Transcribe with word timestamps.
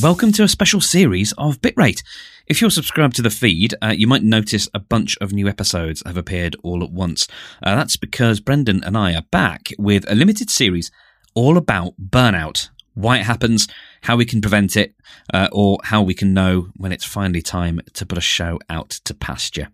Welcome 0.00 0.30
to 0.34 0.44
a 0.44 0.48
special 0.48 0.80
series 0.80 1.32
of 1.32 1.60
Bitrate. 1.60 2.04
If 2.46 2.60
you're 2.60 2.70
subscribed 2.70 3.16
to 3.16 3.22
the 3.22 3.30
feed, 3.30 3.74
uh, 3.82 3.88
you 3.88 4.06
might 4.06 4.22
notice 4.22 4.68
a 4.72 4.78
bunch 4.78 5.18
of 5.20 5.32
new 5.32 5.48
episodes 5.48 6.04
have 6.06 6.16
appeared 6.16 6.54
all 6.62 6.84
at 6.84 6.92
once. 6.92 7.26
Uh, 7.60 7.74
that's 7.74 7.96
because 7.96 8.38
Brendan 8.38 8.84
and 8.84 8.96
I 8.96 9.16
are 9.16 9.24
back 9.32 9.70
with 9.80 10.08
a 10.08 10.14
limited 10.14 10.48
series 10.48 10.92
all 11.34 11.56
about 11.56 11.94
burnout, 12.00 12.68
why 12.94 13.18
it 13.18 13.24
happens, 13.24 13.66
how 14.02 14.14
we 14.14 14.24
can 14.24 14.40
prevent 14.40 14.76
it, 14.76 14.94
uh, 15.34 15.48
or 15.50 15.80
how 15.82 16.00
we 16.00 16.14
can 16.14 16.32
know 16.32 16.68
when 16.76 16.92
it's 16.92 17.04
finally 17.04 17.42
time 17.42 17.80
to 17.94 18.06
put 18.06 18.16
a 18.16 18.20
show 18.20 18.60
out 18.70 18.90
to 18.90 19.12
pasture. 19.12 19.70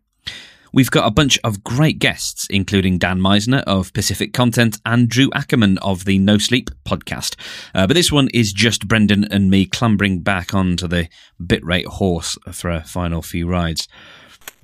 We've 0.75 0.91
got 0.91 1.07
a 1.07 1.13
bunch 1.13 1.39
of 1.45 1.63
great 1.63 2.01
guests, 2.01 2.49
including 2.51 2.99
Dan 2.99 3.21
Misener 3.21 3.63
of 3.63 3.93
Pacific 3.93 4.33
Content 4.33 4.81
and 4.85 5.09
Drew 5.09 5.31
Ackerman 5.33 5.79
of 5.79 6.05
the 6.05 6.19
No 6.19 6.37
Sleep 6.37 6.69
podcast. 6.85 7.37
Uh, 7.73 7.87
but 7.87 7.95
this 7.95 8.11
one 8.11 8.29
is 8.35 8.53
just 8.53 8.89
Brendan 8.89 9.23
and 9.23 9.49
me 9.49 9.67
clambering 9.67 10.23
back 10.23 10.53
onto 10.53 10.89
the 10.89 11.09
bitrate 11.41 11.87
horse 11.87 12.37
for 12.51 12.71
a 12.71 12.83
final 12.83 13.23
few 13.23 13.47
rides. 13.47 13.87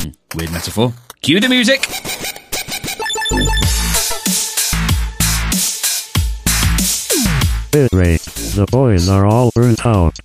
Hmm, 0.00 0.10
weird 0.34 0.50
metaphor. 0.50 0.94
Cue 1.22 1.38
the 1.38 1.48
music! 1.48 1.82
Bitrate. 7.70 8.56
The 8.56 8.66
boys 8.68 9.08
are 9.08 9.26
all 9.26 9.52
burnt 9.54 9.86
out. 9.86 10.18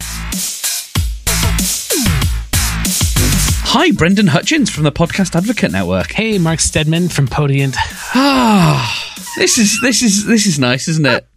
Hi, 3.77 3.91
Brendan 3.91 4.27
Hutchins 4.27 4.69
from 4.69 4.85
the 4.85 4.91
Podcast 4.91 5.35
Advocate 5.35 5.73
Network. 5.73 6.13
Hey, 6.13 6.37
Mark 6.37 6.61
Steadman 6.61 7.09
from 7.09 7.27
Podiant. 7.27 7.75
Ah, 8.15 9.13
this 9.35 9.57
is 9.57 9.81
this 9.81 10.01
is 10.01 10.25
this 10.25 10.45
is 10.45 10.57
nice, 10.57 10.87
isn't 10.87 11.05
it? 11.05 11.27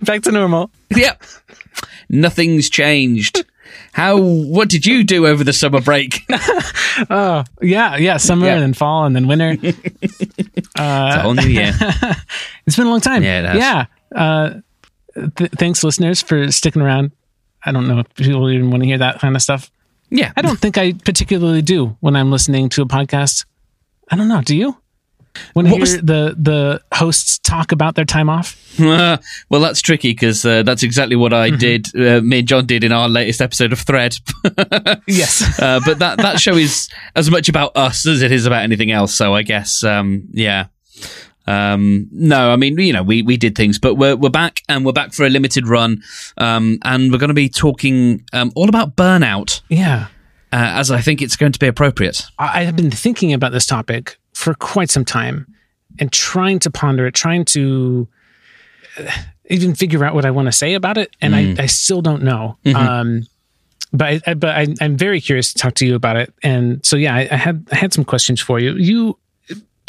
Back 0.04 0.22
to 0.22 0.32
normal. 0.32 0.72
Yep. 0.90 1.22
Nothing's 2.08 2.68
changed. 2.68 3.44
How? 3.92 4.18
What 4.20 4.68
did 4.68 4.84
you 4.84 5.04
do 5.04 5.28
over 5.28 5.44
the 5.44 5.52
summer 5.52 5.80
break? 5.80 6.20
Oh, 7.08 7.42
yeah, 7.62 7.96
yeah. 7.96 8.18
Summer 8.18 8.44
Yeah. 8.44 8.52
and 8.54 8.62
then 8.62 8.74
fall 8.74 9.06
and 9.06 9.16
then 9.16 9.26
winter. 9.26 9.56
it's 9.62 10.68
a 10.76 11.20
whole 11.20 11.32
new 11.32 11.46
year. 11.48 11.72
It's 12.66 12.76
been 12.76 12.86
a 12.86 12.90
long 12.90 13.00
time. 13.00 13.22
Yeah, 13.22 13.40
it 13.40 13.44
has. 13.46 13.56
Yeah. 13.56 13.86
Uh, 14.14 14.60
th- 15.36 15.52
thanks, 15.52 15.82
listeners, 15.82 16.20
for 16.20 16.52
sticking 16.52 16.82
around. 16.82 17.12
I 17.64 17.72
don't 17.72 17.88
know 17.88 18.00
if 18.00 18.14
people 18.14 18.50
even 18.50 18.70
want 18.70 18.82
to 18.82 18.86
hear 18.86 18.98
that 18.98 19.20
kind 19.20 19.34
of 19.34 19.40
stuff. 19.40 19.70
Yeah, 20.14 20.30
I 20.36 20.42
don't 20.42 20.58
think 20.58 20.76
I 20.76 20.92
particularly 20.92 21.62
do 21.62 21.96
when 22.00 22.16
I'm 22.16 22.30
listening 22.30 22.68
to 22.70 22.82
a 22.82 22.86
podcast. 22.86 23.46
I 24.10 24.16
don't 24.16 24.28
know. 24.28 24.42
Do 24.42 24.54
you? 24.54 24.76
When 25.54 25.66
I 25.66 25.70
What 25.70 25.76
hear 25.78 25.80
was- 25.80 25.96
the 26.02 26.36
the 26.38 26.82
hosts 26.92 27.38
talk 27.38 27.72
about 27.72 27.94
their 27.94 28.04
time 28.04 28.28
off. 28.28 28.54
well, 28.78 29.18
that's 29.62 29.80
tricky 29.80 30.10
because 30.12 30.44
uh, 30.44 30.62
that's 30.62 30.82
exactly 30.82 31.16
what 31.16 31.32
Mm-hmm. 31.32 31.54
I 31.54 31.56
did. 31.56 31.86
Uh, 31.96 32.20
me 32.20 32.40
and 32.40 32.48
John 32.48 32.66
did 32.66 32.84
in 32.84 32.92
our 32.92 33.08
latest 33.08 33.40
episode 33.40 33.72
of 33.72 33.78
Thread. 33.80 34.16
Yes. 35.08 35.58
uh, 35.58 35.80
but 35.86 35.98
that 36.00 36.18
that 36.18 36.38
show 36.40 36.56
is 36.56 36.88
as 37.16 37.30
much 37.30 37.48
about 37.48 37.74
us 37.76 38.06
as 38.06 38.20
it 38.20 38.30
is 38.32 38.44
about 38.44 38.62
anything 38.64 38.90
else. 38.90 39.14
So 39.14 39.34
I 39.34 39.42
guess, 39.42 39.82
um, 39.82 40.28
yeah. 40.32 40.66
Um, 41.46 42.08
no, 42.12 42.52
I 42.52 42.56
mean, 42.56 42.78
you 42.78 42.92
know, 42.92 43.02
we, 43.02 43.22
we 43.22 43.36
did 43.36 43.56
things, 43.56 43.78
but 43.78 43.94
we're, 43.94 44.16
we're 44.16 44.30
back 44.30 44.62
and 44.68 44.84
we're 44.84 44.92
back 44.92 45.12
for 45.12 45.24
a 45.24 45.30
limited 45.30 45.66
run. 45.66 46.02
Um, 46.38 46.78
and 46.82 47.10
we're 47.10 47.18
going 47.18 47.28
to 47.28 47.34
be 47.34 47.48
talking, 47.48 48.24
um, 48.32 48.52
all 48.54 48.68
about 48.68 48.96
burnout, 48.96 49.60
yeah. 49.68 50.06
uh, 50.52 50.78
as 50.78 50.90
I 50.90 51.00
think 51.00 51.20
it's 51.20 51.36
going 51.36 51.52
to 51.52 51.58
be 51.58 51.66
appropriate. 51.66 52.26
I 52.38 52.62
have 52.64 52.76
been 52.76 52.90
thinking 52.90 53.32
about 53.32 53.52
this 53.52 53.66
topic 53.66 54.18
for 54.34 54.54
quite 54.54 54.90
some 54.90 55.04
time 55.04 55.46
and 55.98 56.12
trying 56.12 56.58
to 56.60 56.70
ponder 56.70 57.06
it, 57.06 57.14
trying 57.14 57.44
to 57.46 58.08
uh, 58.98 59.10
even 59.50 59.74
figure 59.74 60.04
out 60.04 60.14
what 60.14 60.24
I 60.24 60.30
want 60.30 60.46
to 60.46 60.52
say 60.52 60.74
about 60.74 60.96
it, 60.96 61.14
and 61.20 61.34
I, 61.34 61.54
I 61.58 61.66
still 61.66 62.00
don't 62.00 62.22
know. 62.22 62.56
Um, 62.74 63.26
but 63.92 64.08
I, 64.08 64.20
I, 64.26 64.34
but 64.34 64.56
I, 64.56 64.66
I'm 64.80 64.96
very 64.96 65.20
curious 65.20 65.52
to 65.52 65.58
talk 65.58 65.74
to 65.74 65.86
you 65.86 65.94
about 65.94 66.16
it, 66.16 66.32
and 66.42 66.84
so 66.84 66.96
yeah, 66.96 67.14
I, 67.14 67.28
I 67.30 67.36
had 67.36 67.68
I 67.70 67.76
had 67.76 67.92
some 67.92 68.04
questions 68.04 68.40
for 68.40 68.58
you. 68.58 68.74
You 68.74 69.18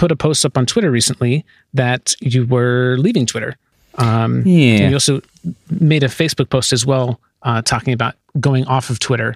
put 0.03 0.11
a 0.11 0.15
post 0.17 0.43
up 0.45 0.57
on 0.57 0.65
Twitter 0.65 0.91
recently 0.91 1.45
that 1.73 2.13
you 2.19 2.45
were 2.45 2.97
leaving 2.99 3.25
Twitter. 3.25 3.55
Um, 3.95 4.45
Yeah. 4.45 4.89
you 4.89 4.93
also 4.95 5.21
made 5.79 6.03
a 6.03 6.09
Facebook 6.09 6.49
post 6.49 6.73
as 6.73 6.85
well, 6.85 7.21
uh, 7.43 7.61
talking 7.61 7.93
about 7.93 8.15
going 8.37 8.65
off 8.65 8.89
of 8.89 8.99
Twitter. 8.99 9.35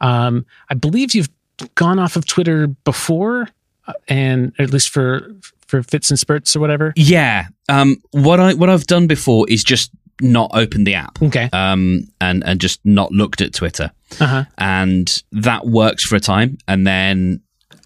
Um, 0.00 0.44
I 0.70 0.74
believe 0.74 1.14
you've 1.14 1.28
gone 1.76 2.00
off 2.00 2.16
of 2.16 2.26
Twitter 2.26 2.66
before, 2.84 3.48
uh, 3.86 3.92
and 4.08 4.52
at 4.58 4.72
least 4.72 4.88
for 4.90 5.30
for 5.68 5.82
fits 5.84 6.10
and 6.10 6.18
spurts 6.18 6.56
or 6.56 6.60
whatever. 6.60 6.92
Yeah. 6.96 7.46
Um, 7.68 7.98
what 8.10 8.40
I, 8.40 8.54
what 8.54 8.70
I've 8.70 8.86
done 8.86 9.06
before 9.06 9.46
is 9.48 9.62
just 9.62 9.90
not 10.20 10.50
opened 10.52 10.84
the 10.86 10.94
app. 10.94 11.20
Okay. 11.22 11.48
Um, 11.52 12.08
and, 12.20 12.42
and 12.44 12.58
just 12.60 12.80
not 12.84 13.12
looked 13.12 13.40
at 13.42 13.52
Twitter. 13.54 13.92
Uh 14.20 14.26
huh. 14.26 14.44
and 14.56 15.22
that 15.30 15.66
works 15.66 16.02
for 16.04 16.16
a 16.16 16.20
time, 16.20 16.56
and 16.66 16.84
then 16.86 17.40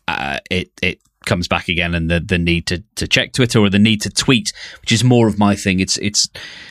uh, 0.09 0.38
it 0.50 0.70
it 0.81 0.99
comes 1.27 1.49
back 1.49 1.69
again, 1.69 1.94
and 1.94 2.10
the 2.10 2.21
the 2.21 2.38
need 2.38 2.66
to, 2.66 2.83
to 2.97 3.06
check 3.06 3.33
Twitter 3.33 3.60
or 3.60 3.71
the 3.71 3.78
need 3.78 4.00
to 4.03 4.10
tweet, 4.10 4.53
which 4.81 4.93
is 4.93 5.05
more 5.05 5.27
of 5.28 5.38
my 5.38 5.55
thing. 5.55 5.81
It's 5.81 5.97
it's 5.99 6.28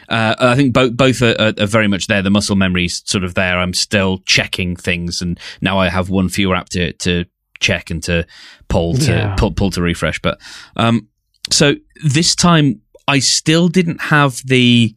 uh, 0.09 0.35
I 0.39 0.55
think 0.55 0.73
both 0.73 0.95
both 0.95 1.21
are, 1.21 1.53
are, 1.59 1.65
very 1.67 1.87
much 1.87 2.07
there. 2.07 2.21
The 2.21 2.29
muscle 2.29 2.55
memory's 2.55 3.01
sort 3.05 3.23
of 3.23 3.33
there. 3.33 3.57
I'm 3.57 3.73
still 3.73 4.19
checking 4.25 4.75
things, 4.75 5.21
and 5.21 5.39
now 5.61 5.79
I 5.79 5.89
have 5.89 6.09
one 6.09 6.29
fewer 6.29 6.55
app 6.55 6.69
to 6.69 6.93
to 6.93 7.25
check 7.59 7.89
and 7.91 8.01
to 8.03 8.25
pull 8.67 8.95
to 8.95 9.11
Yeah. 9.11 9.35
pull, 9.37 9.51
pull 9.51 9.69
to 9.71 9.81
refresh. 9.81 10.19
But 10.19 10.39
um, 10.75 11.07
so 11.51 11.75
this 12.03 12.35
time 12.35 12.81
I 13.07 13.19
still 13.19 13.67
didn't 13.67 14.01
have 14.01 14.41
the 14.45 14.95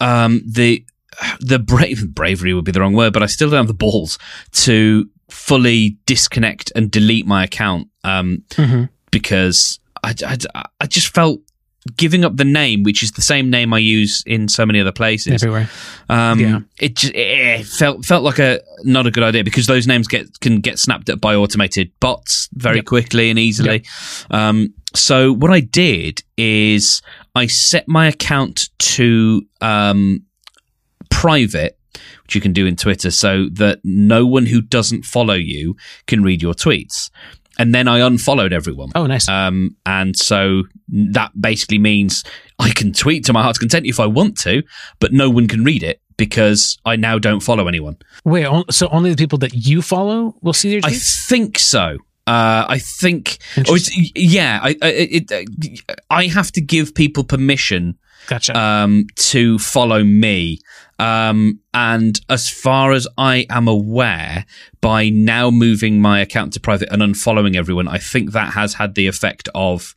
um 0.00 0.42
the 0.46 0.84
the 1.40 1.58
brave 1.58 2.08
bravery 2.14 2.54
would 2.54 2.64
be 2.64 2.72
the 2.72 2.80
wrong 2.80 2.94
word, 2.94 3.12
but 3.12 3.22
I 3.22 3.26
still 3.26 3.50
don't 3.50 3.58
have 3.58 3.68
the 3.68 3.74
balls 3.74 4.18
to 4.52 5.08
fully 5.34 5.96
disconnect 6.06 6.72
and 6.76 6.90
delete 6.90 7.26
my 7.26 7.44
account 7.44 7.88
um, 8.04 8.42
Mhm. 8.52 8.88
because 9.10 9.78
I, 10.02 10.14
I, 10.26 10.64
I 10.80 10.86
just 10.86 11.08
felt 11.14 11.40
giving 11.96 12.24
up 12.24 12.36
the 12.38 12.44
name, 12.44 12.82
which 12.82 13.02
is 13.02 13.12
the 13.12 13.20
same 13.20 13.50
name 13.50 13.74
I 13.74 13.78
use 13.78 14.22
in 14.26 14.48
so 14.48 14.64
many 14.64 14.80
other 14.80 14.92
places. 14.92 15.42
Everywhere. 15.42 15.68
Um, 16.08 16.40
Yeah. 16.40 16.60
It 16.80 16.96
just 16.96 17.12
it 17.14 17.66
felt 17.66 18.04
felt 18.06 18.22
like 18.24 18.38
a 18.38 18.60
not 18.84 19.06
a 19.06 19.10
good 19.10 19.22
idea 19.22 19.44
because 19.44 19.66
those 19.66 19.86
names 19.86 20.08
get 20.08 20.40
can 20.40 20.60
get 20.60 20.78
snapped 20.78 21.10
up 21.10 21.20
by 21.20 21.34
automated 21.34 21.90
bots 22.00 22.48
very 22.54 22.76
Yep. 22.76 22.84
quickly 22.86 23.28
and 23.28 23.38
easily. 23.38 23.84
Um, 24.30 24.72
so 24.94 25.32
what 25.32 25.50
I 25.50 25.60
did 25.60 26.22
is 26.38 27.02
I 27.34 27.48
set 27.48 27.86
my 27.88 28.06
account 28.06 28.70
to 28.94 29.42
um, 29.60 30.22
private, 31.10 31.76
which 32.24 32.34
you 32.34 32.40
can 32.40 32.52
do 32.52 32.66
in 32.66 32.76
Twitter, 32.76 33.10
so 33.10 33.48
that 33.52 33.80
no 33.84 34.26
one 34.26 34.46
who 34.46 34.60
doesn't 34.60 35.04
follow 35.04 35.34
you 35.34 35.76
can 36.06 36.22
read 36.22 36.42
your 36.42 36.54
tweets. 36.54 37.10
And 37.58 37.72
then 37.72 37.86
I 37.86 38.00
unfollowed 38.00 38.52
everyone. 38.52 38.90
Oh, 38.96 39.06
nice. 39.06 39.28
Um, 39.28 39.76
and 39.86 40.16
so 40.16 40.64
that 40.88 41.30
basically 41.40 41.78
means 41.78 42.24
I 42.58 42.70
can 42.70 42.92
tweet 42.92 43.24
to 43.26 43.32
my 43.32 43.42
heart's 43.42 43.60
content 43.60 43.86
if 43.86 44.00
I 44.00 44.06
want 44.06 44.36
to, 44.38 44.64
but 44.98 45.12
no 45.12 45.30
one 45.30 45.46
can 45.46 45.62
read 45.62 45.84
it 45.84 46.00
because 46.16 46.78
I 46.84 46.96
now 46.96 47.18
don't 47.18 47.40
follow 47.40 47.68
anyone. 47.68 47.96
Wait, 48.24 48.44
on- 48.44 48.64
so 48.70 48.88
only 48.88 49.10
the 49.10 49.16
people 49.16 49.38
that 49.38 49.54
you 49.54 49.82
follow 49.82 50.34
will 50.42 50.52
see 50.52 50.72
your 50.72 50.80
I 50.82 50.94
think 50.94 51.58
so. 51.58 51.98
Uh, 52.26 52.64
I 52.68 52.78
think, 52.78 53.38
or 53.68 53.76
it's, 53.76 53.90
yeah, 54.16 54.58
I, 54.62 54.76
I, 54.80 54.88
it, 54.88 55.32
I 56.08 56.26
have 56.26 56.50
to 56.52 56.62
give 56.62 56.94
people 56.94 57.22
permission 57.22 57.98
gotcha. 58.28 58.58
um, 58.58 59.06
to 59.16 59.58
follow 59.58 60.02
me. 60.02 60.58
Um, 60.98 61.60
and 61.72 62.20
as 62.28 62.48
far 62.48 62.92
as 62.92 63.06
I 63.18 63.46
am 63.50 63.68
aware, 63.68 64.46
by 64.80 65.08
now 65.08 65.50
moving 65.50 66.00
my 66.00 66.20
account 66.20 66.52
to 66.54 66.60
private 66.60 66.88
and 66.92 67.02
unfollowing 67.02 67.56
everyone, 67.56 67.88
I 67.88 67.98
think 67.98 68.32
that 68.32 68.52
has 68.54 68.74
had 68.74 68.94
the 68.94 69.06
effect 69.06 69.48
of 69.54 69.96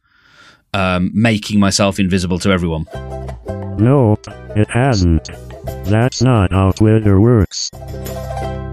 um, 0.74 1.12
making 1.14 1.60
myself 1.60 2.00
invisible 2.00 2.40
to 2.40 2.52
everyone. 2.52 2.86
No, 3.78 4.18
it 4.56 4.70
hasn't. 4.70 5.30
That's 5.86 6.22
not 6.22 6.52
how 6.52 6.72
Twitter 6.72 7.20
works. 7.20 7.70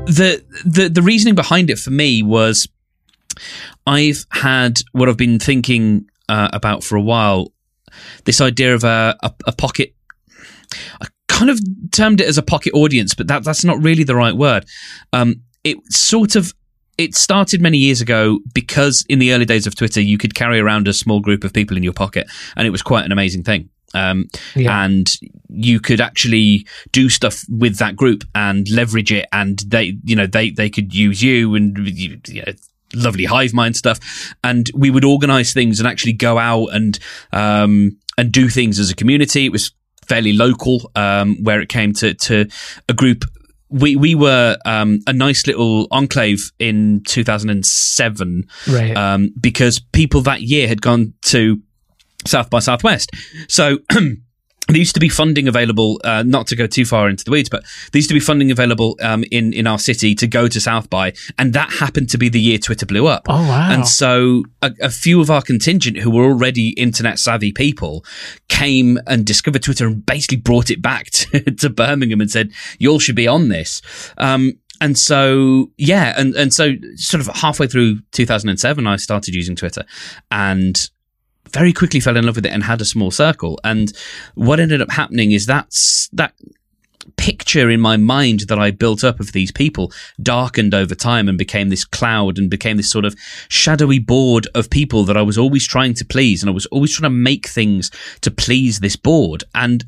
the 0.07 0.43
the 0.65 0.89
the 0.89 1.03
reasoning 1.03 1.35
behind 1.35 1.71
it 1.71 1.79
for 1.79 1.91
me 1.91 2.23
was 2.23 2.69
I've 3.87 4.25
had 4.31 4.81
what 4.93 5.09
I've 5.09 5.17
been 5.17 5.39
thinking 5.39 6.09
uh, 6.29 6.49
about 6.53 6.83
for 6.85 6.97
a 6.97 7.03
while. 7.03 7.53
This 8.25 8.41
idea 8.41 8.75
of 8.75 8.85
a, 8.85 9.17
a, 9.23 9.33
a 9.47 9.53
pocket. 9.53 9.95
I 11.01 11.07
kind 11.35 11.51
of 11.51 11.59
termed 11.91 12.21
it 12.21 12.27
as 12.29 12.39
a 12.39 12.43
pocket 12.43 12.73
audience, 12.75 13.15
but 13.15 13.27
that 13.29 13.45
that's 13.45 13.65
not 13.65 13.83
really 13.83 14.05
the 14.05 14.15
right 14.17 14.37
word. 14.37 14.65
Um, 15.13 15.43
it 15.65 15.77
sort 15.93 16.37
of 16.37 16.55
it 16.97 17.15
started 17.15 17.61
many 17.61 17.79
years 17.79 18.01
ago 18.01 18.39
because 18.55 19.05
in 19.09 19.19
the 19.19 19.33
early 19.33 19.45
days 19.45 19.67
of 19.67 19.75
Twitter, 19.75 20.01
you 20.01 20.17
could 20.17 20.35
carry 20.35 20.61
around 20.61 20.87
a 20.89 20.93
small 20.93 21.21
group 21.21 21.43
of 21.45 21.53
people 21.53 21.77
in 21.77 21.83
your 21.83 21.93
pocket, 21.93 22.27
and 22.57 22.67
it 22.67 22.71
was 22.71 22.83
quite 22.83 23.05
an 23.05 23.13
amazing 23.13 23.43
thing. 23.43 23.69
Um, 23.95 24.27
Yeah. 24.57 24.85
and 24.85 25.07
you 25.49 25.79
could 25.79 26.01
actually 26.01 26.67
do 26.91 27.09
stuff 27.09 27.45
with 27.49 27.77
that 27.79 27.95
group 27.95 28.25
and 28.35 28.69
leverage 28.71 29.13
it, 29.13 29.27
and 29.33 29.59
they, 29.69 29.97
you 30.05 30.17
know, 30.17 30.27
they 30.27 30.51
they 30.51 30.71
could 30.71 30.95
use 30.95 31.23
you 31.23 31.55
and 31.55 31.77
you, 31.79 32.21
you 32.29 32.43
know, 32.45 32.53
lovely 32.95 33.25
hive 33.25 33.53
mind 33.53 33.77
stuff, 33.77 33.99
and 34.43 34.71
we 34.75 34.91
would 34.91 35.05
organize 35.05 35.53
things 35.53 35.79
and 35.81 35.89
actually 35.89 36.13
go 36.13 36.39
out 36.39 36.69
and 36.73 36.99
um 37.33 37.97
and 38.19 38.31
do 38.33 38.49
things 38.49 38.79
as 38.79 38.91
a 38.91 38.95
community. 38.95 39.47
It 39.47 39.53
was 39.53 39.73
fairly 40.09 40.33
local 40.33 40.91
um, 40.95 41.37
where 41.43 41.61
it 41.61 41.69
came 41.69 41.93
to 41.95 42.15
to 42.15 42.47
a 42.89 42.93
group. 42.95 43.25
We 43.71 43.97
we 43.97 44.15
were 44.15 44.57
um, 44.65 45.01
a 45.07 45.13
nice 45.13 45.47
little 45.47 45.89
enclave 45.91 46.53
in 46.59 47.03
2007 47.07 48.45
Right. 48.71 48.97
um, 48.97 49.31
because 49.41 49.81
people 49.81 50.21
that 50.23 50.43
year 50.43 50.69
had 50.69 50.81
gone 50.81 51.15
to 51.23 51.61
South 52.27 52.51
by 52.51 52.61
Southwest. 52.61 53.11
So 53.49 53.79
there 54.69 54.79
used 54.79 54.95
to 54.95 55.01
be 55.01 55.11
funding 55.11 55.47
available, 55.47 56.01
uh, 56.05 56.23
not 56.23 56.47
to 56.47 56.57
go 56.57 56.67
too 56.67 56.85
far 56.87 57.09
into 57.09 57.25
the 57.25 57.31
weeds, 57.31 57.49
but 57.49 57.63
there 57.93 57.99
used 57.99 58.09
to 58.09 58.15
be 58.15 58.21
funding 58.21 58.51
available 58.51 58.97
um, 59.03 59.25
in 59.31 59.53
in 59.53 59.67
our 59.67 59.79
city 59.79 60.15
to 60.15 60.27
go 60.27 60.49
to 60.49 60.61
South 60.61 60.89
by, 60.89 61.13
and 61.39 61.53
that 61.53 61.71
happened 61.71 62.09
to 62.11 62.19
be 62.19 62.29
the 62.29 62.41
year 62.41 62.59
Twitter 62.59 62.87
blew 62.87 63.07
up. 63.07 63.27
Oh, 63.29 63.35
wow. 63.35 63.71
And 63.71 63.87
so 63.87 64.45
a, 64.63 64.73
a 64.81 64.91
few 64.91 65.21
of 65.21 65.31
our 65.31 65.43
contingent 65.43 65.99
who 65.99 66.11
were 66.11 66.25
already 66.25 66.71
internet 66.71 67.19
savvy 67.19 67.53
people 67.53 68.05
came 68.49 68.99
and 69.07 69.27
discovered 69.27 69.63
Twitter 69.63 69.87
and 69.87 70.05
basically 70.07 70.39
brought 70.39 70.71
it 70.71 70.81
back 70.81 71.07
to, 71.11 71.41
to 71.43 71.69
Birmingham 71.69 72.21
and 72.21 72.31
said, 72.31 72.51
"You 72.79 72.91
all 72.91 72.99
should 72.99 73.17
be 73.17 73.29
on 73.29 73.49
this." 73.49 73.83
Um, 74.17 74.55
and 74.81 74.99
so 74.99 75.71
yeah, 75.77 76.15
and 76.17 76.35
and 76.35 76.53
so 76.53 76.73
sort 76.97 77.21
of 77.21 77.27
halfway 77.35 77.67
through 77.67 78.01
2007, 78.13 78.87
I 78.87 78.97
started 78.97 79.35
using 79.35 79.57
Twitter, 79.57 79.85
and 80.31 80.89
very 81.55 81.73
quickly 81.73 82.01
fell 82.01 82.17
in 82.17 82.27
love 82.27 82.37
with 82.37 82.47
it 82.47 82.53
and 82.53 82.65
had 82.65 82.81
a 82.81 82.85
small 82.85 83.11
circle. 83.11 83.59
And 83.63 83.93
what 84.35 84.61
ended 84.61 84.83
up 84.83 84.91
happening 84.91 85.31
is 85.31 85.47
that's 85.47 86.09
that 86.13 86.35
picture 87.17 87.71
in 87.71 87.81
my 87.81 87.97
mind 87.97 88.41
that 88.49 88.59
I 88.59 88.71
built 88.71 89.05
up 89.05 89.21
of 89.21 89.33
these 89.33 89.53
people 89.53 89.93
darkened 90.21 90.75
over 90.75 90.95
time 90.95 91.29
and 91.29 91.39
became 91.39 91.69
this 91.69 91.85
cloud 91.85 92.39
and 92.39 92.51
became 92.51 92.77
this 92.77 92.91
sort 92.91 93.05
of 93.05 93.15
shadowy 93.49 93.99
board 93.99 94.49
of 94.55 94.69
people 94.71 95.05
that 95.05 95.17
I 95.17 95.23
was 95.23 95.39
always 95.39 95.67
trying 95.67 95.95
to 95.95 96.05
please. 96.05 96.43
And 96.43 96.51
I 96.51 96.53
was 96.53 96.67
always 96.67 96.93
trying 96.95 97.11
to 97.11 97.17
make 97.17 97.47
things 97.47 97.91
to 98.23 98.31
please 98.31 98.81
this 98.81 98.97
board. 98.97 99.45
And 99.55 99.85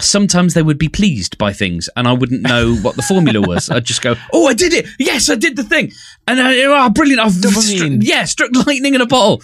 sometimes 0.00 0.54
they 0.54 0.62
would 0.62 0.78
be 0.78 0.88
pleased 0.88 1.36
by 1.38 1.52
things 1.52 1.88
and 1.96 2.06
I 2.06 2.12
wouldn't 2.12 2.42
know 2.42 2.76
what 2.82 2.96
the 2.96 3.02
formula 3.02 3.40
was. 3.40 3.68
I'd 3.68 3.84
just 3.84 4.00
go, 4.00 4.14
Oh, 4.32 4.46
I 4.46 4.54
did 4.54 4.72
it. 4.72 4.86
Yes, 4.98 5.28
I 5.28 5.34
did 5.34 5.56
the 5.56 5.64
thing. 5.64 5.92
And 6.26 6.40
I, 6.40 6.62
oh, 6.64 6.90
brilliant. 6.90 7.20
I've 7.20 7.32
Dopamine. 7.32 7.98
stru- 7.98 8.02
yeah, 8.02 8.24
struck 8.24 8.50
lightning 8.66 8.94
in 8.94 9.00
a 9.00 9.06
bottle. 9.06 9.42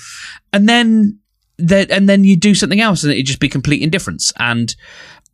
And 0.53 0.69
then, 0.69 1.19
that, 1.59 1.91
and 1.91 2.09
then 2.09 2.25
you 2.25 2.37
do 2.37 2.55
something 2.55 2.81
else 2.81 3.03
and 3.03 3.13
it'd 3.13 3.27
just 3.27 3.41
be 3.41 3.49
complete 3.49 3.83
indifference. 3.83 4.33
And, 4.39 4.75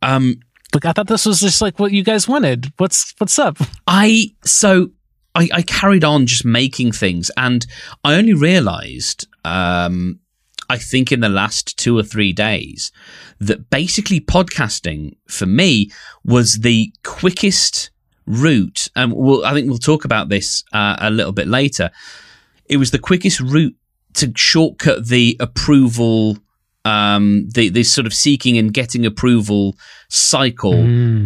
um, 0.01 0.39
Look, 0.73 0.85
I 0.85 0.93
thought 0.93 1.07
this 1.07 1.25
was 1.25 1.41
just 1.41 1.61
like 1.61 1.79
what 1.79 1.91
you 1.91 2.03
guys 2.03 2.27
wanted. 2.27 2.71
What's 2.77 3.13
what's 3.17 3.37
up? 3.37 3.57
I 3.87 4.27
so 4.43 4.91
I, 5.35 5.49
I 5.53 5.61
carried 5.61 6.03
on 6.03 6.25
just 6.25 6.45
making 6.45 6.93
things, 6.93 7.31
and 7.37 7.65
I 8.03 8.15
only 8.15 8.33
realised, 8.33 9.27
um, 9.43 10.19
I 10.69 10.77
think 10.77 11.11
in 11.11 11.19
the 11.19 11.29
last 11.29 11.77
two 11.77 11.97
or 11.97 12.03
three 12.03 12.31
days, 12.33 12.91
that 13.39 13.69
basically 13.69 14.19
podcasting 14.21 15.15
for 15.27 15.45
me 15.45 15.91
was 16.23 16.59
the 16.59 16.93
quickest 17.03 17.91
route, 18.25 18.87
and 18.95 19.13
we'll, 19.13 19.45
I 19.45 19.53
think 19.53 19.67
we'll 19.67 19.77
talk 19.77 20.05
about 20.05 20.29
this 20.29 20.63
uh, 20.71 20.95
a 20.99 21.11
little 21.11 21.33
bit 21.33 21.47
later. 21.47 21.91
It 22.65 22.77
was 22.77 22.91
the 22.91 22.99
quickest 22.99 23.41
route 23.41 23.75
to 24.15 24.31
shortcut 24.35 25.07
the 25.07 25.37
approval. 25.39 26.37
Um, 26.83 27.47
the, 27.53 27.69
the 27.69 27.83
sort 27.83 28.07
of 28.07 28.13
seeking 28.13 28.57
and 28.57 28.73
getting 28.73 29.05
approval 29.05 29.75
cycle 30.09 30.73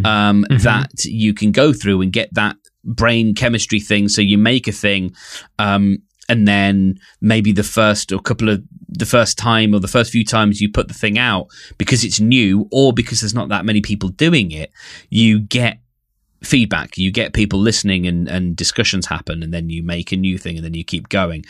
um, 0.06 0.46
that 0.50 1.06
you 1.06 1.34
can 1.34 1.54
go 1.54 1.72
through 1.72 2.02
and 2.02 2.12
get 2.12 2.34
that 2.34 2.58
brain 2.84 3.34
chemistry 3.36 3.80
thing. 3.80 4.10
So 4.10 4.22
you 4.22 4.38
make 4.38 4.68
a 4.68 4.74
thing, 4.74 5.16
um, 5.58 6.00
and 6.28 6.46
then 6.46 7.00
maybe 7.22 7.54
the 7.54 7.64
first 7.64 8.12
or 8.12 8.20
couple 8.20 8.50
of 8.50 8.64
the 8.88 9.06
first 9.06 9.38
time 9.38 9.74
or 9.74 9.80
the 9.80 9.88
first 9.88 10.12
few 10.12 10.24
times 10.24 10.62
you 10.62 10.72
put 10.72 10.88
the 10.88 10.94
thing 10.94 11.18
out 11.18 11.48
because 11.78 12.04
it's 12.04 12.20
new 12.20 12.68
or 12.72 12.94
because 12.94 13.22
there's 13.22 13.34
not 13.34 13.50
that 13.50 13.66
many 13.66 13.82
people 13.82 14.10
doing 14.10 14.52
it, 14.52 14.72
you 15.10 15.40
get 15.40 15.80
feedback. 16.44 16.98
You 16.98 17.12
get 17.12 17.34
people 17.34 17.60
listening 17.60 18.06
and, 18.08 18.28
and 18.28 18.56
discussions 18.56 19.08
happen 19.08 19.42
and 19.44 19.54
then 19.54 19.70
you 19.70 19.84
make 19.84 20.12
a 20.12 20.18
new 20.18 20.38
thing 20.38 20.56
and 20.58 20.66
then 20.66 20.74
you 20.74 20.84
keep 20.84 21.10
going. 21.10 21.44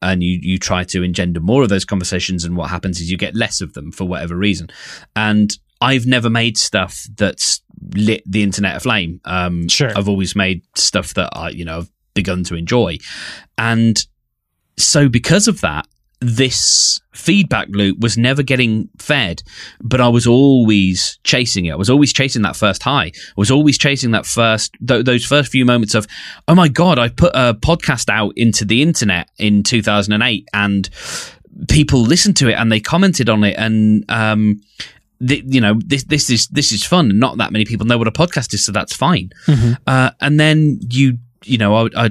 And 0.00 0.22
you, 0.22 0.38
you 0.42 0.58
try 0.58 0.84
to 0.84 1.02
engender 1.02 1.40
more 1.40 1.62
of 1.62 1.68
those 1.68 1.84
conversations 1.84 2.44
and 2.44 2.56
what 2.56 2.70
happens 2.70 3.00
is 3.00 3.10
you 3.10 3.16
get 3.16 3.34
less 3.34 3.60
of 3.60 3.74
them 3.74 3.92
for 3.92 4.04
whatever 4.04 4.36
reason. 4.36 4.68
And 5.16 5.56
i've 5.80 6.06
never 6.06 6.30
made 6.30 6.56
stuff 6.56 7.08
that's 7.16 7.60
lit 7.96 8.22
the 8.24 8.44
internet 8.44 8.76
aflame 8.76 9.20
um, 9.24 9.66
Sure. 9.66 9.90
i've 9.96 10.08
always 10.08 10.36
made 10.36 10.62
stuff 10.76 11.12
that 11.14 11.28
i 11.32 11.48
you 11.48 11.64
know 11.64 11.78
I've 11.78 11.90
begun 12.14 12.44
to 12.44 12.54
enjoy. 12.54 12.98
And 13.58 14.04
so 14.78 15.08
because 15.08 15.48
of 15.48 15.60
that 15.60 15.86
this 16.24 17.00
feedback 17.12 17.68
loop 17.70 18.00
was 18.00 18.16
never 18.16 18.42
getting 18.42 18.88
fed 18.98 19.42
but 19.80 20.00
i 20.00 20.08
was 20.08 20.26
always 20.26 21.18
chasing 21.24 21.66
it. 21.66 21.72
I 21.72 21.76
was 21.76 21.90
always 21.90 22.12
chasing 22.12 22.42
that 22.42 22.56
first 22.56 22.82
high. 22.82 23.06
I 23.06 23.12
was 23.36 23.50
always 23.50 23.76
chasing 23.78 24.12
that 24.12 24.24
first 24.26 24.72
th- 24.86 25.04
those 25.04 25.24
first 25.24 25.52
few 25.52 25.64
moments 25.64 25.94
of 25.94 26.06
oh 26.48 26.54
my 26.54 26.68
god 26.68 26.98
i 26.98 27.08
put 27.08 27.32
a 27.34 27.54
podcast 27.54 28.08
out 28.08 28.32
into 28.36 28.64
the 28.64 28.82
internet 28.82 29.28
in 29.38 29.62
2008 29.62 30.48
and 30.54 30.88
people 31.68 32.00
listened 32.00 32.36
to 32.38 32.48
it 32.48 32.54
and 32.54 32.72
they 32.72 32.80
commented 32.80 33.28
on 33.28 33.44
it 33.44 33.54
and 33.58 34.04
um 34.08 34.60
th- 35.26 35.44
you 35.46 35.60
know 35.60 35.78
this 35.84 36.04
this 36.04 36.30
is 36.30 36.48
this 36.48 36.72
is 36.72 36.84
fun. 36.84 37.10
And 37.10 37.20
not 37.20 37.36
that 37.38 37.52
many 37.52 37.64
people 37.64 37.86
know 37.86 37.98
what 37.98 38.08
a 38.08 38.12
podcast 38.12 38.54
is 38.54 38.64
so 38.64 38.72
that's 38.72 38.94
fine. 38.96 39.30
Uh, 39.86 40.10
and 40.20 40.40
then 40.40 40.78
you 40.90 41.18
you 41.44 41.58
know 41.58 41.74
i, 41.74 41.88
I 41.96 42.10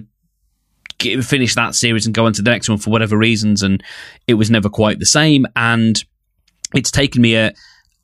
finish 1.21 1.56
that 1.56 1.75
series 1.75 2.06
and 2.06 2.15
go 2.15 2.25
on 2.25 2.33
to 2.33 2.42
the 2.42 2.51
next 2.51 2.69
one 2.69 2.77
for 2.77 2.89
whatever 2.89 3.18
reasons, 3.18 3.63
and 3.63 3.83
it 4.27 4.36
was 4.36 4.50
never 4.50 4.69
quite 4.69 5.00
the 5.00 5.06
same. 5.06 5.45
And 5.56 6.03
it's 6.74 6.92
taken 6.92 7.21
me 7.21 7.36
a 7.36 7.53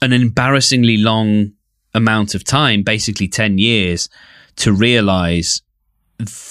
an 0.02 0.14
embarrassingly 0.14 0.98
long 0.98 1.52
amount 1.94 2.36
of 2.36 2.44
time, 2.44 2.84
basically 2.84 3.28
ten 3.28 3.58
years, 3.58 4.10
to 4.58 4.74
realize 4.74 5.62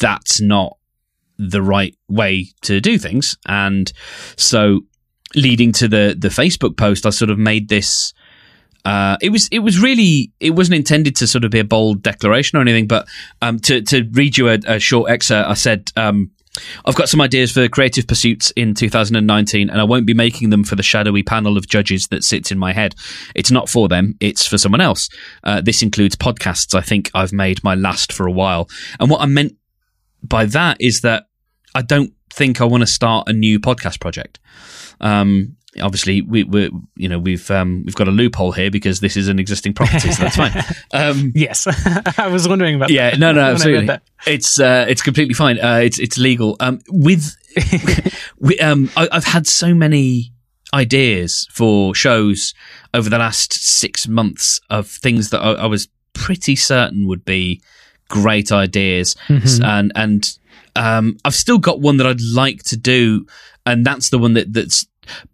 that's 0.00 0.40
not 0.40 0.76
the 1.38 1.62
right 1.62 1.96
way 2.08 2.48
to 2.62 2.80
do 2.80 2.98
things. 2.98 3.36
And 3.46 3.92
so, 4.36 4.80
leading 5.34 5.72
to 5.72 5.88
the 5.88 6.16
the 6.18 6.28
Facebook 6.28 6.76
post, 6.76 7.06
I 7.06 7.10
sort 7.10 7.30
of 7.30 7.38
made 7.38 7.68
this. 7.68 8.12
Uh, 8.84 9.16
it 9.20 9.30
was 9.30 9.48
it 9.50 9.58
was 9.60 9.80
really 9.80 10.30
it 10.38 10.50
wasn't 10.50 10.76
intended 10.76 11.16
to 11.16 11.26
sort 11.26 11.44
of 11.44 11.50
be 11.50 11.58
a 11.58 11.64
bold 11.64 12.02
declaration 12.02 12.56
or 12.56 12.62
anything, 12.62 12.86
but 12.86 13.08
um, 13.42 13.58
to 13.60 13.82
to 13.82 14.08
read 14.12 14.36
you 14.36 14.48
a, 14.48 14.58
a 14.66 14.78
short 14.78 15.10
excerpt, 15.10 15.48
I 15.48 15.54
said. 15.54 15.90
Um, 15.96 16.30
I've 16.84 16.94
got 16.94 17.08
some 17.08 17.20
ideas 17.20 17.52
for 17.52 17.68
creative 17.68 18.06
pursuits 18.06 18.50
in 18.52 18.74
2019, 18.74 19.70
and 19.70 19.80
I 19.80 19.84
won't 19.84 20.06
be 20.06 20.14
making 20.14 20.50
them 20.50 20.64
for 20.64 20.76
the 20.76 20.82
shadowy 20.82 21.22
panel 21.22 21.56
of 21.56 21.68
judges 21.68 22.08
that 22.08 22.24
sits 22.24 22.50
in 22.50 22.58
my 22.58 22.72
head. 22.72 22.94
It's 23.34 23.50
not 23.50 23.68
for 23.68 23.88
them, 23.88 24.16
it's 24.20 24.46
for 24.46 24.58
someone 24.58 24.80
else. 24.80 25.08
Uh, 25.44 25.60
this 25.60 25.82
includes 25.82 26.16
podcasts. 26.16 26.74
I 26.74 26.80
think 26.80 27.10
I've 27.14 27.32
made 27.32 27.62
my 27.64 27.74
last 27.74 28.12
for 28.12 28.26
a 28.26 28.32
while. 28.32 28.68
And 29.00 29.10
what 29.10 29.20
I 29.20 29.26
meant 29.26 29.54
by 30.22 30.46
that 30.46 30.76
is 30.80 31.02
that 31.02 31.26
I 31.74 31.82
don't 31.82 32.12
think 32.32 32.60
I 32.60 32.64
want 32.64 32.82
to 32.82 32.86
start 32.86 33.28
a 33.28 33.32
new 33.32 33.58
podcast 33.60 34.00
project. 34.00 34.38
Um, 35.00 35.56
obviously, 35.80 36.20
we, 36.22 36.44
we're 36.44 36.70
you 36.96 37.08
know 37.08 37.18
we've 37.18 37.50
um, 37.50 37.82
we've 37.84 37.94
got 37.94 38.08
a 38.08 38.10
loophole 38.10 38.52
here 38.52 38.70
because 38.70 39.00
this 39.00 39.16
is 39.16 39.28
an 39.28 39.38
existing 39.38 39.74
property, 39.74 40.10
so 40.12 40.22
that's 40.22 40.36
fine. 40.36 40.52
Um, 40.92 41.32
Yes, 41.34 41.66
I 42.18 42.28
was 42.28 42.48
wondering 42.48 42.74
about. 42.76 42.90
yeah, 42.90 43.10
that 43.10 43.18
no, 43.18 43.32
no, 43.32 43.40
absolutely. 43.52 43.96
It's 44.26 44.58
uh, 44.60 44.86
it's 44.88 45.02
completely 45.02 45.34
fine. 45.34 45.58
Uh, 45.60 45.80
it's 45.82 45.98
it's 45.98 46.18
legal. 46.18 46.56
Um, 46.60 46.80
with, 46.88 47.36
we, 48.38 48.58
um, 48.60 48.90
I, 48.96 49.08
I've 49.12 49.24
had 49.24 49.46
so 49.46 49.74
many 49.74 50.32
ideas 50.74 51.46
for 51.52 51.94
shows 51.94 52.54
over 52.92 53.08
the 53.08 53.18
last 53.18 53.52
six 53.52 54.08
months 54.08 54.60
of 54.70 54.86
things 54.88 55.30
that 55.30 55.40
I, 55.40 55.52
I 55.52 55.66
was 55.66 55.88
pretty 56.12 56.56
certain 56.56 57.06
would 57.06 57.24
be 57.24 57.60
great 58.08 58.52
ideas, 58.52 59.16
S- 59.28 59.60
and 59.62 59.92
and 59.94 60.38
um, 60.74 61.18
I've 61.24 61.34
still 61.34 61.58
got 61.58 61.80
one 61.80 61.96
that 61.98 62.06
I'd 62.06 62.20
like 62.20 62.62
to 62.64 62.76
do, 62.76 63.26
and 63.64 63.84
that's 63.84 64.10
the 64.10 64.18
one 64.18 64.34
that 64.34 64.52
that's 64.52 64.86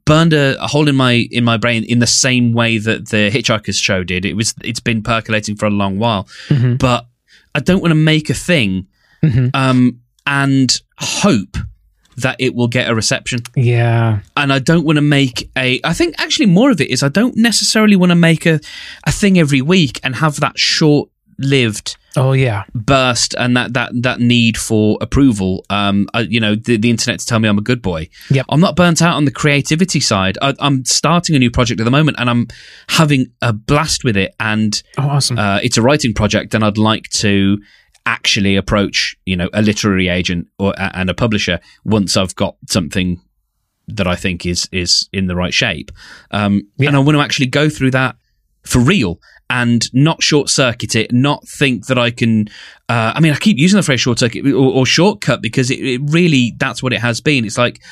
burned 0.05 0.33
a, 0.33 0.63
a 0.63 0.67
hole 0.67 0.89
in 0.89 0.97
my 0.97 1.29
in 1.31 1.45
my 1.45 1.57
brain 1.57 1.85
in 1.85 1.99
the 1.99 2.07
same 2.07 2.53
way 2.53 2.79
that 2.79 3.09
the 3.11 3.31
Hitchhiker's 3.31 3.79
show 3.79 4.05
did. 4.05 4.25
It 4.25 4.35
was 4.35 4.55
it's 4.63 4.81
been 4.81 5.03
percolating 5.03 5.57
for 5.57 5.67
a 5.67 5.71
long 5.71 5.99
while, 5.99 6.29
but 6.79 7.07
I 7.55 7.61
don't 7.61 7.81
want 7.81 7.91
to 7.93 7.97
make 7.97 8.31
a 8.31 8.35
thing 8.35 8.87
um, 9.55 10.01
and 10.27 10.81
hope 10.99 11.57
that 12.17 12.37
it 12.39 12.55
will 12.55 12.69
get 12.69 12.91
a 12.91 12.95
reception. 12.95 13.41
Yeah, 13.57 14.21
And 14.37 14.53
I 14.53 14.59
don't 14.59 14.85
want 14.85 14.97
to 14.97 15.03
make 15.03 15.51
a. 15.57 15.81
I 15.83 15.95
think 15.95 16.15
actually 16.19 16.47
more 16.47 16.71
of 16.71 16.81
it 16.81 16.91
is 16.91 17.03
I 17.03 17.09
don't 17.09 17.37
necessarily 17.37 17.97
want 17.97 18.11
to 18.11 18.17
make 18.17 18.45
a 18.47 18.61
a 19.05 19.13
thing 19.13 19.39
every 19.39 19.63
week 19.63 19.99
and 20.03 20.17
have 20.17 20.41
that 20.41 20.59
short 20.59 21.09
lived 21.39 21.97
oh 22.17 22.33
yeah, 22.33 22.65
burst 22.75 23.35
and 23.39 23.57
that 23.57 23.73
that 23.75 23.91
that 23.95 24.21
need 24.21 24.57
for 24.57 24.99
approval. 25.01 25.65
Um, 25.71 26.09
I, 26.15 26.21
you 26.21 26.41
know, 26.41 26.55
the, 26.55 26.77
the 26.77 26.91
internet 26.91 27.21
to 27.21 27.27
tell 27.27 27.39
me 27.39 27.49
I'm 27.49 27.59
a 27.59 27.63
good 27.63 27.83
boy. 27.83 28.09
Yep. 28.31 28.47
I'm 28.49 28.61
not 28.61 28.77
burnt 28.77 29.03
out 29.03 29.17
on 29.17 29.25
the 29.25 29.31
creativity 29.31 30.01
side. 30.01 30.39
I, 30.43 30.55
I'm 30.61 30.85
starting 30.85 31.37
a 31.37 31.39
new 31.39 31.51
project 31.51 31.81
at 31.81 31.85
the 31.85 31.91
moment, 31.91 32.19
and 32.21 32.29
I'm 32.29 32.49
having 32.89 33.33
a 33.41 33.53
blast 33.53 34.05
with 34.05 34.17
it. 34.17 34.35
And 34.41 34.81
oh 34.99 35.03
awesome. 35.03 35.39
uh, 35.39 35.61
it's 35.63 35.77
a 35.77 35.83
writing 35.83 36.15
project, 36.15 36.55
and 36.55 36.65
I'd 36.65 36.79
like 36.79 37.09
to 37.11 37.59
actually 38.05 38.57
approach, 38.57 39.17
you 39.25 39.37
know, 39.37 39.49
a 39.53 39.63
literary 39.63 40.09
agent 40.09 40.49
or 40.59 40.75
and 40.79 41.09
a 41.09 41.15
publisher 41.15 41.61
once 41.85 42.17
I've 42.17 42.35
got 42.35 42.57
something 42.69 43.21
that 43.89 44.07
I 44.07 44.17
think 44.17 44.47
is 44.47 44.69
is 44.73 45.09
in 45.13 45.27
the 45.27 45.37
right 45.37 45.55
shape. 45.55 45.91
Um, 46.31 46.69
Yeah. 46.79 46.89
And 46.89 46.97
I 46.97 47.01
want 47.01 47.17
to 47.17 47.23
actually 47.23 47.47
go 47.47 47.69
through 47.69 47.93
that 47.93 48.17
for 48.65 48.79
real 48.79 49.19
and 49.53 49.85
not 49.93 50.23
short 50.23 50.49
circuit 50.49 50.97
it, 50.97 51.13
not 51.13 51.47
think 51.47 51.87
that 51.87 51.99
I 51.99 52.11
can. 52.11 52.49
Uh, 52.89 53.13
I 53.15 53.21
mean, 53.21 53.33
I 53.33 53.37
keep 53.37 53.59
using 53.59 53.77
the 53.77 53.83
phrase 53.83 54.01
short 54.01 54.19
circuit 54.19 54.47
or, 54.47 54.73
or 54.73 54.87
shortcut 54.87 55.43
because 55.43 55.71
it, 55.71 55.79
it, 55.79 56.01
really 56.07 56.55
that's 56.57 56.83
what 56.83 56.95
it 56.95 57.01
has 57.01 57.21
been. 57.21 57.45
It's 57.45 57.59
like 57.59 57.83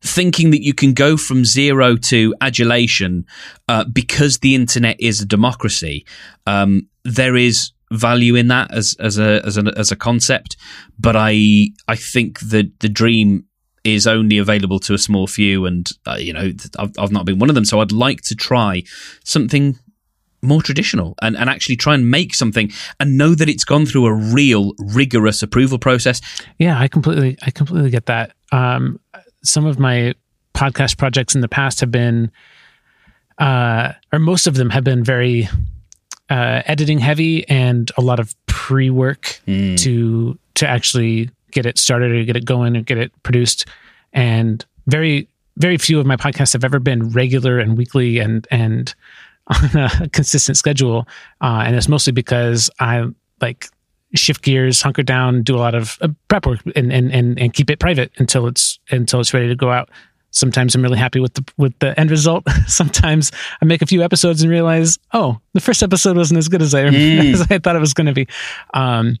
thinking 0.00 0.50
that 0.50 0.64
you 0.64 0.72
can 0.72 0.94
go 0.94 1.18
from 1.18 1.44
zero 1.44 1.96
to 1.96 2.34
adulation 2.40 3.26
uh, 3.68 3.84
because 3.84 4.38
the 4.38 4.54
internet 4.54 4.96
is 4.98 5.20
a 5.20 5.26
democracy. 5.26 6.06
Um, 6.46 6.88
there 7.04 7.36
is 7.36 7.70
value 7.92 8.34
in 8.34 8.48
that 8.48 8.72
as 8.72 8.96
as 8.98 9.18
a 9.18 9.44
as 9.44 9.58
a 9.58 9.64
as 9.76 9.92
a 9.92 9.96
concept, 9.96 10.56
but 10.98 11.16
I 11.16 11.68
I 11.86 11.96
think 11.96 12.40
that 12.48 12.80
the 12.80 12.88
dream 12.88 13.44
is 13.84 14.06
only 14.06 14.38
available 14.38 14.78
to 14.80 14.94
a 14.94 14.98
small 14.98 15.26
few, 15.26 15.66
and 15.66 15.86
uh, 16.06 16.16
you 16.18 16.32
know 16.32 16.50
I've, 16.78 16.92
I've 16.98 17.12
not 17.12 17.26
been 17.26 17.38
one 17.38 17.50
of 17.50 17.54
them. 17.54 17.66
So 17.66 17.80
I'd 17.80 17.92
like 17.92 18.22
to 18.22 18.34
try 18.34 18.84
something 19.22 19.78
more 20.42 20.62
traditional 20.62 21.14
and, 21.22 21.36
and 21.36 21.50
actually 21.50 21.76
try 21.76 21.94
and 21.94 22.10
make 22.10 22.34
something 22.34 22.70
and 22.98 23.18
know 23.18 23.34
that 23.34 23.48
it's 23.48 23.64
gone 23.64 23.86
through 23.86 24.06
a 24.06 24.12
real 24.12 24.72
rigorous 24.78 25.42
approval 25.42 25.78
process. 25.78 26.20
Yeah, 26.58 26.78
I 26.78 26.88
completely 26.88 27.36
I 27.42 27.50
completely 27.50 27.90
get 27.90 28.06
that. 28.06 28.32
Um, 28.52 29.00
some 29.42 29.66
of 29.66 29.78
my 29.78 30.14
podcast 30.54 30.98
projects 30.98 31.34
in 31.34 31.40
the 31.40 31.48
past 31.48 31.80
have 31.80 31.90
been 31.90 32.30
uh, 33.38 33.92
or 34.12 34.18
most 34.18 34.46
of 34.46 34.54
them 34.54 34.70
have 34.70 34.84
been 34.84 35.02
very 35.02 35.48
uh, 36.28 36.62
editing 36.66 36.98
heavy 36.98 37.48
and 37.48 37.90
a 37.96 38.00
lot 38.00 38.20
of 38.20 38.34
pre-work 38.46 39.40
mm. 39.46 39.78
to 39.78 40.38
to 40.54 40.68
actually 40.68 41.30
get 41.50 41.66
it 41.66 41.78
started 41.78 42.12
or 42.12 42.24
get 42.24 42.36
it 42.36 42.44
going 42.44 42.76
or 42.76 42.82
get 42.82 42.98
it 42.98 43.10
produced 43.22 43.66
and 44.12 44.64
very 44.86 45.26
very 45.56 45.76
few 45.76 45.98
of 45.98 46.06
my 46.06 46.16
podcasts 46.16 46.52
have 46.52 46.64
ever 46.64 46.78
been 46.78 47.10
regular 47.10 47.58
and 47.58 47.76
weekly 47.76 48.18
and 48.18 48.46
and 48.50 48.94
on 49.50 49.76
a 49.76 50.08
consistent 50.12 50.56
schedule, 50.56 51.06
uh, 51.40 51.64
and 51.66 51.76
it's 51.76 51.88
mostly 51.88 52.12
because 52.12 52.70
I 52.78 53.06
like 53.40 53.66
shift 54.14 54.42
gears, 54.42 54.82
hunker 54.82 55.02
down, 55.02 55.42
do 55.42 55.56
a 55.56 55.58
lot 55.58 55.74
of 55.74 55.98
uh, 56.00 56.08
prep 56.28 56.46
work, 56.46 56.60
and, 56.76 56.92
and 56.92 57.12
and 57.12 57.38
and 57.38 57.52
keep 57.52 57.70
it 57.70 57.78
private 57.78 58.12
until 58.18 58.46
it's 58.46 58.78
until 58.90 59.20
it's 59.20 59.32
ready 59.34 59.48
to 59.48 59.56
go 59.56 59.70
out. 59.70 59.90
Sometimes 60.32 60.74
I'm 60.74 60.82
really 60.82 60.98
happy 60.98 61.20
with 61.20 61.34
the 61.34 61.44
with 61.56 61.78
the 61.80 61.98
end 61.98 62.10
result. 62.10 62.44
Sometimes 62.66 63.32
I 63.60 63.64
make 63.64 63.82
a 63.82 63.86
few 63.86 64.02
episodes 64.02 64.42
and 64.42 64.50
realize, 64.50 64.98
oh, 65.12 65.38
the 65.54 65.60
first 65.60 65.82
episode 65.82 66.16
wasn't 66.16 66.38
as 66.38 66.48
good 66.48 66.62
as 66.62 66.74
I 66.74 66.82
mm. 66.84 67.32
as 67.32 67.42
I 67.50 67.58
thought 67.58 67.76
it 67.76 67.80
was 67.80 67.94
going 67.94 68.06
to 68.06 68.12
be. 68.12 68.26
Um, 68.74 69.16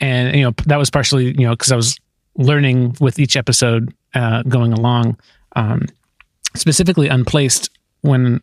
and 0.00 0.36
you 0.36 0.44
know 0.44 0.54
that 0.66 0.76
was 0.76 0.90
partially 0.90 1.26
you 1.26 1.46
know 1.46 1.52
because 1.52 1.72
I 1.72 1.76
was 1.76 1.98
learning 2.36 2.96
with 3.00 3.18
each 3.18 3.36
episode 3.36 3.92
uh, 4.14 4.42
going 4.44 4.72
along. 4.72 5.18
Um, 5.56 5.86
specifically, 6.54 7.08
unplaced 7.08 7.70
when 8.02 8.40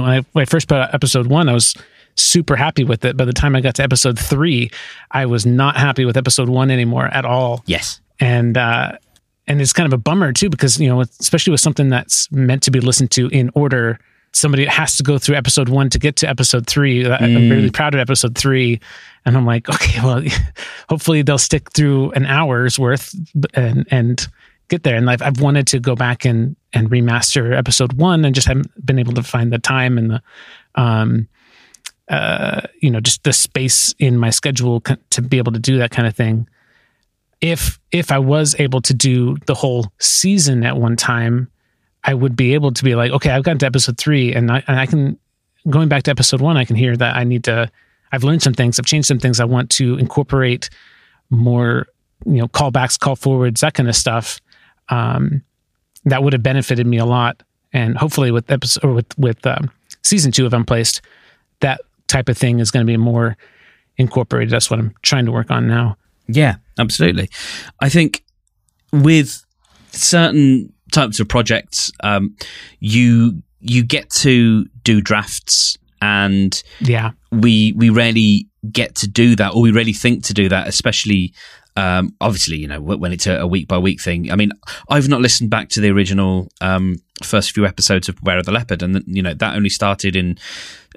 when 0.00 0.10
I, 0.10 0.24
when 0.32 0.42
I 0.42 0.46
first 0.46 0.68
put 0.68 0.78
out 0.78 0.94
episode 0.94 1.26
one, 1.26 1.48
I 1.48 1.52
was 1.52 1.74
super 2.16 2.56
happy 2.56 2.84
with 2.84 3.04
it. 3.04 3.16
By 3.16 3.24
the 3.24 3.32
time 3.32 3.54
I 3.54 3.60
got 3.60 3.74
to 3.76 3.82
episode 3.82 4.18
three, 4.18 4.70
I 5.10 5.26
was 5.26 5.46
not 5.46 5.76
happy 5.76 6.04
with 6.04 6.16
episode 6.16 6.48
one 6.48 6.70
anymore 6.70 7.06
at 7.06 7.24
all. 7.24 7.62
Yes. 7.66 8.00
And, 8.20 8.56
uh, 8.56 8.92
and 9.46 9.60
it's 9.60 9.72
kind 9.72 9.86
of 9.86 9.92
a 9.92 9.98
bummer 9.98 10.32
too, 10.32 10.48
because, 10.48 10.78
you 10.80 10.88
know, 10.88 11.00
especially 11.00 11.50
with 11.50 11.60
something 11.60 11.88
that's 11.88 12.30
meant 12.30 12.62
to 12.64 12.70
be 12.70 12.80
listened 12.80 13.10
to 13.12 13.28
in 13.28 13.50
order, 13.54 13.98
somebody 14.32 14.64
has 14.64 14.96
to 14.96 15.02
go 15.02 15.18
through 15.18 15.36
episode 15.36 15.68
one 15.68 15.90
to 15.90 15.98
get 15.98 16.16
to 16.16 16.28
episode 16.28 16.66
three. 16.66 17.04
Mm. 17.04 17.20
I'm 17.20 17.50
really 17.50 17.70
proud 17.70 17.94
of 17.94 18.00
episode 18.00 18.36
three. 18.36 18.80
And 19.24 19.36
I'm 19.36 19.46
like, 19.46 19.68
okay, 19.68 20.00
well, 20.02 20.22
hopefully 20.88 21.22
they'll 21.22 21.38
stick 21.38 21.70
through 21.72 22.12
an 22.12 22.26
hour's 22.26 22.78
worth 22.78 23.14
and, 23.54 23.86
and, 23.90 24.26
get 24.72 24.84
there. 24.84 24.96
And 24.96 25.10
I've, 25.10 25.20
I've 25.20 25.40
wanted 25.40 25.66
to 25.68 25.78
go 25.78 25.94
back 25.94 26.24
and, 26.24 26.56
and 26.72 26.90
remaster 26.90 27.56
episode 27.56 27.92
one 27.92 28.24
and 28.24 28.34
just 28.34 28.48
haven't 28.48 28.70
been 28.84 28.98
able 28.98 29.12
to 29.12 29.22
find 29.22 29.52
the 29.52 29.58
time 29.58 29.98
and 29.98 30.10
the, 30.12 30.22
um, 30.74 31.28
uh, 32.08 32.62
you 32.80 32.90
know, 32.90 32.98
just 32.98 33.22
the 33.22 33.34
space 33.34 33.94
in 33.98 34.16
my 34.16 34.30
schedule 34.30 34.80
to 35.10 35.22
be 35.22 35.36
able 35.36 35.52
to 35.52 35.58
do 35.58 35.76
that 35.76 35.90
kind 35.90 36.08
of 36.08 36.16
thing. 36.16 36.48
If, 37.42 37.78
if 37.90 38.10
I 38.10 38.18
was 38.18 38.56
able 38.58 38.80
to 38.80 38.94
do 38.94 39.36
the 39.46 39.54
whole 39.54 39.92
season 39.98 40.64
at 40.64 40.78
one 40.78 40.96
time, 40.96 41.50
I 42.02 42.14
would 42.14 42.34
be 42.34 42.54
able 42.54 42.72
to 42.72 42.82
be 42.82 42.94
like, 42.94 43.12
okay, 43.12 43.30
I've 43.30 43.42
gotten 43.42 43.58
to 43.58 43.66
episode 43.66 43.98
three 43.98 44.32
and 44.32 44.50
I, 44.50 44.64
and 44.66 44.80
I 44.80 44.86
can, 44.86 45.18
going 45.68 45.88
back 45.88 46.04
to 46.04 46.10
episode 46.10 46.40
one, 46.40 46.56
I 46.56 46.64
can 46.64 46.76
hear 46.76 46.96
that 46.96 47.14
I 47.14 47.24
need 47.24 47.44
to, 47.44 47.70
I've 48.10 48.24
learned 48.24 48.42
some 48.42 48.54
things, 48.54 48.78
I've 48.78 48.86
changed 48.86 49.08
some 49.08 49.18
things. 49.18 49.38
I 49.38 49.44
want 49.44 49.68
to 49.72 49.98
incorporate 49.98 50.70
more, 51.28 51.88
you 52.24 52.38
know, 52.38 52.48
callbacks, 52.48 52.98
call 52.98 53.16
forwards, 53.16 53.60
that 53.60 53.74
kind 53.74 53.88
of 53.88 53.96
stuff 53.96 54.40
um, 54.88 55.42
that 56.04 56.22
would 56.22 56.32
have 56.32 56.42
benefited 56.42 56.86
me 56.86 56.98
a 56.98 57.04
lot. 57.04 57.42
And 57.72 57.96
hopefully, 57.96 58.30
with 58.30 58.50
episode 58.50 58.84
or 58.84 58.92
with 58.92 59.18
with 59.18 59.46
um, 59.46 59.70
season 60.02 60.30
two 60.32 60.44
of 60.44 60.52
Unplaced, 60.52 61.00
that 61.60 61.80
type 62.06 62.28
of 62.28 62.36
thing 62.36 62.60
is 62.60 62.70
going 62.70 62.86
to 62.86 62.90
be 62.90 62.98
more 62.98 63.36
incorporated. 63.96 64.50
That's 64.50 64.70
what 64.70 64.78
I'm 64.78 64.94
trying 65.02 65.24
to 65.26 65.32
work 65.32 65.50
on 65.50 65.66
now. 65.66 65.96
Yeah, 66.28 66.56
absolutely. 66.78 67.30
I 67.80 67.88
think 67.88 68.24
with 68.92 69.44
certain 69.90 70.72
types 70.92 71.20
of 71.20 71.28
projects, 71.28 71.90
um, 72.02 72.36
you 72.80 73.42
you 73.60 73.84
get 73.84 74.10
to 74.10 74.66
do 74.84 75.00
drafts, 75.00 75.78
and 76.00 76.62
yeah, 76.80 77.12
we 77.30 77.72
we 77.72 77.90
rarely 77.90 78.48
get 78.70 78.94
to 78.96 79.08
do 79.08 79.34
that, 79.36 79.54
or 79.54 79.62
we 79.62 79.70
rarely 79.70 79.92
think 79.92 80.24
to 80.24 80.34
do 80.34 80.48
that, 80.48 80.68
especially 80.68 81.32
um, 81.76 82.14
obviously, 82.20 82.56
you 82.56 82.68
know, 82.68 82.80
when 82.80 83.12
it's 83.12 83.26
a, 83.26 83.46
week 83.46 83.68
by 83.68 83.78
week 83.78 84.00
thing. 84.00 84.30
I 84.30 84.36
mean, 84.36 84.52
I've 84.88 85.08
not 85.08 85.20
listened 85.20 85.50
back 85.50 85.68
to 85.70 85.80
the 85.80 85.90
original 85.90 86.48
um, 86.60 86.96
first 87.22 87.52
few 87.52 87.64
episodes 87.64 88.08
of 88.08 88.16
Beware 88.16 88.38
of 88.38 88.46
the 88.46 88.52
Leopard, 88.52 88.82
and 88.82 89.02
you 89.06 89.22
know 89.22 89.34
that 89.34 89.56
only 89.56 89.70
started 89.70 90.14
in 90.14 90.38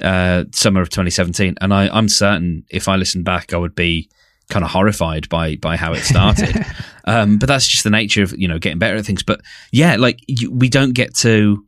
uh, 0.01 0.43
summer 0.53 0.81
of 0.81 0.89
2017. 0.89 1.55
And 1.61 1.73
I, 1.73 1.87
I'm 1.87 2.09
certain 2.09 2.65
if 2.69 2.87
I 2.87 2.97
listened 2.97 3.25
back, 3.25 3.53
I 3.53 3.57
would 3.57 3.75
be 3.75 4.09
kind 4.49 4.65
of 4.65 4.71
horrified 4.71 5.29
by 5.29 5.55
by 5.55 5.77
how 5.77 5.93
it 5.93 5.99
started. 6.03 6.65
um, 7.05 7.37
but 7.37 7.47
that's 7.47 7.67
just 7.67 7.83
the 7.83 7.89
nature 7.89 8.23
of 8.23 8.37
you 8.37 8.47
know 8.47 8.59
getting 8.59 8.79
better 8.79 8.97
at 8.97 9.05
things. 9.05 9.23
But 9.23 9.41
yeah, 9.71 9.95
like 9.95 10.19
you, 10.27 10.51
we 10.51 10.67
don't 10.69 10.93
get 10.93 11.15
to 11.17 11.65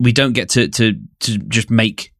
we 0.00 0.12
don't 0.12 0.32
get 0.32 0.50
to 0.50 0.68
to 0.68 1.00
to 1.20 1.38
just 1.38 1.70
make 1.70 2.13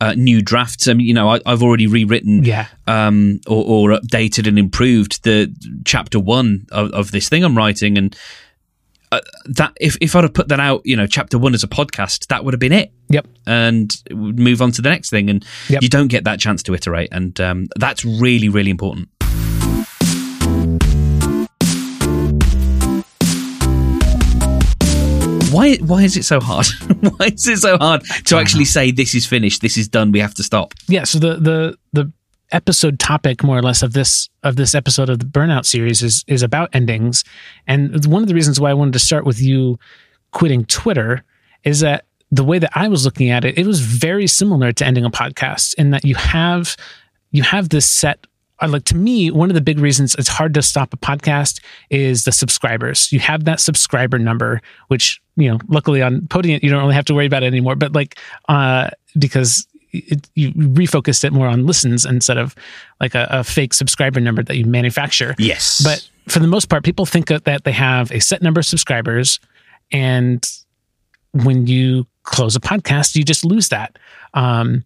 uh, 0.00 0.14
new 0.16 0.42
drafts. 0.42 0.88
I 0.88 0.94
mean, 0.94 1.06
you 1.06 1.14
know, 1.14 1.28
I, 1.28 1.40
have 1.46 1.62
already 1.62 1.86
rewritten, 1.86 2.44
yeah, 2.44 2.68
um, 2.86 3.40
or, 3.46 3.90
or, 3.92 3.98
updated 3.98 4.46
and 4.48 4.58
improved 4.58 5.22
the 5.24 5.54
chapter 5.84 6.18
one 6.18 6.66
of, 6.72 6.90
of 6.92 7.10
this 7.10 7.28
thing 7.28 7.44
I'm 7.44 7.56
writing, 7.56 7.98
and 7.98 8.16
uh, 9.12 9.20
that 9.46 9.72
if 9.80 9.96
if 10.00 10.16
I'd 10.16 10.24
have 10.24 10.34
put 10.34 10.48
that 10.48 10.60
out, 10.60 10.82
you 10.84 10.96
know, 10.96 11.06
chapter 11.06 11.38
one 11.38 11.54
as 11.54 11.62
a 11.62 11.68
podcast, 11.68 12.28
that 12.28 12.44
would 12.44 12.54
have 12.54 12.60
been 12.60 12.72
it. 12.72 12.92
Yep, 13.08 13.26
and 13.46 13.94
move 14.10 14.62
on 14.62 14.72
to 14.72 14.82
the 14.82 14.88
next 14.88 15.10
thing, 15.10 15.28
and 15.28 15.44
yep. 15.68 15.82
you 15.82 15.88
don't 15.88 16.08
get 16.08 16.24
that 16.24 16.40
chance 16.40 16.62
to 16.64 16.74
iterate, 16.74 17.10
and 17.12 17.38
um, 17.40 17.68
that's 17.76 18.04
really 18.04 18.48
really 18.48 18.70
important. 18.70 19.08
Why 25.52 25.76
why 25.76 26.02
is 26.02 26.16
it 26.16 26.24
so 26.24 26.40
hard? 26.40 26.66
why 27.16 27.26
is 27.26 27.46
it 27.46 27.58
so 27.58 27.76
hard 27.78 28.02
to 28.26 28.36
actually 28.36 28.64
say 28.64 28.90
this 28.90 29.14
is 29.14 29.26
finished, 29.26 29.62
this 29.62 29.76
is 29.76 29.88
done, 29.88 30.12
we 30.12 30.20
have 30.20 30.34
to 30.34 30.42
stop? 30.42 30.74
Yeah, 30.88 31.04
so 31.04 31.18
the 31.18 31.36
the 31.36 31.78
the 31.92 32.12
episode 32.52 32.98
topic 32.98 33.42
more 33.42 33.58
or 33.58 33.62
less 33.62 33.82
of 33.82 33.92
this 33.92 34.28
of 34.42 34.56
this 34.56 34.74
episode 34.74 35.08
of 35.08 35.18
the 35.18 35.24
burnout 35.24 35.64
series 35.64 36.02
is 36.02 36.24
is 36.26 36.42
about 36.42 36.68
endings 36.72 37.24
and 37.66 38.04
one 38.06 38.22
of 38.22 38.28
the 38.28 38.34
reasons 38.34 38.58
why 38.58 38.70
i 38.70 38.74
wanted 38.74 38.92
to 38.92 38.98
start 38.98 39.24
with 39.24 39.40
you 39.40 39.78
quitting 40.32 40.64
twitter 40.64 41.22
is 41.64 41.80
that 41.80 42.06
the 42.30 42.44
way 42.44 42.58
that 42.58 42.70
i 42.74 42.88
was 42.88 43.04
looking 43.04 43.30
at 43.30 43.44
it 43.44 43.56
it 43.56 43.66
was 43.66 43.80
very 43.80 44.26
similar 44.26 44.72
to 44.72 44.84
ending 44.84 45.04
a 45.04 45.10
podcast 45.10 45.74
in 45.74 45.90
that 45.90 46.04
you 46.04 46.14
have 46.14 46.76
you 47.30 47.42
have 47.42 47.68
this 47.68 47.86
set 47.86 48.26
like 48.66 48.84
to 48.84 48.96
me, 48.96 49.30
one 49.30 49.50
of 49.50 49.54
the 49.54 49.60
big 49.60 49.78
reasons 49.78 50.14
it's 50.16 50.28
hard 50.28 50.54
to 50.54 50.62
stop 50.62 50.92
a 50.92 50.96
podcast 50.96 51.60
is 51.88 52.24
the 52.24 52.32
subscribers. 52.32 53.10
You 53.12 53.20
have 53.20 53.44
that 53.44 53.60
subscriber 53.60 54.18
number, 54.18 54.60
which 54.88 55.20
you 55.36 55.50
know, 55.50 55.58
luckily 55.68 56.02
on 56.02 56.22
Podiant 56.22 56.62
you 56.62 56.70
don't 56.70 56.80
really 56.80 56.94
have 56.94 57.06
to 57.06 57.14
worry 57.14 57.26
about 57.26 57.42
it 57.42 57.46
anymore. 57.46 57.76
But 57.76 57.92
like, 57.92 58.18
uh, 58.48 58.90
because 59.18 59.66
it, 59.92 60.28
you 60.34 60.52
refocused 60.52 61.24
it 61.24 61.32
more 61.32 61.48
on 61.48 61.66
listens 61.66 62.04
instead 62.04 62.38
of 62.38 62.54
like 63.00 63.14
a, 63.14 63.26
a, 63.30 63.44
fake 63.44 63.74
subscriber 63.74 64.20
number 64.20 64.42
that 64.42 64.56
you 64.56 64.64
manufacture. 64.64 65.34
Yes, 65.38 65.80
but 65.82 66.08
for 66.30 66.38
the 66.38 66.46
most 66.46 66.68
part, 66.68 66.84
people 66.84 67.06
think 67.06 67.28
that 67.28 67.64
they 67.64 67.72
have 67.72 68.10
a 68.12 68.20
set 68.20 68.42
number 68.42 68.60
of 68.60 68.66
subscribers, 68.66 69.40
and 69.90 70.46
when 71.32 71.66
you 71.66 72.06
close 72.22 72.54
a 72.56 72.60
podcast, 72.60 73.16
you 73.16 73.24
just 73.24 73.44
lose 73.44 73.68
that. 73.70 73.98
Um, 74.34 74.84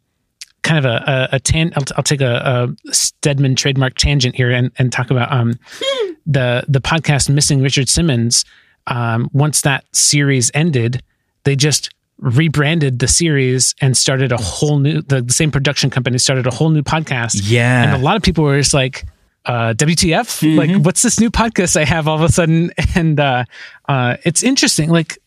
kind 0.64 0.84
of 0.84 0.84
a 0.84 1.04
a, 1.06 1.36
a 1.36 1.40
tan. 1.40 1.72
I'll, 1.76 1.84
I'll 1.96 2.02
take 2.02 2.20
a, 2.20 2.74
a, 2.86 2.92
Steadman 2.92 3.54
trademark 3.54 3.94
tangent 3.94 4.34
here 4.34 4.50
and, 4.50 4.72
and 4.78 4.92
talk 4.92 5.10
about 5.10 5.30
um, 5.30 5.52
the 6.26 6.64
the 6.66 6.80
podcast 6.80 7.28
missing 7.28 7.62
Richard 7.62 7.88
Simmons. 7.88 8.44
Um, 8.86 9.30
once 9.32 9.62
that 9.62 9.84
series 9.92 10.50
ended, 10.52 11.02
they 11.44 11.54
just 11.54 11.94
rebranded 12.18 12.98
the 12.98 13.08
series 13.08 13.74
and 13.80 13.96
started 13.96 14.32
a 14.32 14.36
whole 14.36 14.78
new 14.78 15.02
the, 15.02 15.22
the 15.22 15.32
same 15.32 15.50
production 15.50 15.90
company 15.90 16.18
started 16.18 16.46
a 16.46 16.54
whole 16.54 16.70
new 16.70 16.82
podcast. 16.82 17.40
Yeah, 17.44 17.84
and 17.84 17.92
a 17.92 18.04
lot 18.04 18.16
of 18.16 18.22
people 18.22 18.42
were 18.42 18.58
just 18.58 18.74
like. 18.74 19.04
Uh, 19.46 19.74
WTF? 19.74 20.40
Mm-hmm. 20.40 20.58
Like, 20.58 20.86
what's 20.86 21.02
this 21.02 21.20
new 21.20 21.30
podcast 21.30 21.78
I 21.78 21.84
have 21.84 22.08
all 22.08 22.16
of 22.16 22.22
a 22.22 22.32
sudden? 22.32 22.72
And 22.94 23.20
uh, 23.20 23.44
uh, 23.86 24.16
it's 24.24 24.42
interesting. 24.42 24.88
Like, 24.88 25.18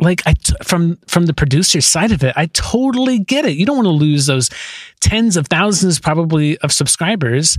like 0.00 0.22
I 0.26 0.34
t- 0.34 0.54
from 0.62 0.96
from 1.06 1.26
the 1.26 1.34
producer's 1.34 1.86
side 1.86 2.12
of 2.12 2.24
it, 2.24 2.34
I 2.36 2.46
totally 2.46 3.18
get 3.18 3.44
it. 3.44 3.56
You 3.56 3.66
don't 3.66 3.76
want 3.76 3.86
to 3.86 3.90
lose 3.90 4.26
those 4.26 4.50
tens 5.00 5.36
of 5.36 5.46
thousands, 5.46 6.00
probably, 6.00 6.58
of 6.58 6.72
subscribers 6.72 7.56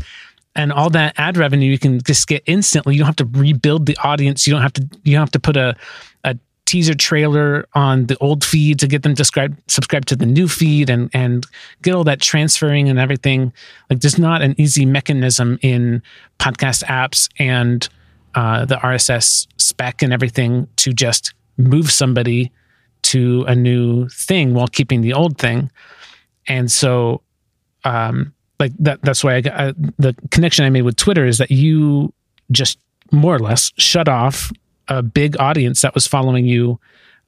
and 0.55 0.71
all 0.71 0.89
that 0.89 1.13
ad 1.17 1.37
revenue 1.37 1.69
you 1.69 1.77
can 1.77 2.01
just 2.01 2.27
get 2.27 2.43
instantly. 2.45 2.95
You 2.95 2.99
don't 2.99 3.07
have 3.07 3.15
to 3.17 3.29
rebuild 3.39 3.85
the 3.85 3.97
audience. 4.03 4.47
You 4.47 4.53
don't 4.53 4.61
have 4.61 4.73
to 4.73 4.89
you 5.03 5.13
don't 5.13 5.21
have 5.21 5.31
to 5.31 5.39
put 5.39 5.57
a 5.57 5.75
a 6.23 6.37
teaser 6.65 6.95
trailer 6.95 7.67
on 7.73 8.07
the 8.07 8.17
old 8.17 8.43
feed 8.43 8.79
to 8.79 8.87
get 8.87 9.03
them 9.03 9.13
to 9.15 9.23
subscribe 9.23 9.57
subscribe 9.67 10.05
to 10.05 10.15
the 10.15 10.25
new 10.25 10.47
feed 10.47 10.89
and 10.89 11.09
and 11.13 11.45
get 11.81 11.93
all 11.93 12.03
that 12.05 12.21
transferring 12.21 12.89
and 12.89 12.99
everything. 12.99 13.53
Like 13.89 13.99
there's 13.99 14.17
not 14.17 14.41
an 14.41 14.55
easy 14.57 14.85
mechanism 14.85 15.59
in 15.61 16.01
podcast 16.39 16.83
apps 16.85 17.29
and 17.37 17.87
uh, 18.33 18.65
the 18.65 18.75
RSS 18.75 19.47
spec 19.57 20.01
and 20.01 20.11
everything 20.11 20.67
to 20.77 20.91
just 20.91 21.33
move 21.57 21.91
somebody 21.91 22.51
to 23.03 23.43
a 23.47 23.55
new 23.55 24.09
thing 24.09 24.53
while 24.53 24.67
keeping 24.67 25.01
the 25.01 25.13
old 25.13 25.37
thing. 25.37 25.69
And 26.47 26.71
so, 26.71 27.21
um, 27.83 28.33
like 28.59 28.71
that, 28.79 29.01
that's 29.01 29.23
why 29.23 29.35
I 29.35 29.39
uh, 29.39 29.73
the 29.97 30.15
connection 30.31 30.65
I 30.65 30.69
made 30.69 30.83
with 30.83 30.95
Twitter 30.95 31.25
is 31.25 31.37
that 31.37 31.51
you 31.51 32.13
just 32.51 32.79
more 33.11 33.35
or 33.35 33.39
less 33.39 33.71
shut 33.77 34.07
off 34.07 34.51
a 34.87 35.03
big 35.03 35.39
audience 35.39 35.81
that 35.81 35.93
was 35.93 36.07
following 36.07 36.45
you. 36.45 36.79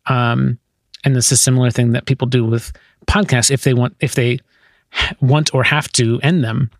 Um, 0.07 0.57
and 1.03 1.15
this 1.15 1.27
is 1.27 1.33
a 1.33 1.37
similar 1.37 1.71
thing 1.71 1.91
that 1.91 2.05
people 2.05 2.27
do 2.27 2.45
with 2.45 2.71
podcasts 3.07 3.51
if 3.51 3.63
they 3.63 3.73
want, 3.73 3.95
if 3.99 4.15
they 4.15 4.39
want 5.21 5.53
or 5.53 5.63
have 5.63 5.91
to 5.93 6.19
end 6.21 6.43
them. 6.43 6.71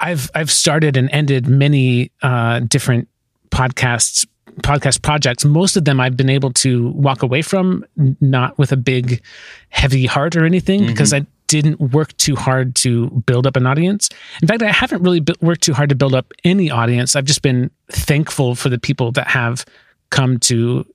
I've, 0.00 0.30
I've 0.34 0.50
started 0.50 0.96
and 0.96 1.08
ended 1.10 1.46
many, 1.46 2.10
uh, 2.22 2.60
different 2.60 3.08
podcasts 3.50 4.26
podcast 4.62 5.02
projects, 5.02 5.44
most 5.44 5.76
of 5.76 5.84
them 5.84 6.00
I've 6.00 6.16
been 6.16 6.30
able 6.30 6.52
to 6.54 6.88
walk 6.90 7.22
away 7.22 7.42
from, 7.42 7.84
not 8.20 8.58
with 8.58 8.72
a 8.72 8.76
big, 8.76 9.22
heavy 9.70 10.06
heart 10.06 10.36
or 10.36 10.44
anything, 10.44 10.80
mm-hmm. 10.80 10.92
because 10.92 11.12
I 11.12 11.26
didn't 11.46 11.78
work 11.80 12.16
too 12.16 12.36
hard 12.36 12.74
to 12.74 13.10
build 13.26 13.46
up 13.46 13.56
an 13.56 13.66
audience. 13.66 14.08
In 14.42 14.48
fact, 14.48 14.62
I 14.62 14.72
haven't 14.72 15.02
really 15.02 15.22
worked 15.40 15.62
too 15.62 15.74
hard 15.74 15.88
to 15.90 15.94
build 15.94 16.14
up 16.14 16.32
any 16.42 16.70
audience. 16.70 17.14
I've 17.14 17.26
just 17.26 17.42
been 17.42 17.70
thankful 17.90 18.54
for 18.54 18.68
the 18.68 18.78
people 18.78 19.12
that 19.12 19.28
have 19.28 19.64
come 20.10 20.38
to 20.38 20.86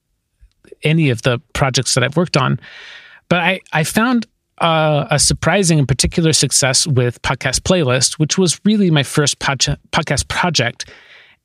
any 0.84 1.10
of 1.10 1.22
the 1.22 1.39
projects 1.54 1.94
that 1.94 2.04
I've 2.04 2.18
worked 2.18 2.38
on. 2.38 2.60
But 3.30 3.39
I, 3.39 3.60
I 3.74 3.84
found 3.84 4.25
uh, 4.60 5.08
a 5.10 5.20
surprising 5.20 5.80
and 5.80 5.88
particular 5.88 6.34
success 6.34 6.88
with 6.88 7.22
Podcast 7.22 7.62
Playlist, 7.62 8.20
which 8.20 8.38
was 8.38 8.60
really 8.66 8.92
my 8.92 9.04
first 9.04 9.39
pod- 9.39 9.78
podcast 9.92 10.28
project. 10.28 10.89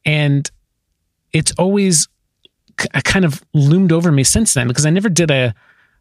And 0.05 0.51
it's 1.35 1.53
always 1.59 2.09
kind 2.77 3.25
of 3.25 3.45
loomed 3.53 3.93
over 3.93 4.11
me 4.11 4.25
since 4.25 4.55
then 4.55 4.69
because 4.69 4.87
I 4.87 4.91
never 4.91 5.09
did 5.11 5.31
a 5.31 5.55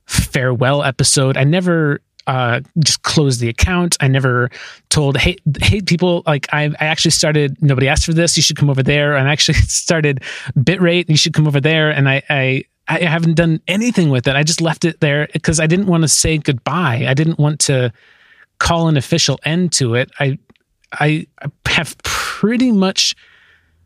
farewell 0.05 0.83
episode. 0.83 1.35
I 1.35 1.43
never 1.43 2.01
uh, 2.27 2.61
just 2.79 3.03
closed 3.03 3.41
the 3.41 3.49
account. 3.49 3.97
I 3.99 4.07
never 4.07 4.49
told, 4.89 5.17
hey, 5.17 5.35
hey, 5.61 5.81
people, 5.81 6.23
like 6.25 6.47
I, 6.53 6.65
I 6.79 6.85
actually 6.85 7.11
started, 7.11 7.61
nobody 7.61 7.89
asked 7.89 8.05
for 8.05 8.13
this. 8.13 8.37
You 8.37 8.43
should 8.43 8.55
come 8.55 8.69
over 8.69 8.83
there. 8.83 9.17
And 9.17 9.27
I 9.27 9.31
actually 9.31 9.55
started 9.67 10.23
Bitrate. 10.57 11.09
You 11.09 11.17
should 11.17 11.33
come 11.33 11.47
over 11.47 11.59
there. 11.59 11.89
And 11.89 12.07
I, 12.07 12.21
I, 12.29 12.63
I 12.87 12.99
haven't 12.99 13.35
done 13.35 13.61
anything 13.67 14.09
with 14.09 14.27
it. 14.27 14.35
I 14.35 14.43
just 14.43 14.61
left 14.61 14.85
it 14.85 14.99
there 14.99 15.27
because 15.33 15.59
I 15.59 15.67
didn't 15.67 15.87
want 15.87 16.03
to 16.03 16.07
say 16.07 16.37
goodbye. 16.37 17.05
I 17.07 17.13
didn't 17.13 17.39
want 17.39 17.59
to 17.61 17.91
call 18.59 18.87
an 18.87 18.97
official 18.97 19.39
end 19.43 19.71
to 19.73 19.95
it. 19.95 20.11
I, 20.19 20.37
I 20.93 21.27
have 21.65 21.97
pretty 22.03 22.71
much 22.71 23.15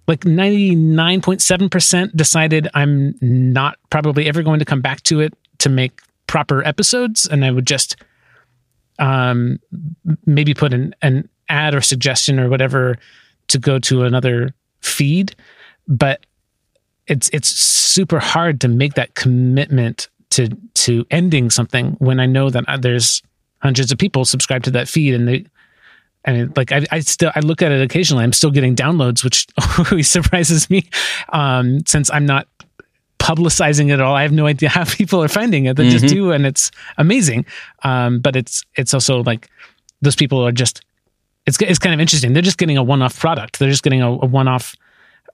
like 0.08 0.22
99.7% 0.22 2.16
decided 2.16 2.68
I'm 2.74 3.16
not 3.22 3.78
probably 3.90 4.28
ever 4.28 4.42
going 4.42 4.60
to 4.60 4.66
come 4.66 4.82
back 4.82 5.04
to 5.04 5.20
it 5.20 5.34
to 5.60 5.70
make 5.70 6.02
proper 6.28 6.66
episodes. 6.66 7.26
And 7.26 7.44
I 7.44 7.52
would 7.52 7.68
just 7.68 7.98
um, 9.00 9.60
maybe 10.26 10.54
put 10.54 10.74
an, 10.74 10.96
an 11.02 11.28
ad 11.50 11.76
or 11.76 11.82
suggestion 11.82 12.40
or 12.40 12.50
whatever 12.50 12.98
to 13.48 13.60
go 13.60 13.80
to 13.80 14.04
another 14.04 14.54
feed. 14.82 15.36
But 15.88 16.26
it's 17.08 17.30
it's 17.32 17.48
super 17.48 18.20
hard 18.20 18.60
to 18.62 18.68
make 18.68 18.96
that 18.96 19.16
commitment 19.16 20.10
to 20.32 20.50
to 20.76 21.06
ending 21.10 21.50
something 21.50 21.92
when 22.00 22.20
I 22.20 22.26
know 22.26 22.50
that 22.50 22.66
uh, 22.68 22.78
there's 22.78 23.22
hundreds 23.60 23.92
of 23.92 23.98
people 23.98 24.26
subscribed 24.26 24.66
to 24.66 24.72
that 24.72 24.88
feed 24.88 25.14
and 25.14 25.28
they 25.28 25.46
and 26.26 26.56
like 26.58 26.72
I, 26.72 26.86
I 26.92 27.00
still 27.00 27.32
I 27.36 27.40
look 27.40 27.62
at 27.62 27.72
it 27.72 27.82
occasionally. 27.82 28.24
I'm 28.24 28.34
still 28.34 28.52
getting 28.52 28.76
downloads, 28.76 29.24
which 29.24 29.48
always 29.92 30.10
surprises 30.10 30.70
me, 30.70 30.90
um, 31.30 31.86
since 31.86 32.12
I'm 32.12 32.26
not 32.26 32.48
publicizing 33.20 33.90
it 33.90 33.94
at 33.94 34.02
all. 34.02 34.16
I 34.16 34.22
have 34.22 34.32
no 34.32 34.46
idea 34.46 34.70
how 34.70 34.86
people 34.88 35.24
are 35.24 35.28
finding 35.28 35.66
it. 35.66 35.76
They 35.76 35.84
mm-hmm. 35.84 35.98
just 35.98 36.14
do, 36.14 36.32
and 36.32 36.46
it's 36.46 36.72
amazing. 36.98 37.46
Um, 37.84 38.20
but 38.20 38.36
it's 38.36 38.64
it's 38.76 38.94
also 38.94 39.24
like 39.24 39.50
those 40.02 40.16
people 40.16 40.46
are 40.46 40.52
just 40.52 40.84
it's 41.46 41.60
it's 41.62 41.80
kind 41.80 41.94
of 41.94 42.00
interesting. 42.00 42.34
They're 42.34 42.42
just 42.42 42.58
getting 42.58 42.78
a 42.78 42.84
one 42.84 43.02
off 43.02 43.20
product. 43.20 43.60
They're 43.60 43.70
just 43.70 43.84
getting 43.84 44.02
a, 44.02 44.12
a 44.12 44.26
one 44.26 44.48
off 44.48 44.76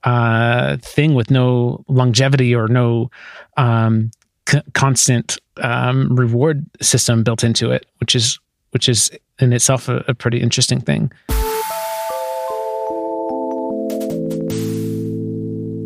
uh, 0.04 0.76
thing 0.78 1.14
with 1.14 1.30
no 1.30 1.84
longevity 1.88 2.54
or 2.54 2.68
no 2.68 3.10
um, 3.56 4.10
c- 4.48 4.62
constant 4.74 5.38
um, 5.58 6.14
reward 6.14 6.64
system 6.80 7.22
built 7.22 7.42
into 7.42 7.70
it, 7.70 7.86
which 7.98 8.14
is 8.14 8.38
which 8.70 8.88
is 8.88 9.10
in 9.38 9.52
itself 9.52 9.88
a, 9.88 10.04
a 10.08 10.14
pretty 10.14 10.40
interesting 10.40 10.80
thing. 10.80 11.12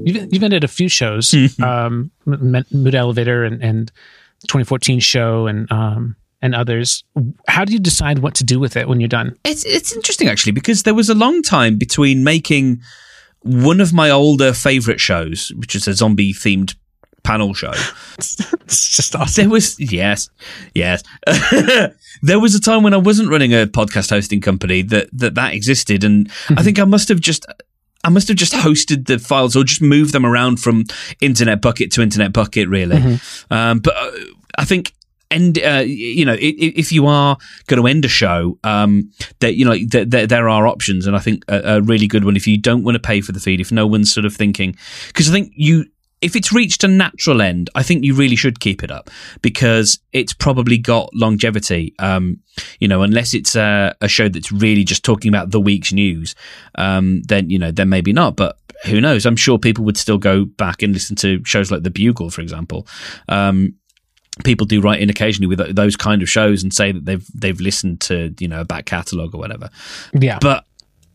You've, 0.05 0.33
you've 0.33 0.43
ended 0.43 0.65
a 0.65 0.69
few 0.69 0.89
shows, 0.89 1.31
mm-hmm. 1.31 1.63
um, 1.63 2.11
Mood 2.25 2.95
Elevator 2.95 3.45
and, 3.45 3.63
and 3.63 3.93
2014 4.47 5.01
show 5.01 5.47
and 5.47 5.71
um, 5.71 6.17
and 6.41 6.55
others. 6.55 7.05
How 7.47 7.65
do 7.65 7.73
you 7.73 7.79
decide 7.79 8.21
what 8.21 8.35
to 8.37 8.45
do 8.45 8.59
with 8.59 8.77
it 8.77 8.89
when 8.89 9.01
you're 9.01 9.09
done? 9.09 9.37
It's 9.45 9.65
it's 9.67 9.95
interesting 9.95 10.29
actually 10.29 10.53
because 10.53 10.85
there 10.85 10.95
was 10.95 11.11
a 11.11 11.15
long 11.15 11.43
time 11.43 11.77
between 11.77 12.25
making 12.25 12.81
one 13.43 13.81
of 13.81 13.93
my 13.93 14.11
older 14.11 14.53
favorite 14.53 15.01
shows, 15.01 15.53
which 15.57 15.75
is 15.75 15.87
a 15.87 15.95
zombie 15.95 16.33
themed 16.33 16.75
panel 17.23 17.55
show. 17.55 17.73
it's 18.19 18.97
just 18.97 19.15
awesome. 19.15 19.45
There 19.45 19.51
was 19.51 19.79
yes, 19.79 20.31
yes. 20.75 21.03
there 22.23 22.41
was 22.41 22.55
a 22.55 22.61
time 22.61 22.83
when 22.83 22.95
I 22.95 22.99
wasn't 22.99 23.31
running 23.31 23.53
a 23.53 23.67
podcast 23.67 24.11
hosting 24.11 24.41
company 24.41 24.83
that 24.83 25.09
that 25.13 25.35
that 25.35 25.55
existed, 25.55 26.05
and 26.05 26.31
I 26.51 26.63
think 26.63 26.79
I 26.79 26.85
must 26.85 27.09
have 27.09 27.21
just. 27.21 27.47
I 28.05 28.11
must 28.11 28.29
have 28.29 28.37
just 28.37 28.53
hosted 28.53 29.09
the 29.09 29.19
files 29.19 29.57
or 29.57 29.65
just 29.65 29.83
moved 29.83 30.13
them 30.13 30.25
around 30.25 30.61
from 30.61 30.85
Internet 31.21 31.61
Bucket 31.61 31.91
to 31.93 32.01
Internet 32.01 32.33
Bucket, 32.33 32.69
really. 32.69 32.97
Mm-hmm. 32.97 33.53
Um, 33.53 33.81
but 33.81 33.97
uh, 33.97 34.11
I 34.57 34.65
think 34.65 34.95
end 35.31 35.59
uh, 35.59 35.83
you 35.85 36.25
know 36.25 36.37
if 36.39 36.93
you 36.93 37.07
are 37.07 37.37
going 37.67 37.81
to 37.81 37.87
end 37.87 38.05
a 38.05 38.09
show 38.09 38.59
um, 38.65 39.11
that 39.41 39.57
you 39.57 39.65
know 39.65 39.77
there, 39.87 40.27
there 40.27 40.49
are 40.49 40.67
options 40.67 41.07
and 41.07 41.17
i 41.17 41.19
think 41.19 41.45
a, 41.49 41.77
a, 41.77 41.83
really 41.83 42.07
good 42.07 42.25
one 42.25 42.37
if 42.37 42.47
you 42.47 42.59
don't 42.59 42.83
want 42.83 42.95
to 42.95 43.01
pay 43.01 43.21
for 43.21 43.33
the 43.33 43.41
feed 43.41 43.61
if 43.61 43.71
no 43.71 43.87
one's 43.87 44.13
sort 44.13 44.25
of 44.25 44.35
thinking 44.35 44.77
because 45.09 45.29
i 45.29 45.33
think 45.33 45.53
you 45.55 45.85
if 46.21 46.35
it's 46.35 46.53
reached 46.53 46.85
a 46.85 46.89
natural 46.89 47.41
end, 47.41 47.71
I 47.75 47.83
think 47.83 48.05
you 48.05 48.15
really 48.15 48.37
should 48.37 48.61
keep 48.61 48.83
it 48.83 48.91
up 48.91 49.11
because 49.43 50.01
it's 50.13 50.33
probably 50.33 50.79
got 50.79 51.11
longevity. 51.15 51.95
Um, 51.99 52.41
you 52.81 52.89
know, 52.89 53.03
unless 53.03 53.35
it's 53.35 53.55
a, 53.55 53.95
a, 54.01 54.09
show 54.09 54.29
that's 54.29 54.51
really 54.51 54.83
just 54.83 55.05
talking 55.05 55.29
about 55.29 55.53
the 55.53 55.61
week's 55.61 55.93
news, 55.93 56.35
um, 56.75 57.23
then 57.23 57.51
you 57.51 57.59
know, 57.59 57.71
then 57.71 57.89
maybe 57.89 58.13
not. 58.13 58.37
But 58.37 58.59
who 58.85 59.01
knows? 59.01 59.27
I'm 59.27 59.37
sure 59.37 59.59
people 59.59 59.85
would 59.85 59.97
still 59.97 60.19
go 60.19 60.45
back 60.45 60.83
and 60.83 60.93
listen 60.93 61.15
to 61.17 61.43
shows 61.45 61.71
like 61.71 61.83
The 61.83 61.91
Bugle, 61.91 62.31
for 62.31 62.41
example. 62.41 62.87
Um, 63.29 63.75
people 64.45 64.67
do 64.67 64.81
write 64.81 65.01
in 65.01 65.11
occasionally 65.11 65.49
with 65.49 65.75
those 65.75 65.97
kind 65.97 66.23
of 66.23 66.29
shows 66.29 66.63
and 66.63 66.73
say 66.73 66.93
that 66.93 67.05
they've 67.05 67.27
they've 67.35 67.61
listened 67.61 68.01
to 68.01 68.35
you 68.39 68.49
know 68.49 68.63
a 68.63 68.65
back 68.65 68.87
catalogue 68.87 69.35
or 69.35 69.39
whatever. 69.39 69.71
Yeah, 70.13 70.39
but 70.41 70.65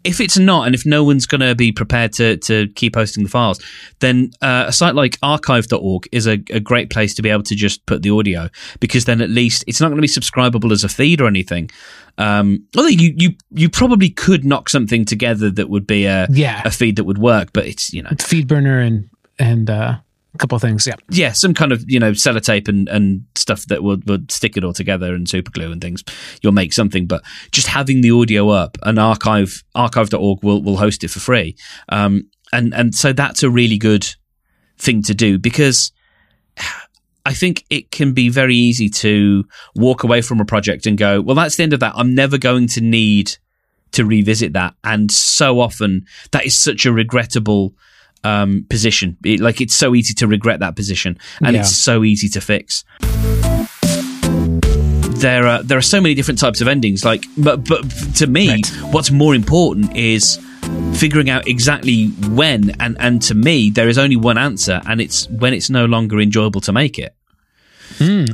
if 0.03 0.19
it's 0.19 0.37
not, 0.37 0.65
and 0.65 0.75
if 0.75 0.85
no 0.85 1.03
one's 1.03 1.25
going 1.25 1.41
to 1.41 1.55
be 1.55 1.71
prepared 1.71 2.13
to, 2.13 2.37
to 2.37 2.67
keep 2.69 2.95
hosting 2.95 3.23
the 3.23 3.29
files, 3.29 3.59
then 3.99 4.31
uh, 4.41 4.65
a 4.67 4.73
site 4.73 4.95
like 4.95 5.17
archive.org 5.23 6.07
is 6.11 6.27
a, 6.27 6.33
a, 6.51 6.59
great 6.59 6.89
place 6.89 7.13
to 7.15 7.21
be 7.21 7.29
able 7.29 7.43
to 7.43 7.55
just 7.55 7.85
put 7.85 8.01
the 8.01 8.09
audio 8.09 8.49
because 8.79 9.05
then 9.05 9.21
at 9.21 9.29
least 9.29 9.63
it's 9.67 9.79
not 9.79 9.87
going 9.87 9.97
to 9.97 10.01
be 10.01 10.07
subscribable 10.07 10.71
as 10.71 10.83
a 10.83 10.89
feed 10.89 11.21
or 11.21 11.27
anything. 11.27 11.69
Um, 12.17 12.65
although 12.75 12.89
you, 12.89 13.13
you, 13.17 13.31
you 13.51 13.69
probably 13.69 14.09
could 14.09 14.45
knock 14.45 14.69
something 14.69 15.05
together 15.05 15.49
that 15.51 15.69
would 15.69 15.87
be 15.87 16.05
a, 16.05 16.27
yeah. 16.29 16.61
a 16.65 16.71
feed 16.71 16.97
that 16.97 17.05
would 17.05 17.17
work, 17.17 17.49
but 17.53 17.65
it's, 17.65 17.93
you 17.93 18.03
know, 18.03 18.09
FeedBurner 18.11 18.85
and, 18.85 19.09
and, 19.39 19.69
uh, 19.69 19.97
a 20.33 20.37
couple 20.37 20.55
of 20.55 20.61
things. 20.61 20.87
Yeah, 20.87 20.95
yeah, 21.09 21.31
some 21.31 21.53
kind 21.53 21.71
of 21.71 21.83
you 21.89 21.99
know 21.99 22.11
sellotape 22.11 22.67
and, 22.67 22.87
and 22.89 23.25
stuff 23.35 23.65
that 23.67 23.83
would, 23.83 24.07
would 24.07 24.31
stick 24.31 24.57
it 24.57 24.63
all 24.63 24.73
together 24.73 25.13
and 25.13 25.27
super 25.27 25.51
glue 25.51 25.71
and 25.71 25.81
things. 25.81 26.03
You'll 26.41 26.53
make 26.53 26.73
something, 26.73 27.05
but 27.05 27.23
just 27.51 27.67
having 27.67 28.01
the 28.01 28.11
audio 28.11 28.49
up, 28.49 28.77
and 28.83 28.99
archive 28.99 29.63
archive.org 29.75 30.43
will 30.43 30.61
will 30.61 30.77
host 30.77 31.03
it 31.03 31.09
for 31.09 31.19
free. 31.19 31.55
Um, 31.89 32.29
and 32.51 32.73
and 32.73 32.95
so 32.95 33.13
that's 33.13 33.43
a 33.43 33.49
really 33.49 33.77
good 33.77 34.07
thing 34.77 35.01
to 35.03 35.13
do 35.13 35.37
because. 35.37 35.91
I 37.25 37.33
think 37.33 37.63
it 37.69 37.89
can 37.89 38.11
be 38.11 38.27
very 38.27 38.53
easy 38.53 38.89
to 38.89 39.45
walk 39.75 40.03
away 40.03 40.21
from 40.21 40.41
a 40.41 40.45
project 40.45 40.85
and 40.85 40.97
go, 40.97 41.21
well, 41.21 41.37
that's 41.37 41.55
the 41.55 41.63
end 41.63 41.71
of 41.71 41.79
that. 41.79 41.93
I'm 41.95 42.13
never 42.13 42.37
going 42.37 42.67
to 42.67 42.81
need 42.81 43.37
to 43.93 44.03
revisit 44.03 44.51
that. 44.53 44.75
And 44.83 45.09
so 45.09 45.61
often 45.61 46.05
that 46.31 46.45
is 46.45 46.59
such 46.59 46.85
a 46.85 46.91
regrettable 46.91 47.75
um, 48.23 48.65
position. 48.69 49.17
It, 49.23 49.39
like 49.39 49.61
it's 49.61 49.75
so 49.75 49.93
easy 49.95 50.13
to 50.15 50.27
regret 50.27 50.59
that 50.61 50.75
position, 50.75 51.17
and 51.41 51.55
Yeah. 51.55 51.61
it's 51.61 51.75
so 51.75 52.03
easy 52.03 52.29
to 52.29 52.41
fix. 52.41 52.83
There 55.23 55.47
are 55.47 55.63
there 55.63 55.77
are 55.77 55.81
so 55.81 56.01
many 56.01 56.15
different 56.15 56.39
types 56.39 56.59
of 56.61 56.67
endings. 56.67 57.05
Like, 57.05 57.25
but 57.37 57.67
but 57.67 57.89
to 58.15 58.27
me, 58.27 58.49
Right. 58.49 58.67
what's 58.91 59.09
more 59.11 59.33
important 59.35 59.95
is 59.95 60.37
figuring 60.95 61.29
out 61.29 61.47
exactly 61.47 62.07
when. 62.07 62.71
And 62.79 62.97
and 62.99 63.21
to 63.23 63.33
me, 63.35 63.69
there 63.69 63.87
is 63.87 63.97
only 63.97 64.17
one 64.17 64.37
answer, 64.37 64.81
and 64.85 64.99
it's 64.99 65.29
when 65.29 65.53
it's 65.53 65.69
no 65.69 65.85
longer 65.85 66.19
enjoyable 66.19 66.59
to 66.61 66.73
make 66.73 66.99
it 66.99 67.15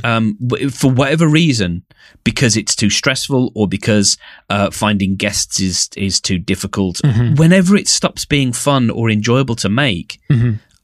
um, 0.04 0.36
for 0.70 0.90
whatever 0.90 1.28
reason, 1.28 1.82
because 2.24 2.56
it's 2.56 2.74
too 2.74 2.90
stressful 2.90 3.52
or 3.54 3.68
because 3.68 4.16
uh, 4.48 4.70
finding 4.70 5.16
guests 5.16 5.60
is 5.60 5.88
is 5.96 6.20
too 6.20 6.38
difficult. 6.38 7.00
Whenever 7.36 7.76
it 7.76 7.88
stops 7.88 8.24
being 8.24 8.52
fun 8.52 8.90
or 8.90 9.10
enjoyable 9.10 9.56
to 9.56 9.68
make, 9.68 10.20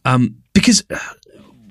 um, 0.05 0.37
because 0.53 0.83
uh, 0.91 0.99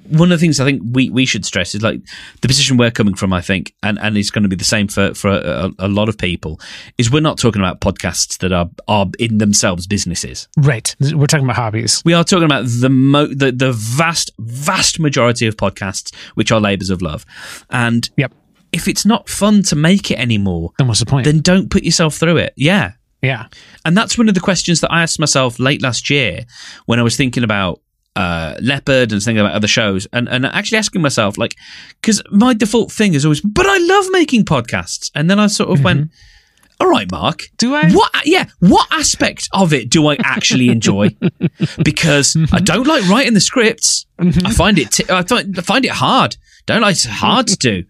one 0.09 0.31
of 0.31 0.37
the 0.39 0.43
things 0.43 0.59
I 0.59 0.65
think 0.65 0.81
we, 0.91 1.09
we 1.09 1.25
should 1.25 1.45
stress 1.45 1.75
is 1.75 1.81
like 1.81 2.01
the 2.41 2.47
position 2.47 2.77
we're 2.77 2.91
coming 2.91 3.15
from. 3.15 3.33
I 3.33 3.41
think, 3.41 3.73
and, 3.83 3.97
and 3.99 4.17
it's 4.17 4.31
going 4.31 4.43
to 4.43 4.49
be 4.49 4.55
the 4.55 4.63
same 4.63 4.87
for 4.87 5.13
for 5.13 5.29
a, 5.29 5.71
a 5.79 5.87
lot 5.87 6.09
of 6.09 6.17
people. 6.17 6.59
Is 6.97 7.11
we're 7.11 7.19
not 7.21 7.37
talking 7.37 7.61
about 7.61 7.81
podcasts 7.81 8.37
that 8.39 8.51
are 8.51 8.69
are 8.87 9.07
in 9.19 9.37
themselves 9.37 9.87
businesses. 9.87 10.47
Right. 10.57 10.95
We're 10.99 11.27
talking 11.27 11.45
about 11.45 11.55
hobbies. 11.57 12.01
We 12.05 12.13
are 12.13 12.23
talking 12.23 12.45
about 12.45 12.65
the 12.67 12.89
mo- 12.89 13.27
the 13.33 13.51
the 13.51 13.71
vast 13.73 14.31
vast 14.39 14.99
majority 14.99 15.47
of 15.47 15.55
podcasts 15.57 16.13
which 16.35 16.51
are 16.51 16.59
labours 16.59 16.89
of 16.89 17.01
love, 17.01 17.25
and 17.69 18.09
Yep. 18.17 18.33
if 18.71 18.87
it's 18.87 19.05
not 19.05 19.29
fun 19.29 19.63
to 19.63 19.75
make 19.75 20.11
it 20.11 20.19
anymore, 20.19 20.71
Then 20.77 20.87
what's 20.87 20.99
the 20.99 21.05
point? 21.05 21.25
then 21.25 21.39
don't 21.41 21.69
put 21.69 21.83
yourself 21.83 22.15
through 22.15 22.37
it. 22.37 22.53
Yeah, 22.57 22.93
yeah. 23.21 23.47
and 23.85 23.97
that's 23.97 24.17
one 24.17 24.27
of 24.29 24.35
the 24.35 24.41
questions 24.41 24.81
that 24.81 24.91
I 24.91 25.01
asked 25.03 25.19
myself 25.19 25.59
late 25.59 25.81
last 25.81 26.09
year 26.09 26.45
when 26.85 26.99
I 26.99 27.03
was 27.03 27.15
thinking 27.17 27.43
about 27.43 27.81
uh, 28.15 28.55
Leopard 28.61 29.11
and 29.11 29.21
thinking 29.21 29.41
about 29.41 29.53
other 29.53 29.67
shows, 29.67 30.07
and 30.13 30.29
and 30.29 30.45
actually 30.45 30.77
asking 30.77 31.01
myself 31.01 31.37
like, 31.37 31.55
because 32.01 32.21
my 32.31 32.53
default 32.53 32.91
thing 32.91 33.13
is 33.13 33.25
always, 33.25 33.41
but 33.41 33.65
I 33.65 33.77
love 33.77 34.05
making 34.11 34.45
podcasts, 34.45 35.11
and 35.15 35.29
then 35.29 35.39
I 35.39 35.47
sort 35.47 35.69
of 35.69 35.83
went. 35.83 36.11
All 36.77 36.89
right, 36.89 37.09
Mark. 37.09 37.43
Do 37.57 37.73
I? 37.73 37.89
What? 37.91 38.11
Yeah. 38.25 38.47
What 38.59 38.85
aspect 38.91 39.47
of 39.53 39.71
it 39.71 39.89
do 39.89 40.07
I 40.07 40.17
actually 40.25 40.67
enjoy? 40.67 41.15
because 41.85 42.35
I 42.51 42.59
don't 42.59 42.85
like 42.85 43.07
writing 43.07 43.33
the 43.33 43.39
scripts. 43.39 44.05
I 44.19 44.51
find 44.51 44.77
it. 44.77 44.91
T- 44.91 45.05
I 45.09 45.23
find, 45.23 45.57
I 45.57 45.61
find 45.61 45.85
it 45.85 45.91
hard. 45.91 46.35
Don't 46.65 46.81
like 46.81 47.01
hard 47.01 47.47
to 47.47 47.55
do. 47.55 47.85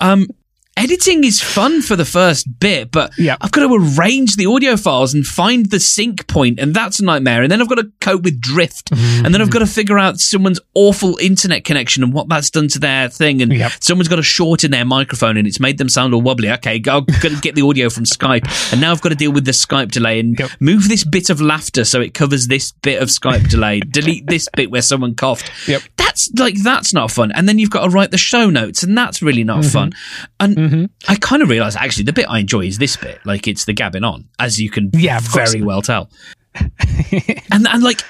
Um, 0.00 0.28
editing 0.76 1.24
is 1.24 1.40
fun 1.40 1.82
for 1.82 1.96
the 1.96 2.04
first 2.04 2.58
bit, 2.58 2.90
but 2.90 3.12
Yeah. 3.18 3.36
I've 3.40 3.52
got 3.52 3.66
to 3.66 3.74
arrange 3.74 4.36
the 4.36 4.46
audio 4.46 4.76
files 4.76 5.14
and 5.14 5.26
find 5.26 5.66
the 5.70 5.78
sync 5.80 6.26
point, 6.26 6.58
and 6.58 6.74
that's 6.74 7.00
a 7.00 7.04
nightmare. 7.04 7.42
And 7.42 7.50
then 7.52 7.60
I've 7.60 7.68
got 7.68 7.76
to 7.76 7.90
cope 8.00 8.22
with 8.22 8.40
drift, 8.40 8.90
mm-hmm. 8.90 9.24
and 9.24 9.34
then 9.34 9.40
I've 9.42 9.50
got 9.50 9.60
to 9.60 9.66
figure 9.66 9.98
out 9.98 10.18
someone's 10.18 10.60
awful 10.74 11.16
internet 11.18 11.64
connection 11.64 12.02
and 12.02 12.12
what 12.12 12.28
that's 12.28 12.50
done 12.50 12.68
to 12.68 12.78
their 12.78 13.08
thing, 13.08 13.42
and 13.42 13.52
Yep. 13.52 13.72
someone's 13.80 14.08
got 14.08 14.16
to 14.16 14.22
shorten 14.22 14.70
their 14.70 14.84
microphone 14.84 15.36
and 15.36 15.46
it's 15.46 15.60
made 15.60 15.78
them 15.78 15.88
sound 15.88 16.14
all 16.14 16.22
wobbly. 16.22 16.50
Okay, 16.50 16.76
I've 16.76 16.82
got 16.84 17.06
to 17.06 17.38
get 17.40 17.54
the 17.54 17.62
audio 17.62 17.90
from 17.90 18.04
Skype, 18.04 18.72
and 18.72 18.80
now 18.80 18.92
I've 18.92 19.02
got 19.02 19.10
to 19.10 19.14
deal 19.14 19.32
with 19.32 19.44
the 19.44 19.52
Skype 19.52 19.90
delay 19.90 20.20
and 20.20 20.38
Yep. 20.38 20.50
move 20.60 20.88
this 20.88 21.04
bit 21.04 21.30
of 21.30 21.40
laughter 21.40 21.84
so 21.84 22.00
it 22.00 22.14
covers 22.14 22.48
this 22.48 22.72
bit 22.82 23.00
of 23.02 23.08
Skype 23.08 23.48
delay. 23.48 23.80
Delete 23.92 24.26
this 24.26 24.48
bit 24.56 24.70
where 24.70 24.80
someone 24.82 25.14
coughed. 25.14 25.50
Yep. 25.68 25.82
That's 25.96 26.30
like 26.38 26.54
that's 26.62 26.94
not 26.94 27.10
fun. 27.10 27.30
And 27.32 27.48
then 27.48 27.58
you've 27.58 27.70
got 27.70 27.84
to 27.84 27.90
write 27.90 28.10
the 28.10 28.18
show 28.18 28.48
notes, 28.48 28.82
and 28.82 28.96
that's 28.96 29.20
really 29.22 29.44
not 29.44 29.60
mm-hmm. 29.60 29.68
fun. 29.68 29.92
And 30.40 30.61
I 31.08 31.16
kind 31.16 31.42
of 31.42 31.48
realised 31.48 31.76
actually 31.76 32.04
the 32.04 32.12
bit 32.12 32.26
I 32.28 32.38
enjoy 32.40 32.66
is 32.66 32.78
this 32.78 32.96
bit, 32.96 33.18
like 33.24 33.48
it's 33.48 33.64
the 33.64 33.72
gabbing 33.72 34.04
on, 34.04 34.28
as 34.38 34.60
you 34.60 34.70
can 34.70 34.90
Yeah, 34.94 35.20
very 35.20 35.62
well 35.62 35.82
tell. 35.82 36.10
and 36.54 37.66
and 37.68 37.82
like 37.82 38.02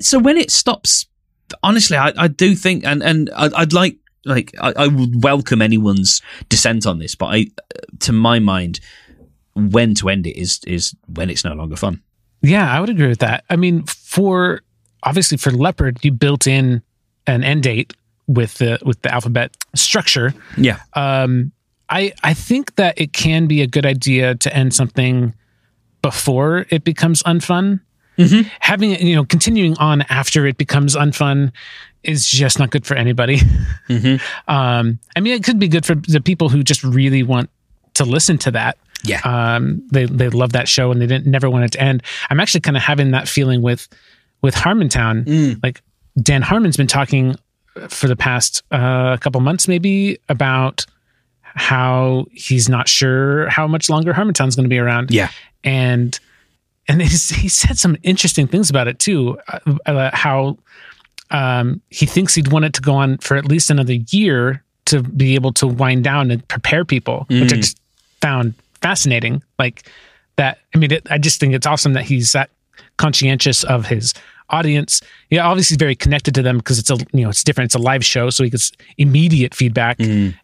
so 0.00 0.18
when 0.18 0.36
it 0.36 0.50
stops, 0.50 1.06
honestly, 1.62 1.96
I, 1.96 2.12
I 2.16 2.28
do 2.28 2.54
think, 2.54 2.84
and 2.84 3.02
and 3.02 3.30
I'd, 3.34 3.52
I'd 3.54 3.72
like 3.72 3.96
like 4.24 4.52
I, 4.60 4.72
I 4.76 4.86
would 4.86 5.22
welcome 5.22 5.62
anyone's 5.62 6.22
dissent 6.48 6.86
on 6.86 6.98
this, 6.98 7.14
but 7.14 7.26
I, 7.26 7.46
to 8.00 8.12
my 8.12 8.38
mind, 8.38 8.80
when 9.54 9.94
to 9.96 10.08
end 10.08 10.26
it 10.26 10.38
is 10.38 10.60
is 10.66 10.94
when 11.06 11.30
it's 11.30 11.44
no 11.44 11.54
longer 11.54 11.76
fun. 11.76 12.02
Yeah, 12.42 12.70
I 12.70 12.80
would 12.80 12.90
agree 12.90 13.08
with 13.08 13.20
that. 13.20 13.44
I 13.48 13.56
mean, 13.56 13.84
for 13.84 14.60
obviously 15.02 15.38
for 15.38 15.50
Leopard, 15.50 15.98
you 16.02 16.12
built 16.12 16.46
in 16.46 16.82
an 17.26 17.42
end 17.44 17.62
date 17.62 17.94
with 18.26 18.54
the 18.54 18.78
with 18.84 19.00
the 19.02 19.12
alphabet 19.12 19.56
structure. 19.74 20.34
Yeah, 20.56 20.80
Um, 20.94 21.52
I 21.94 22.12
I 22.22 22.34
think 22.34 22.74
that 22.76 23.00
it 23.00 23.12
can 23.12 23.46
be 23.46 23.62
a 23.62 23.66
good 23.66 23.86
idea 23.86 24.34
to 24.34 24.54
end 24.54 24.74
something 24.74 25.32
before 26.02 26.66
it 26.70 26.84
becomes 26.84 27.22
unfun. 27.22 27.80
Having 28.60 28.90
it, 28.92 29.00
you 29.00 29.14
know, 29.16 29.24
continuing 29.24 29.76
on 29.78 30.02
after 30.08 30.46
it 30.46 30.56
becomes 30.56 30.94
unfun 30.96 31.50
is 32.02 32.28
just 32.28 32.58
not 32.58 32.70
good 32.70 32.84
for 32.86 32.94
anybody. 32.96 33.38
Um, 34.48 34.98
I 35.16 35.20
mean, 35.20 35.34
it 35.34 35.44
could 35.44 35.58
be 35.58 35.68
good 35.68 35.84
for 35.86 35.94
the 35.94 36.20
people 36.20 36.48
who 36.48 36.62
just 36.62 36.82
really 36.84 37.22
want 37.22 37.48
to 37.94 38.04
listen 38.04 38.38
to 38.38 38.50
that. 38.52 38.76
yeah, 39.04 39.20
um, 39.24 39.86
they 39.92 40.06
they 40.06 40.28
love 40.30 40.52
that 40.52 40.68
show 40.68 40.90
and 40.90 41.00
they 41.00 41.06
didn't 41.06 41.26
never 41.26 41.48
want 41.50 41.64
it 41.64 41.72
to 41.72 41.80
end. 41.80 42.02
I'm 42.30 42.40
actually 42.40 42.60
kind 42.62 42.76
of 42.76 42.82
having 42.82 43.10
that 43.12 43.28
feeling 43.28 43.62
with 43.62 43.88
with 44.42 44.54
Harmontown. 44.54 45.24
Like 45.62 45.80
Dan 46.20 46.42
Harmon's 46.42 46.76
been 46.76 46.86
talking 46.86 47.36
for 47.88 48.08
the 48.08 48.16
past 48.16 48.62
uh, 48.70 49.16
couple 49.18 49.40
months, 49.40 49.66
maybe 49.68 50.18
about 50.28 50.86
how 51.54 52.26
he's 52.32 52.68
not 52.68 52.88
sure 52.88 53.48
how 53.48 53.66
much 53.66 53.88
longer 53.88 54.12
Harmontown's 54.12 54.56
going 54.56 54.64
to 54.64 54.68
be 54.68 54.78
around. 54.78 55.10
yeah, 55.10 55.30
and 55.62 56.18
and 56.88 57.02
he 57.02 57.48
said 57.48 57.78
some 57.78 57.96
interesting 58.02 58.46
things 58.46 58.70
about 58.70 58.88
it 58.88 58.98
too. 58.98 59.38
Uh, 59.86 60.10
how 60.12 60.58
um, 61.30 61.80
he 61.90 62.06
thinks 62.06 62.34
he'd 62.34 62.48
want 62.48 62.64
it 62.64 62.74
to 62.74 62.80
go 62.80 62.94
on 62.94 63.18
for 63.18 63.36
at 63.36 63.46
least 63.46 63.70
another 63.70 63.94
year 64.10 64.62
to 64.86 65.02
be 65.02 65.34
able 65.34 65.52
to 65.54 65.66
wind 65.66 66.04
down 66.04 66.30
and 66.30 66.46
prepare 66.48 66.84
people, 66.84 67.26
which 67.30 67.52
I 67.52 67.56
just 67.56 67.80
found 68.20 68.54
fascinating. 68.82 69.42
Like 69.58 69.88
that. 70.36 70.58
I 70.74 70.78
mean, 70.78 70.92
it, 70.92 71.06
I 71.10 71.18
just 71.18 71.40
think 71.40 71.54
it's 71.54 71.66
awesome 71.66 71.94
that 71.94 72.04
he's 72.04 72.32
that 72.32 72.50
conscientious 72.98 73.64
of 73.64 73.86
his 73.86 74.12
audience. 74.50 75.00
Yeah, 75.30 75.46
obviously 75.46 75.76
very 75.76 75.94
connected 75.96 76.34
to 76.34 76.42
them 76.42 76.58
because 76.58 76.78
it's 76.78 76.90
a 76.90 76.96
you 77.12 77.22
know 77.22 77.30
it's 77.30 77.42
different. 77.42 77.68
It's 77.68 77.74
a 77.74 77.78
live 77.78 78.04
show, 78.04 78.30
so 78.30 78.44
he 78.44 78.50
gets 78.50 78.72
immediate 78.98 79.54
feedback 79.54 79.98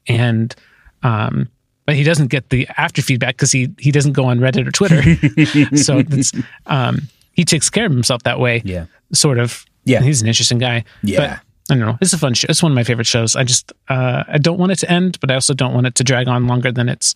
and. 0.08 0.54
Um, 1.02 1.48
but 1.86 1.96
he 1.96 2.04
doesn't 2.04 2.28
get 2.28 2.50
the 2.50 2.68
after 2.76 3.02
feedback 3.02 3.36
because 3.36 3.50
he 3.50 3.68
he 3.78 3.90
doesn't 3.90 4.12
go 4.12 4.26
on 4.26 4.38
Reddit 4.38 4.66
or 4.66 4.70
Twitter. 4.70 5.76
so 5.76 5.98
it's, 5.98 6.32
um, 6.66 7.08
he 7.32 7.44
takes 7.44 7.68
care 7.68 7.86
of 7.86 7.92
himself 7.92 8.22
that 8.24 8.38
way. 8.38 8.62
Yeah. 8.64 8.86
sort 9.12 9.38
of. 9.38 9.64
Yeah. 9.84 10.02
he's 10.02 10.20
an 10.22 10.28
interesting 10.28 10.58
guy. 10.58 10.84
Yeah. 11.02 11.18
but 11.18 11.30
I 11.74 11.78
don't 11.78 11.86
know. 11.86 11.98
It's 12.00 12.12
a 12.12 12.18
fun 12.18 12.34
show. 12.34 12.46
It's 12.48 12.62
one 12.62 12.72
of 12.72 12.76
my 12.76 12.84
favorite 12.84 13.06
shows. 13.06 13.34
I 13.34 13.44
just 13.44 13.72
uh, 13.88 14.24
I 14.28 14.38
don't 14.38 14.58
want 14.58 14.72
it 14.72 14.78
to 14.80 14.90
end, 14.90 15.18
but 15.20 15.30
I 15.30 15.34
also 15.34 15.54
don't 15.54 15.74
want 15.74 15.86
it 15.86 15.94
to 15.96 16.04
drag 16.04 16.28
on 16.28 16.46
longer 16.46 16.70
than 16.70 16.88
its 16.88 17.14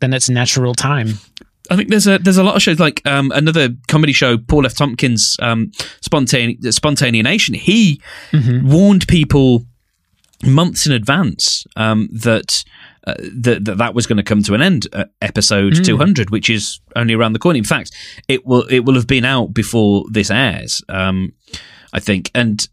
than 0.00 0.12
its 0.12 0.28
natural 0.28 0.74
time. 0.74 1.14
I 1.70 1.76
think 1.76 1.88
there's 1.88 2.06
a 2.06 2.18
there's 2.18 2.36
a 2.36 2.44
lot 2.44 2.56
of 2.56 2.62
shows 2.62 2.78
like 2.78 3.00
um, 3.06 3.32
another 3.34 3.70
comedy 3.88 4.12
show, 4.12 4.36
Paul 4.36 4.66
F. 4.66 4.74
Tompkins, 4.74 5.36
um, 5.40 5.70
Spontane 6.02 6.58
Spontaneanation. 6.60 7.56
He 7.56 8.00
warned 8.62 9.08
people 9.08 9.64
months 10.42 10.86
in 10.86 10.92
advance 10.92 11.66
um, 11.76 12.08
that, 12.12 12.64
uh, 13.06 13.14
that 13.34 13.64
that 13.64 13.78
that 13.78 13.94
was 13.94 14.06
going 14.06 14.16
to 14.16 14.22
come 14.22 14.42
to 14.42 14.54
an 14.54 14.62
end 14.62 14.86
at 14.92 15.10
episode 15.20 15.74
200, 15.84 16.30
which 16.30 16.48
is 16.48 16.80
only 16.96 17.14
around 17.14 17.32
the 17.34 17.38
corner. 17.38 17.58
In 17.58 17.64
fact, 17.64 17.90
it 18.28 18.46
will 18.46 18.62
it 18.70 18.80
will 18.80 18.94
have 18.94 19.06
been 19.06 19.24
out 19.24 19.52
before 19.52 20.04
this 20.10 20.30
airs, 20.30 20.82
um, 20.88 21.32
I 21.92 22.00
think, 22.00 22.30
and 22.34 22.66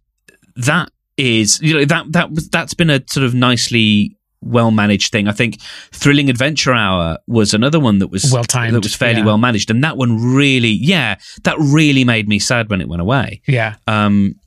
that 0.56 0.90
is 1.18 1.62
you 1.62 1.74
know 1.74 1.86
that 1.86 2.12
that 2.14 2.32
was 2.32 2.50
that's 2.50 2.74
been 2.74 2.90
a 2.90 3.02
sort 3.08 3.26
of 3.26 3.34
nicely 3.34 4.18
well 4.42 4.72
managed 4.72 5.12
thing. 5.12 5.28
I 5.28 5.32
think 5.32 5.62
Thrilling 5.92 6.30
Adventure 6.30 6.74
Hour 6.74 7.18
was 7.28 7.54
another 7.54 7.80
one 7.80 8.00
that 8.00 8.08
was 8.08 8.32
Well-timed, 8.32 8.76
that 8.76 8.84
was 8.84 8.96
fairly 8.96 9.20
yeah. 9.20 9.26
well 9.26 9.38
managed, 9.38 9.70
and 9.70 9.84
that 9.84 9.98
one 9.98 10.34
really, 10.36 10.70
yeah, 10.72 11.16
that 11.44 11.58
really 11.60 12.04
made 12.04 12.28
me 12.28 12.40
sad 12.40 12.70
when 12.70 12.82
it 12.82 12.88
went 12.90 13.02
away 13.02 13.42
Yeah, 13.48 13.76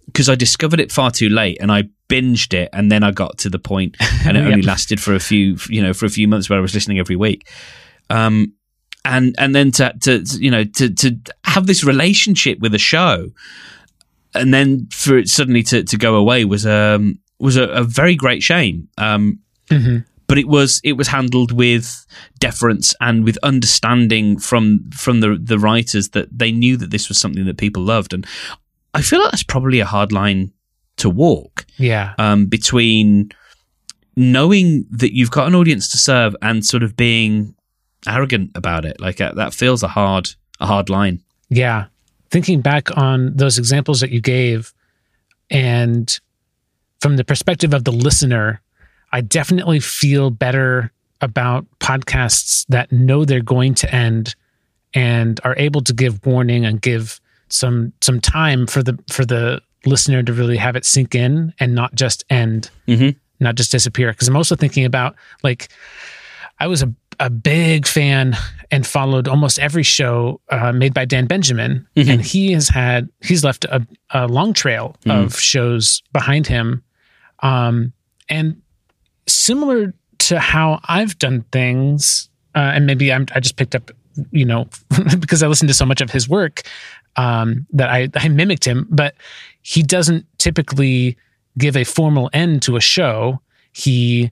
because 0.07 0.29
I 0.29 0.35
discovered 0.35 0.81
it 0.81 0.93
far 0.93 1.11
too 1.11 1.29
late 1.29 1.59
and 1.61 1.73
I 1.73 1.85
binged 2.09 2.53
it 2.55 2.69
and 2.73 2.93
then 2.93 3.03
I 3.03 3.11
got 3.11 3.39
to 3.39 3.49
the 3.51 3.59
point 3.59 3.97
and 4.27 4.37
it 4.37 4.41
Yep. 4.41 4.53
only 4.53 4.63
lasted 4.63 5.01
for 5.01 5.15
a 5.15 5.21
few 5.21 5.57
you 5.69 5.83
know 5.83 5.95
for 5.95 6.05
a 6.07 6.11
few 6.11 6.29
months 6.29 6.51
where 6.51 6.59
I 6.59 6.63
was 6.63 6.75
listening 6.75 6.99
every 6.99 7.17
week 7.17 7.49
um 8.11 8.53
and 9.07 9.35
and 9.39 9.55
then 9.55 9.71
to 9.73 9.93
to 10.03 10.23
to, 10.23 10.39
you 10.39 10.51
know 10.51 10.65
to 10.65 10.93
to 10.95 11.17
have 11.45 11.67
this 11.67 11.83
relationship 11.83 12.59
with 12.61 12.75
a 12.75 12.79
show 12.79 13.31
and 14.35 14.53
then 14.53 14.87
for 14.93 15.17
it 15.17 15.29
suddenly 15.29 15.63
to 15.65 15.83
to 15.85 15.97
go 15.97 16.15
away 16.17 16.45
was 16.45 16.67
um 16.67 17.19
was 17.39 17.57
a, 17.57 17.65
a 17.69 17.83
very 17.83 18.15
great 18.15 18.43
shame 18.43 18.89
um 18.99 19.39
but 20.27 20.39
it 20.39 20.49
was 20.49 20.81
it 20.85 20.95
was 20.95 21.09
handled 21.09 21.53
with 21.53 22.07
deference 22.39 22.95
and 23.01 23.25
with 23.25 23.39
understanding 23.43 24.39
from 24.39 24.91
from 24.91 25.21
the 25.21 25.39
the 25.41 25.59
writers 25.59 26.11
that 26.11 26.29
they 26.37 26.51
knew 26.51 26.77
that 26.77 26.91
this 26.91 27.09
was 27.09 27.19
something 27.19 27.45
that 27.45 27.59
people 27.59 27.83
loved 27.83 28.13
and 28.13 28.27
I 28.95 29.03
feel 29.03 29.21
like 29.21 29.33
that's 29.33 29.43
probably 29.43 29.81
a 29.81 29.85
hard 29.85 30.13
line 30.13 30.53
to 30.99 31.11
walk 31.11 31.67
yeah, 31.77 32.15
um, 32.19 32.47
between 32.47 33.33
knowing 34.17 34.87
that 34.91 35.15
you've 35.15 35.33
got 35.33 35.49
an 35.49 35.55
audience 35.55 35.91
to 35.91 35.99
serve 35.99 36.37
and 36.41 36.65
sort 36.65 36.85
of 36.85 36.97
being 36.97 37.55
arrogant 38.07 38.53
about 38.55 38.85
it. 38.85 39.01
Like 39.01 39.21
uh, 39.21 39.33
that 39.33 39.53
feels 39.53 39.83
a 39.83 39.89
hard 39.89 40.31
a 40.61 40.67
hard 40.67 40.89
line. 40.89 41.23
yeah. 41.51 41.87
Thinking 42.31 42.63
back 42.63 42.97
on 42.97 43.37
those 43.37 43.59
examples 43.59 44.01
that 44.01 44.11
you 44.11 44.21
gave, 44.21 44.75
and 45.51 46.19
from 47.01 47.17
the 47.17 47.23
perspective 47.23 47.73
of 47.73 47.85
the 47.85 47.93
listener, 47.93 48.61
I 49.15 49.21
definitely 49.21 49.79
feel 49.81 50.31
better 50.31 50.91
about 51.21 51.65
podcasts 51.79 52.67
that 52.69 52.91
know 52.93 53.25
they're 53.25 53.41
going 53.41 53.75
to 53.77 53.95
end 53.95 54.35
and 54.93 55.41
are 55.45 55.55
able 55.57 55.81
to 55.83 55.93
give 55.95 56.25
warning 56.27 56.67
and 56.67 56.83
give 56.83 57.21
some 57.49 57.93
some 58.01 58.21
time 58.21 58.67
for 58.67 58.83
the 58.83 58.99
for 59.11 59.25
the 59.25 59.61
listener 59.87 60.23
to 60.25 60.33
really 60.33 60.57
have 60.57 60.75
it 60.77 60.85
sink 60.85 61.15
in 61.15 61.53
and 61.61 61.75
not 61.75 61.95
just 61.95 62.25
end, 62.29 62.71
Mhm. 62.89 63.15
not 63.39 63.55
just 63.55 63.71
disappear. 63.71 64.11
Because 64.13 64.27
I'm 64.29 64.37
also 64.37 64.57
thinking 64.57 64.85
about 64.85 65.15
like 65.45 65.69
I 66.59 66.67
was 66.67 66.83
a 66.83 66.93
a 67.21 67.31
big 67.31 67.87
fan 67.87 68.37
and 68.73 68.85
followed 68.85 69.29
almost 69.29 69.61
every 69.61 69.85
show 69.85 70.41
uh, 70.51 70.73
made 70.73 70.93
by 70.93 71.05
Dan 71.05 71.27
Benjamin, 71.27 71.87
Mhm. 71.97 72.09
and 72.09 72.21
he 72.23 72.51
has 72.53 72.69
had 72.69 73.09
he's 73.23 73.45
left 73.45 73.65
a, 73.67 73.87
a 74.11 74.27
long 74.27 74.53
trail 74.53 74.97
of 75.07 75.39
shows 75.39 76.03
behind 76.13 76.49
him, 76.49 76.83
um, 77.41 77.93
and 78.29 78.57
similar 79.35 79.95
to 80.21 80.39
how 80.41 80.81
I've 80.85 81.19
done 81.19 81.45
things, 81.53 82.29
uh, 82.55 82.73
and 82.75 82.87
maybe 82.87 83.13
I'm, 83.13 83.27
I 83.35 83.41
just 83.41 83.57
picked 83.57 83.75
up, 83.75 83.91
you 84.31 84.45
know, 84.45 84.69
because 85.19 85.43
I 85.43 85.47
listened 85.49 85.69
to 85.69 85.75
so 85.75 85.85
much 85.87 86.01
of 86.01 86.11
his 86.11 86.29
work 86.29 86.63
um, 87.17 87.67
that 87.73 87.91
I, 87.91 88.09
I 88.15 88.29
mimicked 88.29 88.65
him, 88.65 88.87
but 88.91 89.15
he 89.63 89.83
doesn't 89.83 90.27
typically 90.39 91.17
give 91.59 91.77
a 91.77 91.85
formal 91.85 92.31
end 92.33 92.63
to 92.63 92.77
a 92.77 92.81
show. 92.81 93.41
He 93.73 94.31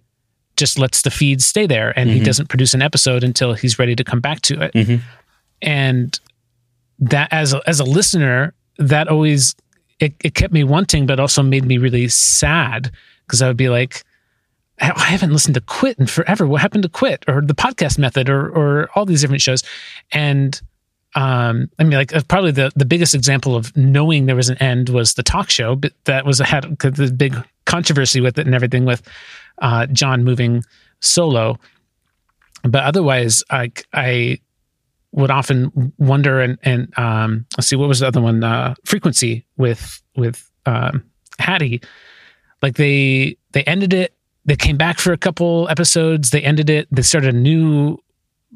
just 0.56 0.78
lets 0.78 1.02
the 1.02 1.10
feed 1.10 1.40
stay 1.42 1.66
there 1.66 1.96
and 1.98 2.10
he 2.10 2.20
Mhm. 2.20 2.24
doesn't 2.24 2.48
produce 2.48 2.74
an 2.74 2.82
episode 2.82 3.24
until 3.24 3.54
he's 3.54 3.78
ready 3.78 3.94
to 3.96 4.04
come 4.04 4.20
back 4.20 4.40
to 4.42 4.60
it. 4.60 4.72
Mhm. 4.74 5.00
And 5.62 6.18
that 6.98 7.28
as 7.32 7.52
a, 7.54 7.62
as 7.66 7.80
a 7.80 7.84
listener, 7.84 8.52
that 8.78 9.08
always 9.08 9.54
it, 10.00 10.14
it 10.24 10.34
kept 10.34 10.52
me 10.52 10.64
wanting, 10.64 11.06
but 11.06 11.20
also 11.20 11.42
made 11.42 11.64
me 11.64 11.78
really 11.78 12.08
sad 12.08 12.90
because 13.26 13.40
I 13.40 13.46
would 13.48 13.56
be 13.56 13.68
like, 13.68 14.02
I 14.80 15.04
haven't 15.04 15.32
listened 15.32 15.54
to 15.54 15.60
Quit 15.60 15.98
in 15.98 16.06
forever. 16.06 16.46
What 16.46 16.60
happened 16.60 16.82
to 16.82 16.88
Quit 16.88 17.24
or 17.28 17.40
the 17.40 17.54
podcast 17.54 17.98
method 17.98 18.28
or 18.28 18.48
or 18.48 18.88
all 18.94 19.04
these 19.06 19.20
different 19.20 19.42
shows? 19.42 19.62
And 20.12 20.60
um, 21.14 21.70
I 21.78 21.84
mean, 21.84 21.92
like 21.92 22.14
uh, 22.14 22.22
probably 22.26 22.52
the 22.52 22.72
the 22.74 22.86
biggest 22.86 23.14
example 23.14 23.54
of 23.54 23.76
knowing 23.76 24.26
there 24.26 24.36
was 24.36 24.48
an 24.48 24.58
end 24.58 24.88
was 24.88 25.14
the 25.14 25.22
talk 25.22 25.50
show, 25.50 25.76
but 25.76 25.92
that 26.04 26.24
was 26.24 26.38
had 26.38 26.64
the 26.78 27.12
big 27.14 27.36
controversy 27.66 28.20
with 28.20 28.38
it 28.38 28.46
and 28.46 28.54
everything 28.54 28.84
with 28.84 29.02
uh, 29.58 29.86
John 29.86 30.24
moving 30.24 30.64
solo. 31.00 31.58
But 32.62 32.84
otherwise, 32.84 33.44
I 33.50 33.72
I 33.92 34.40
would 35.12 35.30
often 35.30 35.92
wonder 35.98 36.40
and 36.40 36.58
and 36.62 36.98
um, 36.98 37.46
let's 37.56 37.68
see 37.68 37.76
what 37.76 37.88
was 37.88 38.00
the 38.00 38.06
other 38.06 38.20
one 38.20 38.42
uh, 38.42 38.74
frequency 38.84 39.44
with 39.56 40.02
with 40.16 40.50
um, 40.64 41.04
Hattie. 41.38 41.82
Like 42.62 42.76
they 42.76 43.36
they 43.52 43.64
ended 43.64 43.92
it. 43.92 44.14
They 44.44 44.56
came 44.56 44.76
back 44.76 44.98
for 44.98 45.12
a 45.12 45.18
couple 45.18 45.68
episodes. 45.68 46.30
They 46.30 46.42
ended 46.42 46.68
it. 46.68 46.88
They 46.90 47.02
started 47.02 47.34
a 47.34 47.38
new 47.38 47.98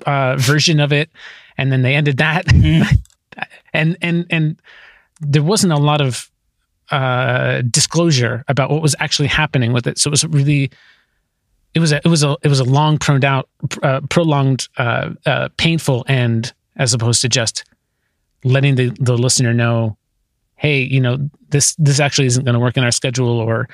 uh, 0.05 0.37
version 0.37 0.81
of 0.81 0.93
it, 0.93 1.11
and 1.57 1.71
then 1.71 1.83
they 1.83 1.95
ended 1.95 2.19
that. 2.19 2.53
and 3.73 3.97
and 4.03 4.27
and 4.31 4.61
there 5.21 5.43
wasn't 5.43 5.73
a 5.73 5.79
lot 5.79 6.01
of 6.01 6.31
uh, 6.91 7.63
disclosure 7.71 8.45
about 8.49 8.71
what 8.71 8.83
was 8.83 8.95
actually 8.99 9.29
happening 9.29 9.73
with 9.73 9.87
it. 9.87 9.99
So 9.99 10.09
it 10.09 10.13
was 10.13 10.25
really 10.27 10.71
it 11.77 11.81
was 11.81 11.93
a 11.93 11.97
it 11.97 12.09
was 12.09 12.25
a 12.25 12.37
it 12.43 12.49
was 12.49 12.59
a 12.59 12.65
long 12.65 12.99
prolonged 12.99 13.25
out 13.25 13.49
uh, 13.83 14.01
prolonged 14.09 14.69
uh, 14.79 15.11
uh, 15.27 15.49
painful 15.59 16.05
end 16.09 16.55
as 16.77 16.95
opposed 16.95 17.21
to 17.21 17.29
just 17.29 17.65
letting 18.45 18.77
the 18.77 18.91
the 18.99 19.17
listener 19.17 19.53
know 19.53 19.97
hey 20.57 20.81
you 20.81 21.01
know 21.01 21.29
this 21.51 21.75
this 21.77 22.01
actually 22.01 22.27
isn't 22.27 22.45
going 22.45 22.55
to 22.55 22.61
work 22.61 22.79
in 22.79 22.85
our 22.85 22.91
schedule 22.91 23.39
or 23.39 23.69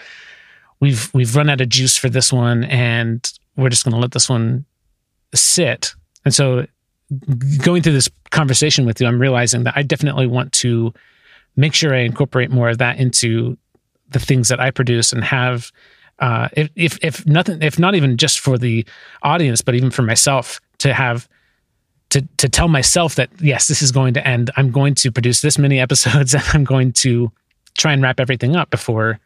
we've 0.83 1.15
we've 1.15 1.37
run 1.37 1.49
out 1.49 1.61
of 1.61 1.69
juice 1.69 1.97
for 1.97 2.11
this 2.11 2.33
one 2.33 2.65
and 2.65 3.33
we're 3.57 3.69
just 3.69 3.85
going 3.85 3.95
to 3.95 4.01
let 4.01 4.11
this 4.11 4.29
one 4.29 4.67
sit 5.33 5.95
and 6.25 6.35
so 6.35 6.67
going 7.63 7.83
through 7.83 7.93
this 7.93 8.11
conversation 8.31 8.85
with 8.85 9.01
you 9.01 9.07
i'm 9.07 9.21
realizing 9.21 9.63
that 9.63 9.75
i 9.77 9.83
definitely 9.83 10.27
want 10.27 10.53
to 10.53 10.93
make 11.57 11.73
sure 11.73 11.95
i 11.95 12.01
incorporate 12.01 12.51
more 12.51 12.69
of 12.69 12.79
that 12.79 12.99
into 12.99 13.57
the 14.11 14.19
things 14.19 14.49
that 14.49 14.59
i 14.59 14.71
produce 14.71 15.13
and 15.13 15.23
have 15.25 15.71
uh, 16.19 16.49
if, 16.53 16.71
if 16.77 16.99
if 17.03 17.27
nothing, 17.27 17.61
if 17.63 17.81
not 17.81 17.97
even 17.97 18.17
just 18.17 18.39
for 18.39 18.57
the 18.57 18.87
audience, 19.25 19.61
but 19.61 19.75
even 19.75 19.91
for 19.91 20.03
myself 20.03 20.61
to 20.79 20.95
have 20.95 21.29
to 22.11 22.21
to 22.37 22.49
tell 22.49 22.69
myself 22.69 23.17
that 23.17 23.29
yes, 23.41 23.67
this 23.67 23.83
is 23.83 23.91
going 23.91 24.15
to 24.15 24.25
end. 24.25 24.49
I'm 24.57 24.71
going 24.71 24.95
to 24.97 25.11
produce 25.11 25.41
this 25.41 25.59
many 25.59 25.81
episodes, 25.81 26.33
and 26.35 26.45
I'm 26.53 26.63
going 26.63 26.93
to 26.93 27.33
try 27.77 27.93
and 27.93 28.03
wrap 28.03 28.21
everything 28.21 28.55
up 28.55 28.71
before 28.71 29.19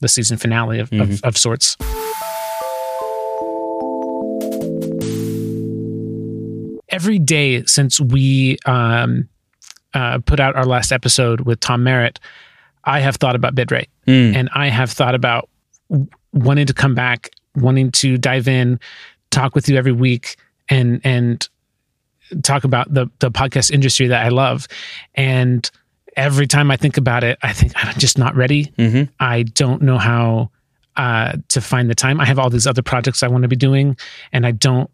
the 0.00 0.08
season 0.08 0.36
finale 0.36 0.78
of, 0.80 0.92
of, 0.92 1.22
of 1.24 1.36
sorts. 1.38 1.76
Every 6.90 7.18
day 7.18 7.64
since 7.64 7.98
we 8.00 8.56
um, 8.66 9.28
uh, 9.94 10.18
put 10.18 10.38
out 10.38 10.54
our 10.54 10.64
last 10.64 10.92
episode 10.92 11.40
with 11.40 11.58
Tom 11.58 11.82
Merritt, 11.82 12.20
I 12.84 13.00
have 13.00 13.16
thought 13.16 13.34
about 13.34 13.54
bitrate, 13.54 13.88
Mm. 14.06 14.36
and 14.36 14.50
I 14.54 14.68
have 14.68 14.90
thought 14.92 15.14
about 15.14 15.48
w- 15.90 16.06
wanting 16.34 16.66
to 16.66 16.74
come 16.74 16.94
back, 16.94 17.30
wanting 17.56 17.90
to 17.92 18.16
dive 18.18 18.46
in, 18.46 18.78
talk 19.30 19.54
with 19.54 19.68
you 19.68 19.76
every 19.76 19.92
week, 19.92 20.36
and 20.68 21.00
and 21.02 21.48
talk 22.42 22.64
about 22.64 22.92
the 22.92 23.06
the 23.20 23.30
podcast 23.30 23.70
industry 23.72 24.06
that 24.08 24.24
I 24.24 24.28
love. 24.28 24.68
And 25.14 25.68
every 26.16 26.46
time 26.46 26.70
I 26.70 26.76
think 26.76 26.96
about 26.96 27.24
it, 27.24 27.38
I 27.42 27.52
think 27.52 27.72
I'm 27.76 27.94
just 27.98 28.18
not 28.18 28.34
ready. 28.36 28.66
Mhm. 28.78 29.08
I 29.20 29.42
don't 29.42 29.82
know 29.82 29.98
how 29.98 30.50
uh, 30.96 31.32
to 31.48 31.60
find 31.60 31.90
the 31.90 31.94
time. 31.94 32.20
I 32.20 32.24
have 32.24 32.38
all 32.38 32.50
these 32.50 32.66
other 32.68 32.82
projects 32.82 33.22
I 33.24 33.28
want 33.28 33.42
to 33.42 33.48
be 33.48 33.56
doing, 33.56 33.96
and 34.32 34.46
I 34.46 34.52
don't. 34.52 34.88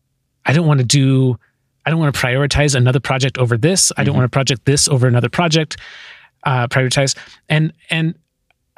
I 0.47 0.53
don't 0.55 0.67
want 0.67 0.81
to 0.81 0.87
do. 0.87 1.39
I 1.85 1.91
don't 1.91 1.99
want 2.01 2.15
to 2.15 2.21
prioritize 2.21 2.75
another 2.75 3.01
project 3.01 3.37
over 3.39 3.57
this. 3.59 3.93
I 3.99 4.05
don't 4.05 4.15
want 4.15 4.25
to 4.25 4.31
project 4.31 4.65
this 4.65 4.89
over 4.89 5.07
another 5.07 5.29
project. 5.29 5.77
Uh, 6.45 6.67
prioritize 6.69 7.15
and 7.51 7.73
and 7.91 8.15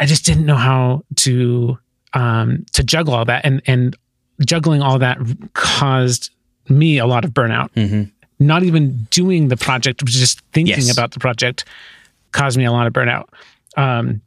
I 0.01 0.07
just 0.07 0.25
didn't 0.27 0.47
know 0.47 0.57
how 0.57 1.05
to 1.17 1.79
um, 2.13 2.67
to 2.73 2.83
juggle 2.83 3.15
all 3.15 3.25
that, 3.27 3.45
and 3.45 3.63
and 3.67 3.97
juggling 4.45 4.83
all 4.83 4.99
that 4.99 5.19
caused 5.53 6.31
me 6.69 6.99
a 6.99 7.07
lot 7.07 7.25
of 7.25 7.31
burnout. 7.31 7.71
Mhm. 7.75 8.11
Not 8.41 8.65
even 8.65 9.07
doing 9.11 9.47
the 9.49 9.57
project, 9.57 10.05
just 10.07 10.41
thinking 10.53 10.75
Yes. 10.87 10.93
about 10.93 11.13
the 11.13 11.21
project, 11.21 11.65
caused 12.33 12.59
me 12.59 12.65
a 12.65 12.73
lot 12.73 12.87
of 12.87 12.93
burnout. 12.93 13.29
Um, 13.77 14.21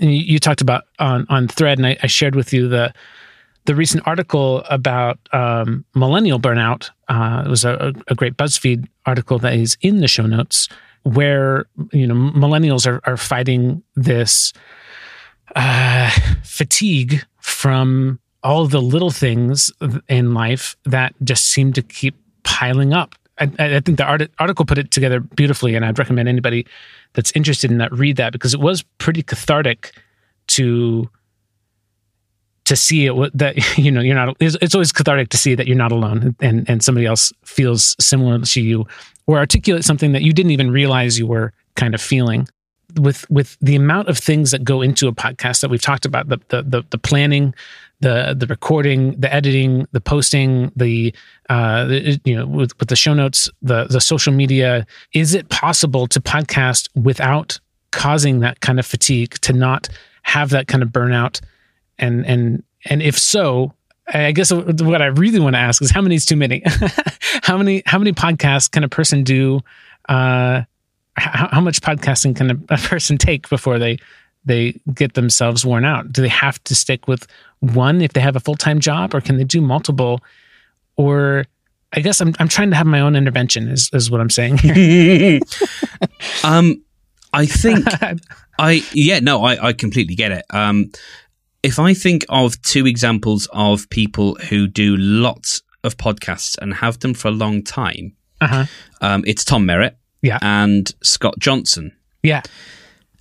and 0.00 0.12
you, 0.12 0.20
you 0.20 0.38
talked 0.38 0.60
about 0.60 0.84
on 0.98 1.26
on 1.28 1.48
Thread, 1.48 1.78
and 1.78 1.86
I, 1.86 1.96
I 2.02 2.06
shared 2.06 2.34
with 2.34 2.52
you 2.52 2.68
the 2.68 2.92
the 3.64 3.74
recent 3.74 4.06
article 4.06 4.64
about 4.68 5.18
um, 5.32 5.84
millennial 5.94 6.40
burnout. 6.40 6.90
Uh, 7.08 7.42
it 7.46 7.48
was 7.48 7.64
a, 7.64 7.92
a 8.08 8.14
great 8.14 8.36
BuzzFeed 8.36 8.88
article 9.06 9.38
that 9.38 9.54
is 9.54 9.76
in 9.80 10.00
the 10.00 10.08
show 10.08 10.26
notes, 10.26 10.68
where 11.02 11.66
you 11.92 12.06
know 12.06 12.14
millennials 12.14 12.86
are 12.86 13.00
are 13.04 13.16
fighting 13.16 13.82
this 13.94 14.52
uh, 15.54 16.10
fatigue 16.42 17.24
from 17.40 18.18
all 18.42 18.66
the 18.66 18.80
little 18.80 19.10
things 19.10 19.70
in 20.08 20.34
life 20.34 20.76
that 20.84 21.14
just 21.22 21.46
seem 21.46 21.72
to 21.72 21.82
keep 21.82 22.16
piling 22.42 22.92
up. 22.92 23.14
I, 23.42 23.76
I 23.76 23.80
think 23.80 23.98
the 23.98 24.04
art, 24.04 24.30
article 24.38 24.64
put 24.64 24.78
it 24.78 24.90
together 24.90 25.20
beautifully, 25.20 25.74
and 25.74 25.84
I'd 25.84 25.98
recommend 25.98 26.28
anybody 26.28 26.66
that's 27.14 27.32
interested 27.32 27.70
in 27.70 27.78
that 27.78 27.92
read 27.92 28.16
that 28.16 28.32
because 28.32 28.54
it 28.54 28.60
was 28.60 28.82
pretty 28.98 29.22
cathartic 29.22 29.92
to 30.48 31.08
to 32.64 32.76
see 32.76 33.06
it 33.06 33.38
that 33.38 33.56
you 33.78 33.90
know 33.90 34.00
you're 34.00 34.14
not 34.14 34.36
it's, 34.40 34.56
it's 34.62 34.74
always 34.74 34.92
cathartic 34.92 35.28
to 35.30 35.36
see 35.36 35.54
that 35.54 35.66
you're 35.66 35.76
not 35.76 35.92
alone 35.92 36.34
and 36.40 36.68
and 36.68 36.82
somebody 36.82 37.06
else 37.06 37.32
feels 37.44 37.96
similar 38.00 38.38
to 38.38 38.60
you 38.60 38.86
or 39.26 39.38
articulate 39.38 39.84
something 39.84 40.12
that 40.12 40.22
you 40.22 40.32
didn't 40.32 40.52
even 40.52 40.70
realize 40.70 41.18
you 41.18 41.26
were 41.26 41.52
kind 41.76 41.94
of 41.94 42.00
feeling. 42.00 42.48
With 43.00 43.28
with 43.30 43.56
the 43.62 43.74
amount 43.74 44.08
of 44.08 44.18
things 44.18 44.50
that 44.50 44.64
go 44.64 44.82
into 44.82 45.08
a 45.08 45.12
podcast 45.12 45.62
that 45.62 45.70
we've 45.70 45.80
talked 45.80 46.04
about 46.04 46.28
the 46.28 46.38
the 46.48 46.62
the, 46.62 46.82
the 46.90 46.98
planning 46.98 47.54
the 48.02 48.34
the 48.36 48.46
recording 48.46 49.18
the 49.18 49.32
editing 49.32 49.86
the 49.92 50.00
posting 50.00 50.70
the 50.76 51.14
uh 51.48 51.84
the, 51.86 52.20
you 52.24 52.36
know 52.36 52.46
with, 52.46 52.78
with 52.78 52.88
the 52.88 52.96
show 52.96 53.14
notes 53.14 53.48
the 53.62 53.84
the 53.84 54.00
social 54.00 54.32
media. 54.32 54.86
Is 55.14 55.34
it 55.34 55.48
possible 55.48 56.06
to 56.08 56.20
podcast 56.20 56.88
without 56.94 57.58
causing 57.92 58.40
that 58.40 58.60
kind 58.60 58.78
of 58.78 58.84
fatigue 58.84 59.34
to 59.42 59.52
not 59.52 59.88
have 60.22 60.50
that 60.50 60.66
kind 60.66 60.82
of 60.82 60.90
burnout? 60.90 61.40
And 61.98 62.26
and 62.26 62.62
and 62.84 63.00
if 63.00 63.18
so 63.18 63.72
i 64.12 64.32
guess 64.32 64.52
what 64.52 65.00
i 65.00 65.06
really 65.06 65.38
want 65.38 65.54
to 65.54 65.60
ask 65.60 65.80
is 65.80 65.92
how 65.92 66.02
many 66.02 66.16
is 66.16 66.26
too 66.26 66.36
many? 66.36 66.62
How 67.44 67.56
many 67.56 67.82
how 67.86 67.98
many 67.98 68.12
podcasts 68.12 68.70
can 68.70 68.84
a 68.84 68.88
person 68.88 69.24
do 69.24 69.60
uh 70.08 70.62
how, 71.16 71.48
how 71.52 71.60
much 71.60 71.80
podcasting 71.80 72.36
can 72.36 72.50
a, 72.50 72.74
a 72.74 72.78
person 72.78 73.16
take 73.18 73.48
before 73.48 73.78
they 73.78 73.98
they 74.44 74.80
get 74.94 75.14
themselves 75.14 75.64
worn 75.64 75.84
out 75.84 76.12
do 76.12 76.20
they 76.22 76.28
have 76.28 76.62
to 76.64 76.74
stick 76.74 77.06
with 77.08 77.26
one 77.60 78.00
if 78.02 78.12
they 78.12 78.20
have 78.20 78.36
a 78.36 78.40
full-time 78.40 78.80
job 78.80 79.14
or 79.14 79.20
can 79.20 79.36
they 79.36 79.44
do 79.44 79.60
multiple 79.60 80.20
or 80.96 81.44
i 81.92 82.00
guess 82.00 82.20
i'm, 82.20 82.34
I'm 82.38 82.48
trying 82.48 82.70
to 82.70 82.76
have 82.76 82.86
my 82.86 83.00
own 83.00 83.14
intervention 83.16 83.68
is, 83.68 83.88
is 83.92 84.10
what 84.10 84.20
i'm 84.20 84.30
saying 84.30 84.58
here 84.58 85.40
um, 86.44 86.82
I 87.32 87.46
think 87.46 87.86
I 88.58 88.82
yeah 88.92 89.20
no 89.20 89.42
I 89.42 89.68
I 89.68 89.72
completely 89.72 90.14
get 90.14 90.32
it. 90.32 90.44
Um, 90.50 90.90
if 91.62 91.78
I 91.78 91.94
think 91.94 92.26
of 92.28 92.60
two 92.62 92.86
examples 92.86 93.48
of 93.52 93.88
people 93.88 94.34
who 94.50 94.66
do 94.66 94.96
lots 94.98 95.62
of 95.84 95.96
podcasts 95.96 96.58
and 96.60 96.74
have 96.74 96.98
them 96.98 97.14
for 97.14 97.28
a 97.28 97.30
long 97.30 97.62
time, 97.62 98.14
Uh-huh. 98.42 98.66
um, 99.00 99.24
it's 99.26 99.44
Tom 99.44 99.64
Merritt 99.64 99.96
Yeah. 100.20 100.38
and 100.42 100.92
Scott 101.02 101.38
Johnson. 101.38 101.96
Yeah. 102.22 102.42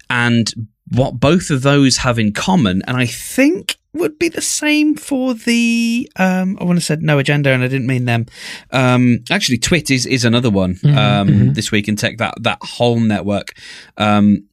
And 0.10 0.52
what 0.91 1.19
both 1.19 1.49
of 1.49 1.62
those 1.62 1.97
have 1.97 2.19
in 2.19 2.34
common, 2.34 2.82
and 2.88 2.97
I 2.97 3.06
think 3.06 3.77
would 3.93 4.17
be 4.17 4.30
the 4.30 4.41
same 4.41 4.95
for 4.95 5.34
the 5.34 6.10
um 6.15 6.58
I 6.62 6.63
want 6.63 6.80
to 6.80 6.86
said 6.86 7.01
no 7.04 7.19
agenda 7.19 7.51
and 7.51 7.62
I 7.62 7.67
didn't 7.67 7.88
mean 7.88 8.06
them. 8.06 8.25
Um 8.71 9.19
actually 9.30 9.58
Twit 9.58 9.91
is, 9.91 10.06
is 10.06 10.23
another 10.23 10.49
one 10.49 10.80
um 10.97 11.54
this 11.54 11.71
week 11.73 11.89
in 11.89 11.97
tech 11.97 12.17
that 12.17 12.36
that 12.41 12.60
whole 12.62 13.01
network 13.01 13.54
um 13.97 14.45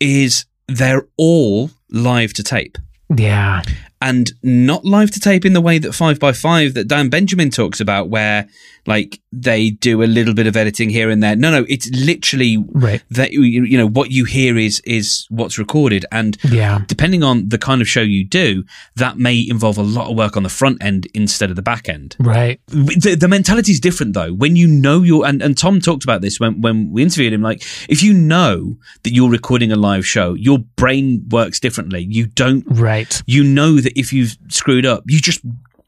is 0.00 0.44
they're 0.66 1.08
all 1.16 1.70
live 1.90 2.34
to 2.34 2.42
tape 2.42 2.76
Yeah. 3.16 3.62
and 4.02 4.30
not 4.42 4.84
live 4.84 5.10
to 5.12 5.20
tape 5.20 5.46
in 5.46 5.54
the 5.54 5.62
way 5.62 5.78
that 5.78 5.92
5x5 5.92 6.74
that 6.74 6.88
Dan 6.88 7.08
Benjamin 7.08 7.48
talks 7.50 7.80
about 7.80 8.10
where 8.10 8.46
like 8.88 9.20
they 9.30 9.70
do 9.70 10.02
a 10.02 10.08
little 10.16 10.32
bit 10.34 10.46
of 10.46 10.56
editing 10.56 10.88
here 10.88 11.10
and 11.10 11.22
there 11.22 11.36
no 11.36 11.50
no 11.50 11.64
it's 11.68 11.88
literally 11.90 12.56
Right. 12.72 13.02
that 13.10 13.32
you 13.32 13.76
know 13.78 13.86
what 13.86 14.10
you 14.10 14.24
hear 14.24 14.56
is 14.56 14.80
is 14.86 15.26
what's 15.28 15.58
recorded 15.58 16.06
and 16.10 16.36
Yeah. 16.50 16.80
depending 16.86 17.22
on 17.22 17.50
the 17.50 17.58
kind 17.58 17.80
of 17.82 17.88
show 17.88 18.00
you 18.00 18.24
do 18.24 18.64
that 18.96 19.18
may 19.18 19.38
involve 19.48 19.76
a 19.78 19.82
lot 19.82 20.10
of 20.10 20.16
work 20.16 20.36
on 20.36 20.42
the 20.42 20.48
front 20.60 20.82
end 20.82 21.06
instead 21.14 21.50
of 21.50 21.56
the 21.56 21.62
back 21.62 21.88
end 21.88 22.16
Right. 22.18 22.58
the, 22.68 23.14
the 23.20 23.28
mentality 23.28 23.72
is 23.72 23.80
different 23.80 24.14
though 24.14 24.32
when 24.32 24.56
you 24.56 24.66
know 24.66 25.02
you're 25.02 25.26
and, 25.26 25.42
and 25.42 25.56
tom 25.56 25.80
talked 25.80 26.04
about 26.04 26.20
this 26.22 26.40
when, 26.40 26.60
when 26.62 26.90
we 26.90 27.02
interviewed 27.02 27.32
him 27.34 27.42
like 27.42 27.62
if 27.88 28.02
you 28.02 28.12
know 28.14 28.78
that 29.02 29.12
you're 29.12 29.30
recording 29.30 29.70
a 29.70 29.76
live 29.76 30.06
show 30.06 30.32
your 30.34 30.58
brain 30.76 31.24
works 31.30 31.60
differently 31.60 32.06
you 32.08 32.26
don't 32.26 32.64
Right. 32.68 33.22
you 33.26 33.44
know 33.44 33.80
that 33.80 33.92
if 33.98 34.12
you've 34.12 34.36
screwed 34.48 34.86
up 34.86 35.04
you 35.06 35.20
just 35.20 35.40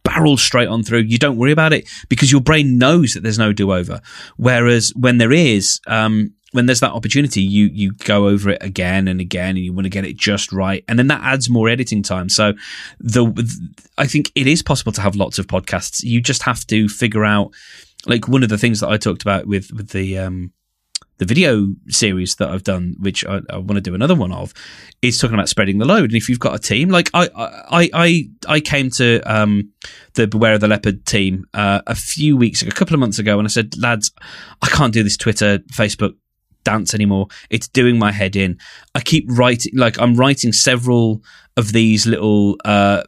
barrel 0.02 0.36
straight 0.36 0.68
on 0.68 0.82
through. 0.82 1.00
You 1.00 1.18
don't 1.18 1.36
worry 1.36 1.52
about 1.52 1.72
it 1.72 1.88
because 2.08 2.32
your 2.32 2.40
brain 2.40 2.78
knows 2.78 3.14
that 3.14 3.22
there's 3.22 3.38
no 3.38 3.52
do-over. 3.52 4.00
Whereas 4.36 4.92
when 4.96 5.18
there 5.18 5.32
is 5.32 5.80
um 5.86 6.34
when 6.52 6.66
there's 6.66 6.80
that 6.80 6.92
opportunity 6.92 7.42
you 7.42 7.66
you 7.66 7.92
go 7.92 8.26
over 8.28 8.50
it 8.50 8.58
again 8.60 9.06
and 9.06 9.20
again 9.20 9.50
and 9.50 9.58
you 9.58 9.72
want 9.72 9.84
to 9.84 9.90
get 9.90 10.04
it 10.04 10.16
just 10.16 10.52
right. 10.52 10.84
And 10.88 10.98
then 10.98 11.06
that 11.08 11.22
adds 11.22 11.48
more 11.48 11.68
editing 11.68 12.02
time. 12.02 12.28
So 12.28 12.54
the 12.98 13.26
i 13.98 14.06
think 14.06 14.32
it 14.34 14.46
is 14.46 14.62
possible 14.62 14.92
to 14.92 15.00
have 15.00 15.16
lots 15.16 15.38
of 15.38 15.46
podcasts. 15.46 16.02
You 16.02 16.20
just 16.20 16.42
have 16.42 16.66
to 16.68 16.88
figure 16.88 17.24
out 17.24 17.52
like 18.06 18.28
one 18.28 18.42
of 18.42 18.48
the 18.48 18.58
things 18.58 18.80
that 18.80 18.88
i 18.88 18.96
talked 18.96 19.22
about 19.22 19.46
with 19.46 19.72
with 19.72 19.90
the 19.90 20.18
um 20.18 20.52
the 21.20 21.26
video 21.26 21.68
series 21.88 22.36
that 22.36 22.48
I've 22.48 22.64
done, 22.64 22.96
which 22.98 23.26
I, 23.26 23.40
I 23.50 23.58
want 23.58 23.74
to 23.74 23.82
do 23.82 23.94
another 23.94 24.14
one 24.14 24.32
of, 24.32 24.54
is 25.02 25.18
talking 25.18 25.34
about 25.34 25.50
spreading 25.50 25.76
the 25.76 25.84
load. 25.84 26.04
And 26.04 26.14
if 26.14 26.30
you've 26.30 26.40
got 26.40 26.54
a 26.54 26.58
team, 26.58 26.88
like 26.88 27.10
I, 27.12 27.28
I, 27.36 27.90
I, 27.92 28.30
I 28.48 28.60
came 28.60 28.88
to 28.92 29.20
um, 29.20 29.70
the 30.14 30.26
Beware 30.26 30.54
of 30.54 30.62
the 30.62 30.68
Leopard 30.68 31.04
team 31.04 31.44
uh, 31.52 31.82
a 31.86 31.94
few 31.94 32.38
weeks 32.38 32.62
ago, 32.62 32.70
a 32.70 32.74
couple 32.74 32.94
of 32.94 33.00
months 33.00 33.18
ago, 33.18 33.38
and 33.38 33.46
I 33.46 33.50
said, 33.50 33.76
lads, 33.76 34.12
I 34.62 34.68
can't 34.68 34.94
do 34.94 35.02
this 35.02 35.18
Twitter, 35.18 35.58
Facebook 35.72 36.14
dance 36.64 36.94
anymore. 36.94 37.26
It's 37.50 37.68
doing 37.68 37.98
my 37.98 38.12
head 38.12 38.34
in. 38.34 38.58
I 38.94 39.00
keep 39.02 39.26
writing, 39.28 39.72
like 39.76 40.00
I'm 40.00 40.14
writing 40.14 40.54
several 40.54 41.22
of 41.58 41.72
these 41.72 42.06
little. 42.06 42.56
Uh, 42.64 43.02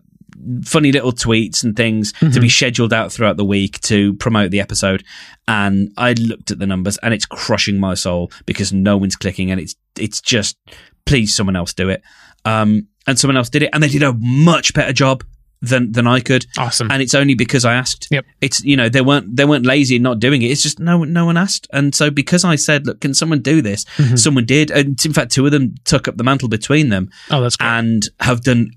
funny 0.64 0.92
little 0.92 1.12
tweets 1.12 1.62
and 1.64 1.76
things 1.76 2.12
to 2.12 2.40
be 2.40 2.48
scheduled 2.48 2.92
out 2.92 3.12
throughout 3.12 3.36
the 3.36 3.44
week 3.44 3.80
to 3.82 4.14
promote 4.14 4.50
the 4.50 4.60
episode. 4.60 5.04
And 5.48 5.92
I 5.96 6.12
looked 6.14 6.50
at 6.50 6.58
the 6.58 6.66
numbers 6.66 6.98
and 6.98 7.12
it's 7.14 7.26
crushing 7.26 7.78
my 7.78 7.94
soul 7.94 8.30
because 8.46 8.72
no 8.72 8.96
one's 8.96 9.16
clicking 9.16 9.50
and 9.50 9.60
it's 9.60 9.74
it's 9.98 10.20
just 10.20 10.56
please 11.04 11.34
someone 11.34 11.56
else 11.56 11.72
do 11.72 11.88
it. 11.88 12.02
Um 12.44 12.88
and 13.06 13.18
someone 13.18 13.36
else 13.36 13.50
did 13.50 13.62
it 13.62 13.70
and 13.72 13.82
they 13.82 13.88
did 13.88 14.02
a 14.02 14.14
much 14.20 14.74
better 14.74 14.92
job 14.92 15.24
than 15.60 15.92
than 15.92 16.06
I 16.06 16.20
could. 16.20 16.46
Awesome. 16.58 16.90
and 16.90 17.00
it's 17.00 17.14
only 17.14 17.34
because 17.34 17.64
I 17.64 17.74
asked. 17.74 18.08
Yep. 18.10 18.24
it's 18.40 18.64
you 18.64 18.76
know 18.76 18.88
they 18.88 19.00
weren't 19.00 19.36
they 19.36 19.44
weren't 19.44 19.64
lazy 19.64 19.96
in 19.96 20.02
not 20.02 20.18
doing 20.18 20.42
it. 20.42 20.46
It's 20.46 20.62
just 20.62 20.80
no 20.80 21.04
no 21.04 21.26
one 21.26 21.36
asked. 21.36 21.68
And 21.72 21.94
so 21.94 22.10
because 22.10 22.44
I 22.44 22.56
said 22.56 22.86
look 22.86 23.00
can 23.00 23.14
someone 23.14 23.40
do 23.40 23.62
this? 23.62 23.84
Mm-hmm. 23.96 24.16
someone 24.16 24.44
did. 24.44 24.70
And 24.70 25.04
in 25.04 25.12
fact 25.12 25.30
two 25.30 25.46
of 25.46 25.52
them 25.52 25.74
took 25.84 26.08
up 26.08 26.16
the 26.16 26.24
mantle 26.24 26.48
between 26.48 26.88
them 26.88 27.10
oh, 27.30 27.40
that's 27.40 27.56
great. 27.56 27.68
and 27.68 28.08
have 28.20 28.42
done 28.42 28.70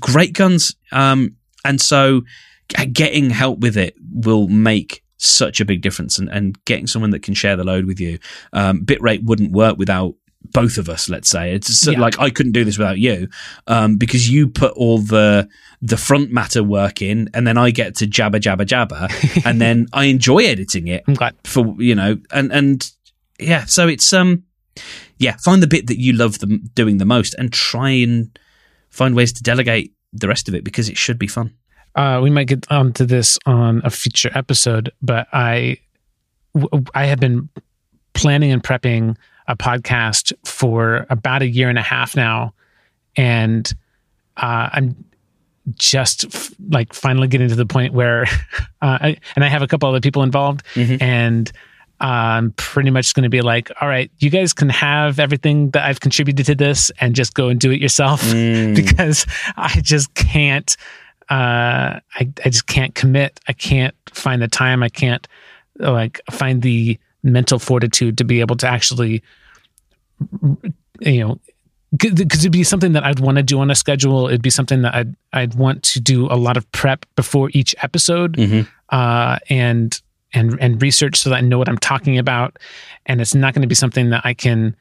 great 0.00 0.32
guns. 0.34 0.74
Um, 0.90 1.36
and 1.64 1.80
so 1.80 2.22
getting 2.92 3.30
help 3.30 3.58
with 3.60 3.76
it 3.76 3.94
will 4.12 4.48
make 4.48 5.02
such 5.18 5.60
a 5.60 5.64
big 5.64 5.82
difference 5.82 6.18
and, 6.18 6.28
and 6.30 6.62
getting 6.64 6.86
someone 6.86 7.10
that 7.10 7.22
can 7.22 7.34
share 7.34 7.56
the 7.56 7.64
load 7.64 7.84
with 7.86 8.00
you. 8.00 8.18
Um, 8.52 8.80
bitrate 8.84 9.24
wouldn't 9.24 9.52
work 9.52 9.76
without 9.78 10.14
both 10.52 10.76
of 10.78 10.88
us, 10.88 11.08
let's 11.08 11.30
say. 11.30 11.54
It's 11.54 11.72
sort 11.78 11.94
of 11.94 11.98
Yeah. 12.00 12.04
like 12.04 12.18
I 12.18 12.30
couldn't 12.30 12.52
do 12.52 12.64
this 12.64 12.76
without 12.76 12.98
you 12.98 13.28
um, 13.68 13.96
because 13.96 14.28
you 14.28 14.48
put 14.48 14.72
all 14.72 14.98
the 14.98 15.48
the 15.80 15.96
front 15.96 16.32
matter 16.32 16.62
work 16.64 17.00
in 17.02 17.28
and 17.34 17.46
then 17.46 17.56
I 17.58 17.70
get 17.70 17.94
to 17.96 18.06
jabber, 18.06 18.38
jabber, 18.40 18.64
jabber. 18.64 19.08
and 19.44 19.60
then 19.60 19.86
I 19.92 20.06
enjoy 20.06 20.38
editing 20.44 20.88
it 20.88 21.04
I'm 21.06 21.14
for 21.44 21.76
you 21.78 21.94
know 21.94 22.18
and 22.32 22.52
and 22.52 22.90
yeah 23.38 23.64
so 23.66 23.86
it's 23.88 24.12
um 24.12 24.42
yeah 25.18 25.36
find 25.44 25.62
the 25.62 25.66
bit 25.68 25.86
that 25.86 25.98
you 26.00 26.12
love 26.12 26.38
them 26.40 26.64
doing 26.74 26.98
the 26.98 27.04
most 27.04 27.34
and 27.34 27.52
try 27.52 27.90
and 27.90 28.36
find 28.92 29.16
ways 29.16 29.32
to 29.32 29.42
delegate 29.42 29.92
the 30.12 30.28
rest 30.28 30.48
of 30.48 30.54
it 30.54 30.62
because 30.62 30.88
it 30.88 30.96
should 30.96 31.18
be 31.18 31.26
fun. 31.26 31.52
Uh, 31.94 32.20
we 32.22 32.30
might 32.30 32.46
get 32.46 32.70
onto 32.70 33.04
this 33.04 33.38
on 33.44 33.82
a 33.84 33.90
future 33.90 34.30
episode, 34.34 34.90
but 35.02 35.26
I, 35.32 35.78
w- 36.54 36.84
I 36.94 37.06
have 37.06 37.18
been 37.20 37.48
planning 38.14 38.52
and 38.52 38.62
prepping 38.62 39.16
a 39.48 39.56
podcast 39.56 40.32
for 40.46 41.06
about 41.10 41.42
a 41.42 41.48
year 41.48 41.68
and 41.68 41.78
a 41.78 41.82
half 41.82 42.14
now, 42.16 42.54
and 43.16 43.70
uh, 44.36 44.68
I'm 44.72 45.04
just 45.74 46.24
f- 46.34 46.50
like 46.70 46.92
finally 46.94 47.28
getting 47.28 47.48
to 47.48 47.54
the 47.56 47.66
point 47.66 47.92
where, 47.92 48.22
uh, 48.82 48.98
I, 49.00 49.16
and 49.36 49.44
I 49.44 49.48
have 49.48 49.62
a 49.62 49.66
couple 49.66 49.88
other 49.88 50.00
people 50.00 50.22
involved, 50.22 50.62
and 51.02 51.50
I'm 52.02 52.50
pretty 52.52 52.90
much 52.90 53.14
going 53.14 53.22
to 53.22 53.28
be 53.30 53.40
like, 53.42 53.70
all 53.80 53.86
right, 53.88 54.10
you 54.18 54.28
guys 54.28 54.52
can 54.52 54.68
have 54.68 55.18
everything 55.20 55.70
that 55.70 55.84
I've 55.88 56.00
contributed 56.00 56.44
to 56.46 56.54
this, 56.54 56.90
and 57.00 57.14
just 57.14 57.32
go 57.34 57.48
and 57.48 57.60
do 57.60 57.70
it 57.70 57.80
yourself 57.80 58.20
because 58.74 59.24
I 59.56 59.80
just 59.82 60.12
can't. 60.14 60.76
Uh, 61.30 62.00
I 62.14 62.28
I 62.44 62.48
just 62.50 62.66
can't 62.66 62.94
commit. 62.94 63.38
I 63.48 63.52
can't 63.52 63.94
find 64.12 64.42
the 64.42 64.48
time. 64.48 64.82
I 64.82 64.88
can't 64.88 65.26
like 65.78 66.20
find 66.30 66.60
the 66.60 66.98
mental 67.22 67.58
fortitude 67.60 68.18
to 68.18 68.24
be 68.24 68.40
able 68.40 68.56
to 68.56 68.66
actually, 68.68 69.22
you 71.00 71.20
know, 71.20 71.38
because 71.96 72.40
it'd 72.40 72.52
be 72.52 72.64
something 72.64 72.92
that 72.92 73.04
I'd 73.04 73.20
want 73.20 73.36
to 73.36 73.42
do 73.42 73.60
on 73.60 73.70
a 73.70 73.74
schedule. 73.74 74.26
It'd 74.28 74.42
be 74.42 74.50
something 74.50 74.82
that 74.82 74.94
I'd 74.94 75.14
I'd 75.32 75.54
want 75.54 75.82
to 75.84 76.00
do 76.00 76.26
a 76.26 76.36
lot 76.36 76.56
of 76.56 76.70
prep 76.72 77.06
before 77.16 77.50
each 77.52 77.74
episode, 77.82 78.36
Mhm. 78.36 78.66
uh, 78.88 79.38
and 79.48 80.00
and 80.34 80.58
and 80.60 80.80
research 80.80 81.16
so 81.16 81.30
that 81.30 81.36
I 81.36 81.40
know 81.40 81.58
what 81.58 81.68
I'm 81.68 81.78
talking 81.78 82.18
about. 82.18 82.58
And 83.06 83.20
it's 83.20 83.34
not 83.34 83.54
going 83.54 83.62
to 83.62 83.68
be 83.68 83.74
something 83.74 84.10
that 84.10 84.22
I 84.24 84.34
can 84.34 84.76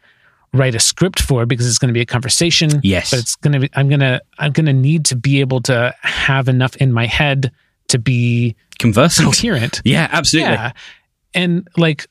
write 0.53 0.75
a 0.75 0.79
script 0.79 1.21
for 1.21 1.45
because 1.45 1.67
it's 1.67 1.77
going 1.77 1.89
to 1.89 1.93
be 1.93 2.01
a 2.01 2.05
conversation. 2.05 2.81
Yes. 2.83 3.11
but 3.11 3.19
it's 3.19 3.35
going 3.35 3.53
to 3.53 3.59
be. 3.59 3.69
I'm 3.73 3.89
gonna 3.89 4.21
I'm 4.39 4.51
gonna 4.51 4.73
need 4.73 5.05
to 5.05 5.15
be 5.15 5.39
able 5.39 5.61
to 5.61 5.95
have 6.01 6.47
enough 6.47 6.75
in 6.77 6.93
my 6.93 7.05
head 7.05 7.51
to 7.89 7.99
be 7.99 8.55
conversant 8.79 9.27
coherent. 9.27 9.81
yeah 9.85 10.07
absolutely 10.11 10.53
Yeah. 10.53 10.71
And 11.33 11.67
like, 11.77 12.07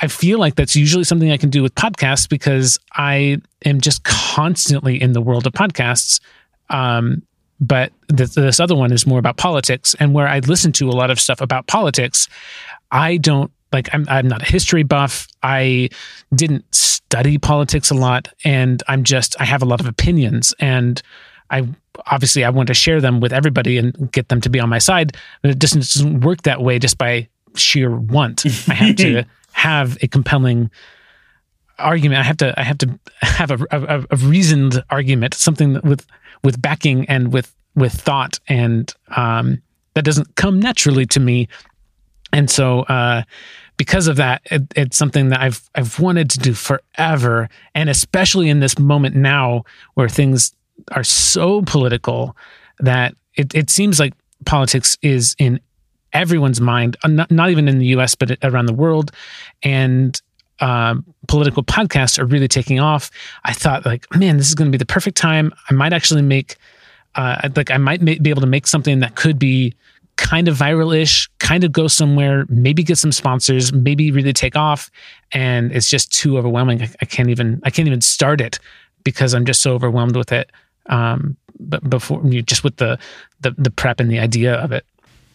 I 0.00 0.06
feel 0.06 0.38
like 0.38 0.54
that's 0.54 0.76
usually 0.76 1.02
something 1.02 1.32
I 1.32 1.36
can 1.36 1.50
do 1.50 1.60
with 1.60 1.74
podcasts 1.74 2.28
because 2.28 2.78
I 2.92 3.38
am 3.64 3.80
just 3.80 4.04
constantly 4.04 5.00
in 5.00 5.12
the 5.12 5.20
world 5.20 5.46
of 5.46 5.52
podcasts. 5.54 6.20
Um, 6.68 7.22
but 7.60 7.92
this, 8.08 8.34
this 8.34 8.60
other 8.60 8.74
one 8.74 8.92
is 8.92 9.06
more 9.06 9.18
about 9.18 9.36
politics, 9.36 9.94
and 10.00 10.14
where 10.14 10.26
I 10.26 10.38
listen 10.38 10.72
to 10.72 10.88
a 10.88 10.92
lot 10.92 11.10
of 11.10 11.20
stuff 11.20 11.40
about 11.40 11.66
politics, 11.66 12.28
I 12.90 13.16
don't 13.16 13.50
like. 13.72 13.88
I'm 13.92 14.06
I'm 14.08 14.28
not 14.28 14.42
a 14.42 14.46
history 14.46 14.82
buff. 14.82 15.26
I 15.42 15.90
didn't 16.34 16.64
study 16.74 17.38
politics 17.38 17.90
a 17.90 17.94
lot, 17.94 18.28
and 18.44 18.82
I'm 18.88 19.04
just 19.04 19.40
I 19.40 19.44
have 19.44 19.62
a 19.62 19.66
lot 19.66 19.80
of 19.80 19.86
opinions, 19.86 20.54
and 20.58 21.00
I 21.50 21.68
obviously 22.06 22.44
I 22.44 22.50
want 22.50 22.68
to 22.68 22.74
share 22.74 23.00
them 23.00 23.20
with 23.20 23.32
everybody 23.32 23.78
and 23.78 24.10
get 24.12 24.28
them 24.28 24.40
to 24.42 24.50
be 24.50 24.60
on 24.60 24.68
my 24.68 24.78
side, 24.78 25.16
but 25.42 25.50
it 25.50 25.58
doesn't, 25.58 25.80
doesn't 25.80 26.20
work 26.20 26.42
that 26.42 26.62
way 26.62 26.78
just 26.78 26.98
by 26.98 27.28
sheer 27.54 27.94
want. 27.94 28.44
I 28.68 28.74
have 28.74 28.96
to 28.96 29.24
have 29.52 29.98
a 30.02 30.08
compelling 30.08 30.70
argument. 31.78 32.20
I 32.20 32.24
have 32.24 32.36
to 32.38 32.58
I 32.58 32.62
have 32.62 32.78
to 32.78 32.98
have 33.20 33.50
a, 33.50 33.66
a, 33.70 34.04
a 34.10 34.16
reasoned 34.16 34.82
argument, 34.90 35.34
something 35.34 35.80
with 35.82 36.06
with 36.42 36.60
backing 36.60 37.08
and 37.08 37.32
with 37.32 37.54
with 37.74 37.92
thought, 37.92 38.38
and 38.48 38.92
um, 39.16 39.60
that 39.94 40.04
doesn't 40.04 40.36
come 40.36 40.60
naturally 40.60 41.06
to 41.06 41.20
me. 41.20 41.48
And 42.32 42.50
so, 42.50 42.80
uh, 42.82 43.22
because 43.76 44.08
of 44.08 44.16
that, 44.16 44.42
it, 44.50 44.62
it's 44.76 44.96
something 44.96 45.30
that 45.30 45.40
I've 45.40 45.68
I've 45.74 45.98
wanted 45.98 46.30
to 46.30 46.38
do 46.38 46.54
forever, 46.54 47.48
and 47.74 47.88
especially 47.88 48.48
in 48.48 48.60
this 48.60 48.78
moment 48.78 49.16
now, 49.16 49.64
where 49.94 50.08
things 50.08 50.52
are 50.92 51.04
so 51.04 51.62
political 51.62 52.36
that 52.78 53.14
it, 53.34 53.54
it 53.54 53.70
seems 53.70 53.98
like 53.98 54.12
politics 54.44 54.98
is 55.02 55.34
in 55.38 55.60
everyone's 56.12 56.60
mind, 56.60 56.96
uh, 57.04 57.08
not, 57.08 57.30
not 57.30 57.50
even 57.50 57.68
in 57.68 57.78
the 57.78 57.86
U.S. 57.86 58.14
but 58.14 58.36
around 58.42 58.66
the 58.66 58.74
world, 58.74 59.12
and 59.62 60.20
um, 60.60 61.04
political 61.26 61.62
podcasts 61.62 62.18
are 62.18 62.26
really 62.26 62.48
taking 62.48 62.80
off, 62.80 63.10
I 63.44 63.52
thought 63.52 63.86
like, 63.86 64.06
man, 64.14 64.36
this 64.36 64.48
is 64.48 64.54
going 64.54 64.70
to 64.70 64.72
be 64.72 64.78
the 64.78 64.86
perfect 64.86 65.16
time. 65.16 65.52
I 65.70 65.74
might 65.74 65.92
actually 65.92 66.22
make, 66.22 66.56
uh, 67.14 67.48
like, 67.56 67.70
I 67.70 67.78
might 67.78 68.02
ma- 68.02 68.14
be 68.20 68.30
able 68.30 68.42
to 68.42 68.46
make 68.46 68.66
something 68.66 69.00
that 69.00 69.14
could 69.14 69.38
be 69.38 69.74
kind 70.20 70.48
of 70.48 70.56
viral-ish, 70.56 71.28
kind 71.38 71.64
of 71.64 71.72
go 71.72 71.88
somewhere, 71.88 72.44
maybe 72.48 72.82
get 72.82 72.98
some 72.98 73.12
sponsors, 73.12 73.72
maybe 73.72 74.12
really 74.12 74.32
take 74.32 74.56
off, 74.56 74.90
and 75.32 75.72
it's 75.72 75.90
just 75.90 76.12
too 76.12 76.38
overwhelming. 76.38 76.82
I, 76.82 76.88
I 77.02 77.06
can't 77.06 77.30
even, 77.30 77.60
I 77.64 77.70
can't 77.70 77.88
even 77.88 78.00
start 78.00 78.40
it 78.40 78.58
because 79.02 79.34
I'm 79.34 79.46
just 79.46 79.62
so 79.62 79.74
overwhelmed 79.74 80.16
with 80.16 80.32
it. 80.32 80.50
Um, 80.86 81.36
but 81.58 81.88
before 81.88 82.22
you 82.24 82.42
just 82.42 82.64
with 82.64 82.76
the, 82.76 82.98
the 83.40 83.50
the 83.58 83.70
prep 83.70 84.00
and 84.00 84.10
the 84.10 84.18
idea 84.18 84.54
of 84.54 84.72
it. 84.72 84.84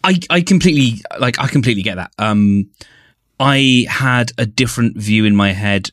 I, 0.02 0.18
I 0.28 0.40
completely 0.40 1.02
like 1.20 1.38
I 1.38 1.46
completely 1.48 1.82
get 1.82 1.96
that. 1.96 2.10
Um, 2.18 2.70
I 3.38 3.86
had 3.88 4.32
a 4.38 4.46
different 4.46 4.96
view 4.96 5.24
in 5.24 5.36
my 5.36 5.52
head 5.52 5.90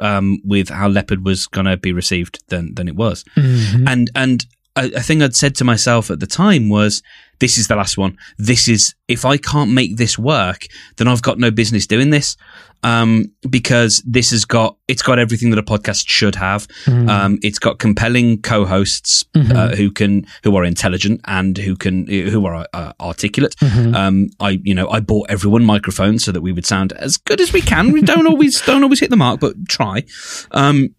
um, 0.00 0.40
with 0.44 0.68
how 0.68 0.88
Leopard 0.88 1.24
was 1.24 1.46
going 1.46 1.66
to 1.66 1.76
be 1.76 1.92
received 1.92 2.42
than 2.48 2.74
than 2.74 2.88
it 2.88 2.96
was, 2.96 3.24
and 3.36 4.10
and 4.14 4.46
a, 4.76 4.92
a 4.96 5.00
thing 5.00 5.22
I'd 5.22 5.36
said 5.36 5.54
to 5.56 5.64
myself 5.64 6.10
at 6.10 6.20
the 6.20 6.26
time 6.26 6.68
was, 6.68 7.02
"This 7.42 7.58
is 7.58 7.66
the 7.66 7.76
last 7.76 7.98
one. 7.98 8.16
This 8.38 8.68
is 8.68 8.94
if 9.08 9.24
I 9.24 9.36
can't 9.36 9.72
make 9.72 9.96
this 9.96 10.14
work, 10.32 10.60
then 10.96 11.08
I've 11.08 11.22
got 11.28 11.38
no 11.38 11.50
business 11.50 11.86
doing 11.86 12.10
this." 12.10 12.36
Um, 12.84 13.30
because 13.48 14.02
this 14.04 14.32
has 14.32 14.44
got 14.44 14.76
it's 14.88 15.02
got 15.02 15.16
everything 15.20 15.50
that 15.50 15.58
a 15.58 15.62
podcast 15.62 16.08
should 16.08 16.34
have. 16.34 16.66
Um, 17.08 17.38
it's 17.40 17.60
got 17.60 17.78
compelling 17.78 18.42
co-hosts 18.42 19.24
uh, 19.36 19.76
who 19.76 19.92
can 19.92 20.26
who 20.42 20.56
are 20.56 20.64
intelligent 20.64 21.20
and 21.26 21.56
who 21.58 21.76
can 21.76 22.08
who 22.08 22.44
are 22.44 22.66
uh, 22.72 22.92
articulate. 23.00 23.54
Um, 23.94 24.30
I 24.40 24.60
you 24.64 24.74
know 24.74 24.88
I 24.96 24.98
bought 24.98 25.26
everyone 25.30 25.64
microphones 25.64 26.24
so 26.24 26.32
that 26.32 26.42
we 26.42 26.50
would 26.50 26.66
sound 26.66 26.92
as 26.94 27.16
good 27.18 27.40
as 27.40 27.52
we 27.52 27.60
can. 27.60 27.92
We 27.92 28.02
don't 28.02 28.26
always 28.32 28.60
don't 28.62 28.82
always 28.82 28.98
hit 28.98 29.10
the 29.10 29.16
mark, 29.26 29.38
but 29.38 29.54
try. 29.68 30.02
Um, 30.50 30.94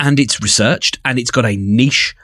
and 0.00 0.18
it's 0.18 0.40
researched 0.40 0.98
and 1.04 1.18
it's 1.18 1.30
got 1.30 1.44
a 1.44 1.54
niche 1.56 2.14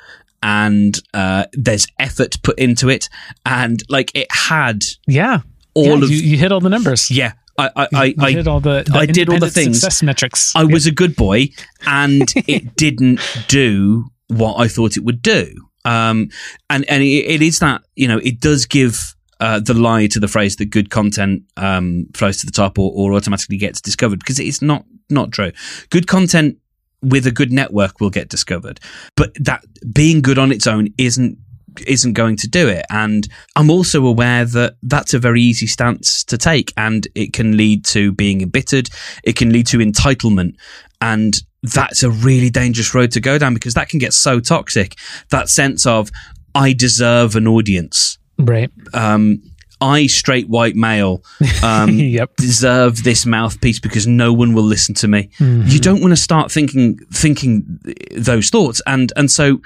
and 0.42 0.98
uh, 1.14 1.44
there's 1.52 1.86
effort 1.98 2.36
put 2.42 2.58
into 2.58 2.88
it 2.88 3.08
and 3.44 3.82
like 3.88 4.10
it 4.14 4.26
had 4.30 4.82
Yeah, 5.06 5.40
all 5.74 5.84
Yeah, 5.98 6.04
of 6.04 6.10
you, 6.10 6.16
you 6.16 6.36
hit 6.36 6.52
all 6.52 6.60
the 6.60 6.70
numbers. 6.70 7.10
yeah. 7.10 7.32
I, 7.58 7.70
I, 7.76 7.88
I, 7.92 8.14
I 8.18 8.30
hit 8.30 8.48
all 8.48 8.60
the, 8.60 8.84
the 8.90 8.96
I 8.96 9.04
did 9.04 9.28
all 9.28 9.38
the 9.38 9.50
things. 9.50 9.80
success 9.80 10.02
metrics. 10.02 10.54
I 10.56 10.64
was 10.64 10.86
a 10.86 10.90
good 10.90 11.14
boy, 11.14 11.48
and 11.86 12.22
it 12.48 12.74
didn't 12.76 13.20
do 13.48 14.06
what 14.28 14.54
I 14.54 14.66
thought 14.66 14.96
it 14.96 15.04
would 15.04 15.20
do. 15.20 15.52
Um, 15.84 16.30
and 16.70 16.88
and 16.88 17.02
it, 17.02 17.06
it 17.06 17.42
is 17.42 17.58
that 17.58 17.82
you 17.96 18.08
know 18.08 18.16
it 18.18 18.40
does 18.40 18.64
give 18.64 19.14
uh, 19.40 19.60
the 19.60 19.74
lie 19.74 20.06
to 20.06 20.18
the 20.20 20.28
phrase 20.28 20.56
that 20.56 20.66
good 20.70 20.88
content 20.88 21.42
um, 21.58 22.06
flows 22.14 22.38
to 22.38 22.46
the 22.46 22.52
top 22.52 22.78
or, 22.78 22.92
or 22.94 23.12
automatically 23.14 23.58
gets 23.58 23.80
discovered 23.82 24.20
because 24.20 24.38
it's 24.40 24.62
not 24.62 24.86
not 25.10 25.30
true. 25.32 25.52
Good 25.90 26.06
content 26.06 26.56
with 27.02 27.26
a 27.26 27.30
good 27.30 27.52
network 27.52 28.00
will 28.00 28.10
get 28.10 28.28
discovered, 28.28 28.80
but 29.16 29.32
that 29.40 29.64
being 29.92 30.20
good 30.20 30.38
on 30.38 30.52
its 30.52 30.66
own 30.66 30.88
isn't 30.98 31.38
isn't 31.86 32.14
going 32.14 32.36
to 32.36 32.48
do 32.48 32.68
it. 32.68 32.84
And 32.90 33.28
I'm 33.56 33.70
also 33.70 34.04
aware 34.04 34.44
that 34.44 34.74
that's 34.82 35.14
a 35.14 35.18
very 35.18 35.40
easy 35.40 35.66
stance 35.66 36.24
to 36.24 36.36
take 36.36 36.72
and 36.76 37.06
it 37.14 37.32
can 37.32 37.56
lead 37.56 37.84
to 37.86 38.12
being 38.12 38.42
embittered. 38.42 38.90
It 39.24 39.36
can 39.36 39.52
lead 39.52 39.66
to 39.68 39.78
entitlement. 39.78 40.56
And 41.00 41.34
that's 41.62 42.02
a 42.02 42.10
really 42.10 42.50
dangerous 42.50 42.94
road 42.94 43.12
to 43.12 43.20
go 43.20 43.38
down 43.38 43.54
because 43.54 43.74
that 43.74 43.88
can 43.88 43.98
get 43.98 44.12
so 44.12 44.40
toxic. 44.40 44.96
That 45.30 45.48
sense 45.48 45.86
of, 45.86 46.10
I 46.54 46.72
deserve 46.72 47.36
an 47.36 47.46
audience. 47.46 48.18
right. 48.38 48.70
Um, 48.92 49.42
I, 49.80 50.06
straight 50.06 50.48
white 50.48 50.76
male, 50.76 51.22
um, 51.62 51.90
Yep. 51.98 52.36
deserve 52.36 53.02
this 53.02 53.24
mouthpiece 53.26 53.78
because 53.80 54.06
no 54.06 54.32
one 54.32 54.52
will 54.52 54.62
listen 54.64 54.94
to 54.96 55.08
me. 55.08 55.30
You 55.38 55.78
don't 55.80 56.00
want 56.00 56.12
to 56.12 56.16
start 56.16 56.52
thinking 56.52 56.98
thinking 57.12 57.80
those 58.16 58.50
thoughts, 58.50 58.82
and 58.86 59.12
and 59.16 59.30
so 59.30 59.60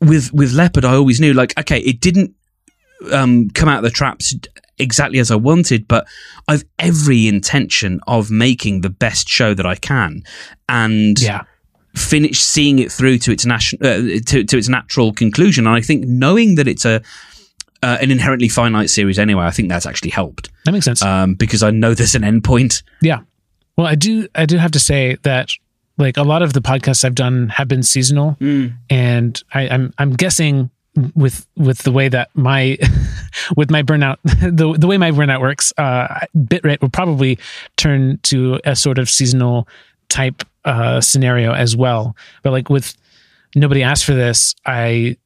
with 0.00 0.32
with 0.32 0.52
leopard, 0.52 0.84
I 0.84 0.94
always 0.94 1.20
knew 1.20 1.32
like 1.32 1.58
okay, 1.58 1.78
it 1.80 2.00
didn't 2.00 2.34
um, 3.12 3.50
come 3.50 3.68
out 3.68 3.78
of 3.78 3.84
the 3.84 3.90
traps 3.90 4.34
exactly 4.78 5.18
as 5.18 5.30
I 5.30 5.36
wanted, 5.36 5.86
but 5.88 6.06
I've 6.48 6.64
every 6.78 7.28
intention 7.28 8.00
of 8.06 8.30
making 8.30 8.80
the 8.82 8.90
best 8.90 9.28
show 9.28 9.54
that 9.54 9.64
I 9.66 9.74
can, 9.76 10.22
and 10.68 11.18
Yeah. 11.20 11.42
finish 11.94 12.40
seeing 12.40 12.78
it 12.78 12.92
through 12.92 13.18
to 13.20 13.32
its 13.32 13.46
national 13.46 13.86
uh, 13.86 14.18
to, 14.26 14.44
to 14.44 14.58
its 14.58 14.68
natural 14.68 15.12
conclusion. 15.12 15.66
And 15.66 15.74
I 15.76 15.80
think 15.80 16.04
knowing 16.06 16.56
that 16.56 16.68
it's 16.68 16.84
a 16.84 17.00
uh, 17.86 17.98
an 18.02 18.10
inherently 18.10 18.48
finite 18.48 18.90
series 18.90 19.18
anyway, 19.18 19.44
I 19.44 19.50
think 19.50 19.68
that's 19.68 19.86
actually 19.86 20.10
helped 20.10 20.50
That 20.64 20.72
makes 20.72 20.84
sense. 20.84 21.02
um, 21.02 21.34
because 21.34 21.62
I 21.62 21.70
know 21.70 21.94
there's 21.94 22.14
an 22.14 22.24
end 22.24 22.42
point. 22.44 22.82
Yeah. 23.00 23.20
Well, 23.76 23.86
I 23.86 23.94
do. 23.94 24.26
I 24.34 24.46
do 24.46 24.56
have 24.58 24.70
to 24.72 24.80
say 24.80 25.16
that, 25.22 25.50
like 25.98 26.16
a 26.16 26.22
lot 26.22 26.42
of 26.42 26.52
the 26.52 26.60
podcasts 26.60 27.04
I've 27.04 27.14
done 27.14 27.48
have 27.50 27.68
been 27.68 27.82
seasonal, 27.82 28.36
and 28.90 29.42
I, 29.54 29.68
I'm 29.68 29.92
I'm 29.98 30.12
guessing 30.14 30.70
with 31.14 31.46
with 31.56 31.78
the 31.80 31.92
way 31.92 32.08
that 32.08 32.30
my 32.34 32.78
with 33.56 33.70
my 33.70 33.82
burnout 33.82 34.16
the 34.24 34.72
the 34.78 34.86
way 34.86 34.96
my 34.98 35.10
burnout 35.10 35.40
works, 35.40 35.72
uh, 35.78 36.06
bitrate 36.34 36.80
will 36.80 36.88
probably 37.00 37.38
turn 37.76 38.18
to 38.24 38.58
a 38.64 38.74
sort 38.74 38.98
of 38.98 39.08
seasonal 39.10 39.68
type 40.08 40.42
uh, 40.64 41.00
scenario 41.00 41.52
as 41.52 41.76
well. 41.76 42.16
But 42.42 42.52
like 42.52 42.70
with 42.70 42.94
nobody 43.54 43.82
asked 43.82 44.04
for 44.06 44.14
this, 44.14 44.54
I 44.64 45.16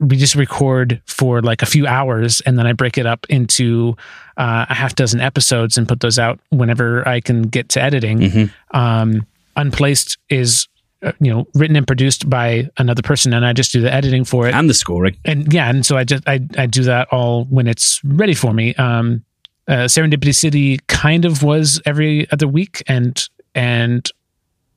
we 0.00 0.16
just 0.16 0.34
record 0.34 1.00
for 1.06 1.42
like 1.42 1.62
a 1.62 1.66
few 1.66 1.86
hours 1.86 2.40
and 2.42 2.58
then 2.58 2.66
I 2.66 2.72
break 2.72 2.96
it 2.98 3.06
up 3.06 3.26
into 3.28 3.96
uh, 4.36 4.66
a 4.68 4.74
half 4.74 4.94
dozen 4.94 5.20
episodes 5.20 5.76
and 5.78 5.86
put 5.88 6.00
those 6.00 6.18
out 6.18 6.40
whenever 6.50 7.06
I 7.08 7.20
can 7.20 7.42
get 7.42 7.68
to 7.70 7.82
editing. 7.82 8.50
Um, 8.72 9.26
Unplaced 9.56 10.18
is 10.30 10.66
uh, 11.02 11.12
you 11.20 11.32
know 11.32 11.46
written 11.54 11.76
and 11.76 11.86
produced 11.86 12.28
by 12.28 12.68
another 12.78 13.02
person 13.02 13.32
and 13.34 13.44
I 13.46 13.52
just 13.52 13.72
do 13.72 13.80
the 13.80 13.92
editing 13.92 14.24
for 14.24 14.48
it 14.48 14.54
And 14.54 14.68
the 14.68 14.74
scoring. 14.74 15.16
and 15.24 15.52
yeah, 15.52 15.68
and 15.70 15.84
so 15.86 15.96
I 15.96 16.04
just 16.04 16.26
I 16.26 16.40
I 16.58 16.66
do 16.66 16.82
that 16.84 17.08
all 17.12 17.44
when 17.46 17.66
it's 17.68 18.00
ready 18.04 18.34
for 18.34 18.52
me. 18.52 18.74
Um, 18.76 19.22
uh, 19.68 19.84
Serendipity 19.86 20.34
City 20.34 20.78
kind 20.88 21.24
of 21.24 21.42
was 21.42 21.80
every 21.86 22.30
other 22.32 22.48
week, 22.48 22.82
and 22.88 23.28
and 23.54 24.10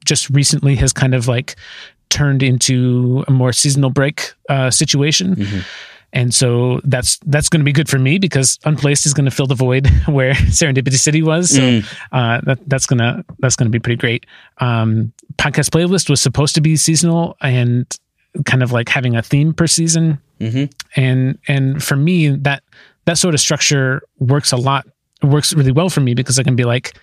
just 0.05 0.29
recently 0.29 0.75
has 0.75 0.93
kind 0.93 1.13
of 1.15 1.27
like 1.27 1.55
turned 2.09 2.41
into 2.43 3.23
a 3.27 3.31
more 3.31 3.51
seasonal 3.53 3.89
break 3.89 4.33
uh, 4.49 4.69
situation. 4.71 5.35
And 6.13 6.33
so 6.33 6.79
that's 6.85 7.17
that's 7.25 7.49
going 7.49 7.59
to 7.59 7.65
be 7.65 7.73
good 7.73 7.89
for 7.89 7.99
me 7.99 8.17
because 8.17 8.57
Unplaced 8.63 9.05
is 9.05 9.13
going 9.13 9.25
to 9.25 9.31
fill 9.31 9.45
the 9.45 9.55
void 9.55 9.87
where 10.07 10.33
Serendipity 10.33 10.97
City 10.97 11.21
was. 11.21 11.49
So 11.49 11.61
uh, 12.11 12.41
that, 12.45 12.59
that's 12.67 12.85
gonna 12.85 13.25
that's 13.39 13.55
gonna 13.57 13.69
be 13.69 13.79
pretty 13.79 13.97
great. 13.97 14.25
Um, 14.59 15.11
podcast 15.37 15.69
playlist 15.69 16.09
was 16.09 16.21
supposed 16.21 16.55
to 16.55 16.61
be 16.61 16.77
seasonal 16.77 17.35
and 17.41 17.85
kind 18.45 18.63
of 18.63 18.71
like 18.71 18.87
having 18.89 19.15
a 19.15 19.21
theme 19.21 19.53
per 19.53 19.67
season 19.67 20.19
and 20.95 21.37
and 21.47 21.83
for 21.83 21.95
me 21.95 22.29
that 22.29 22.61
that 23.05 23.17
sort 23.17 23.33
of 23.33 23.39
structure 23.39 24.01
works 24.19 24.51
a 24.51 24.57
lot 24.57 24.85
works 25.23 25.53
really 25.53 25.71
well 25.71 25.89
for 25.89 26.01
me 26.01 26.13
because 26.13 26.37
i 26.37 26.43
can 26.43 26.55
be 26.55 26.63
like 26.63 26.93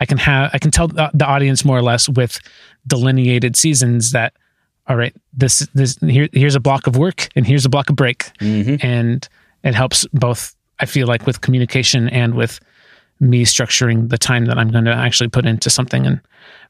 i 0.00 0.04
can 0.04 0.18
have 0.18 0.50
i 0.52 0.58
can 0.58 0.72
tell 0.72 0.88
the, 0.88 1.08
the 1.14 1.24
audience 1.24 1.64
more 1.64 1.78
or 1.78 1.82
less 1.82 2.08
with 2.08 2.40
delineated 2.86 3.56
seasons 3.56 4.12
that 4.12 4.34
all 4.86 4.96
right 4.96 5.14
this 5.32 5.66
this 5.74 5.96
here 5.98 6.28
here's 6.32 6.54
a 6.54 6.60
block 6.60 6.86
of 6.86 6.96
work 6.96 7.28
and 7.34 7.46
here's 7.46 7.64
a 7.64 7.70
block 7.70 7.90
of 7.90 7.96
break. 7.96 8.30
And 8.82 9.28
it 9.62 9.74
helps 9.74 10.06
both 10.12 10.54
i 10.80 10.86
feel 10.86 11.06
like 11.06 11.26
with 11.26 11.40
communication 11.40 12.08
and 12.08 12.34
with 12.34 12.60
me 13.20 13.44
structuring 13.44 14.10
the 14.10 14.18
time 14.18 14.44
that 14.46 14.58
i'm 14.58 14.70
going 14.70 14.84
to 14.84 14.92
actually 14.92 15.28
put 15.28 15.46
into 15.46 15.70
something 15.70 16.06
and 16.06 16.20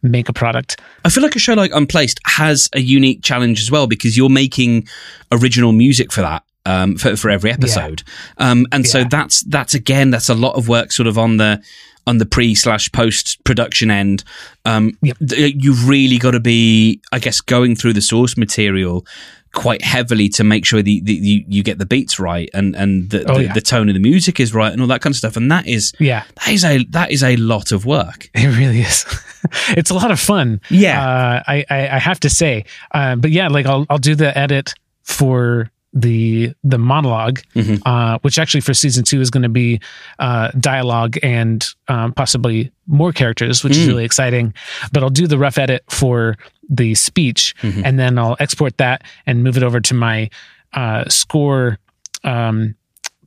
make 0.04 0.28
a 0.28 0.32
product. 0.32 0.80
I 1.04 1.08
feel 1.08 1.22
like 1.22 1.34
a 1.34 1.38
show 1.38 1.54
like 1.54 1.72
Unplaced 1.74 2.20
has 2.26 2.68
a 2.74 2.80
unique 2.80 3.22
challenge 3.22 3.60
as 3.60 3.70
well 3.70 3.86
because 3.86 4.16
you're 4.16 4.28
making 4.28 4.86
original 5.32 5.72
music 5.72 6.12
for 6.12 6.20
that. 6.20 6.44
Um, 6.66 6.96
for, 6.96 7.14
for 7.14 7.28
every 7.28 7.52
episode, 7.52 8.02
um, 8.38 8.66
and 8.72 8.86
so 8.86 9.04
that's 9.04 9.42
that's 9.42 9.74
again 9.74 10.10
that's 10.10 10.30
a 10.30 10.34
lot 10.34 10.54
of 10.54 10.66
work 10.66 10.92
sort 10.92 11.06
of 11.06 11.18
on 11.18 11.36
the 11.36 11.62
on 12.07 12.18
the 12.18 12.26
pre 12.26 12.55
slash 12.55 12.90
post 12.92 13.42
production 13.44 13.90
end. 13.90 14.24
Um, 14.64 14.96
Yep. 15.02 15.16
th- 15.28 15.55
you've 15.59 15.88
really 15.88 16.18
got 16.18 16.32
to 16.32 16.40
be, 16.40 17.00
I 17.12 17.18
guess, 17.18 17.40
going 17.40 17.76
through 17.76 17.94
the 17.94 18.02
source 18.02 18.36
material 18.36 19.07
quite 19.52 19.82
heavily 19.82 20.28
to 20.28 20.42
make 20.42 20.64
sure 20.66 20.82
the, 20.82 21.00
the 21.02 21.14
you, 21.14 21.44
you 21.46 21.62
get 21.62 21.78
the 21.78 21.86
beats 21.86 22.18
right 22.18 22.50
and 22.52 22.74
and 22.74 23.11
the, 23.11 23.24
Oh, 23.30 23.36
the, 23.36 23.44
yeah. 23.44 23.52
the 23.52 23.61
tone 23.61 23.88
of 23.88 23.94
the 23.94 24.00
music 24.00 24.40
is 24.40 24.52
right 24.52 24.72
and 24.72 24.80
all 24.80 24.88
that 24.88 25.00
kind 25.00 25.12
of 25.12 25.16
stuff. 25.16 25.36
And 25.36 25.48
that 25.52 25.66
is 25.68 25.92
yeah 26.00 26.24
that 26.44 26.48
is 26.52 26.64
a 26.64 26.82
that 26.90 27.12
is 27.12 27.22
a 27.22 27.36
lot 27.36 27.70
of 27.72 27.86
work. 27.86 28.28
It 28.34 28.48
really 28.59 28.80
is. 28.80 29.05
it's 29.68 29.90
a 29.90 29.94
lot 29.94 30.11
of 30.11 30.18
fun. 30.18 30.61
Yeah. 30.70 31.00
uh, 31.00 31.42
I, 31.46 31.64
I 31.70 31.88
I 31.88 31.98
have 32.00 32.18
to 32.20 32.30
say. 32.30 32.64
Uh, 32.90 33.14
but 33.16 33.30
yeah, 33.30 33.46
like 33.48 33.66
I'll 33.66 33.86
I'll 33.88 33.98
do 33.98 34.14
the 34.16 34.36
edit 34.36 34.74
for 35.05 35.70
the 35.97 36.53
the 36.64 36.76
monolog 36.76 37.40
uh, 37.86 38.18
which 38.22 38.38
actually 38.38 38.61
for 38.61 38.74
season 38.74 39.05
two 39.05 39.20
is 39.20 39.30
going 39.30 39.45
to 39.45 39.49
be 39.49 39.80
uh, 40.18 40.51
dialogue 40.59 41.16
and 41.22 41.64
um, 41.88 42.12
possibly 42.12 42.72
more 42.88 43.12
characters, 43.12 43.62
which 43.62 43.76
is 43.76 43.86
really 43.86 44.05
exciting. 44.05 44.53
But 44.92 45.03
I'll 45.05 45.11
do 45.11 45.26
the 45.28 45.38
rough 45.38 45.57
edit 45.57 45.84
for 45.88 46.36
the 46.68 46.95
speech, 46.97 47.55
and 47.62 47.99
then 47.99 48.18
I'll 48.18 48.36
export 48.40 48.76
that 48.78 49.03
and 49.26 49.42
move 49.45 49.57
it 49.57 49.62
over 49.62 49.80
to 49.80 49.95
my 49.95 50.30
uh, 50.72 51.09
score 51.09 51.78
um, 52.24 52.74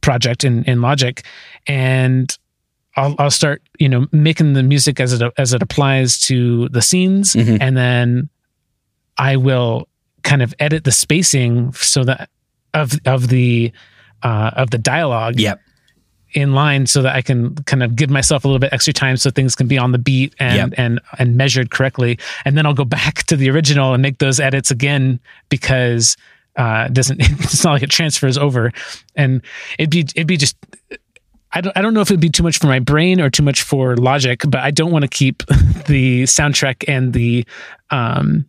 project 0.02 0.44
in 0.44 0.64
in 0.66 0.82
Logic, 0.82 1.24
and 1.68 2.38
I'll, 2.98 3.16
I'll 3.20 3.32
start, 3.32 3.62
you 3.80 3.88
know, 3.88 4.08
making 4.12 4.54
the 4.54 4.64
music 4.64 5.00
as 5.00 5.14
it 5.14 5.32
as 5.38 5.54
it 5.54 5.62
applies 5.62 6.20
to 6.28 6.68
the 6.70 6.82
scenes, 6.82 7.34
Mhm. 7.34 7.60
and 7.62 7.78
then 7.78 8.30
I 9.18 9.38
will 9.38 9.88
kind 10.24 10.42
of 10.42 10.54
edit 10.60 10.84
the 10.84 10.92
spacing 10.92 11.72
so 11.74 12.04
that 12.04 12.30
of 12.74 12.94
of 13.06 13.28
the 13.30 13.72
uh, 14.24 14.52
of 14.56 14.70
the 14.72 14.78
dialogue 14.78 15.40
Yep. 15.40 15.62
in 16.34 16.54
line, 16.54 16.86
so 16.88 17.02
that 17.02 17.16
I 17.16 17.22
can 17.22 17.56
kind 17.66 17.84
of 17.84 17.96
give 17.96 18.10
myself 18.10 18.44
a 18.46 18.48
little 18.48 18.60
bit 18.60 18.74
extra 18.74 18.94
time 18.94 19.18
so 19.18 19.30
things 19.30 19.56
can 19.56 19.68
be 19.68 19.78
on 19.78 19.92
the 19.92 19.98
beat 20.00 20.34
and 20.40 20.72
Yep. 20.72 20.80
and 20.80 21.00
and 21.20 21.36
measured 21.38 21.72
correctly, 21.72 22.18
and 22.46 22.58
then 22.58 22.66
I'll 22.66 22.74
go 22.74 22.86
back 23.00 23.24
to 23.28 23.36
the 23.36 23.50
original 23.50 23.94
and 23.94 24.02
make 24.02 24.18
those 24.20 24.40
edits 24.40 24.72
again 24.72 25.20
because 25.50 26.18
uh, 26.58 26.86
it 26.88 26.94
doesn't 26.94 27.20
it's 27.22 27.64
not 27.64 27.74
like 27.74 27.84
it 27.84 27.90
transfers 27.92 28.38
over, 28.38 28.72
and 29.16 29.42
it'd 29.80 29.92
be 29.92 30.00
it'd 30.16 30.28
be 30.28 30.38
just 30.38 30.56
I 31.54 31.62
don't, 31.62 31.76
I 31.78 31.82
don't 31.82 31.94
know 31.94 32.02
if 32.02 32.12
it'd 32.12 32.20
be 32.20 32.30
too 32.30 32.44
much 32.44 32.60
for 32.60 32.68
my 32.68 32.80
brain 32.80 33.22
or 33.22 33.30
too 33.30 33.42
much 33.42 33.62
for 33.62 33.96
logic, 33.96 34.42
but 34.50 34.60
I 34.60 34.70
don't 34.70 34.92
want 34.92 35.04
to 35.04 35.08
keep 35.08 35.38
the 35.88 36.24
soundtrack 36.24 36.84
and 36.90 37.14
the 37.14 37.46
um, 37.90 38.48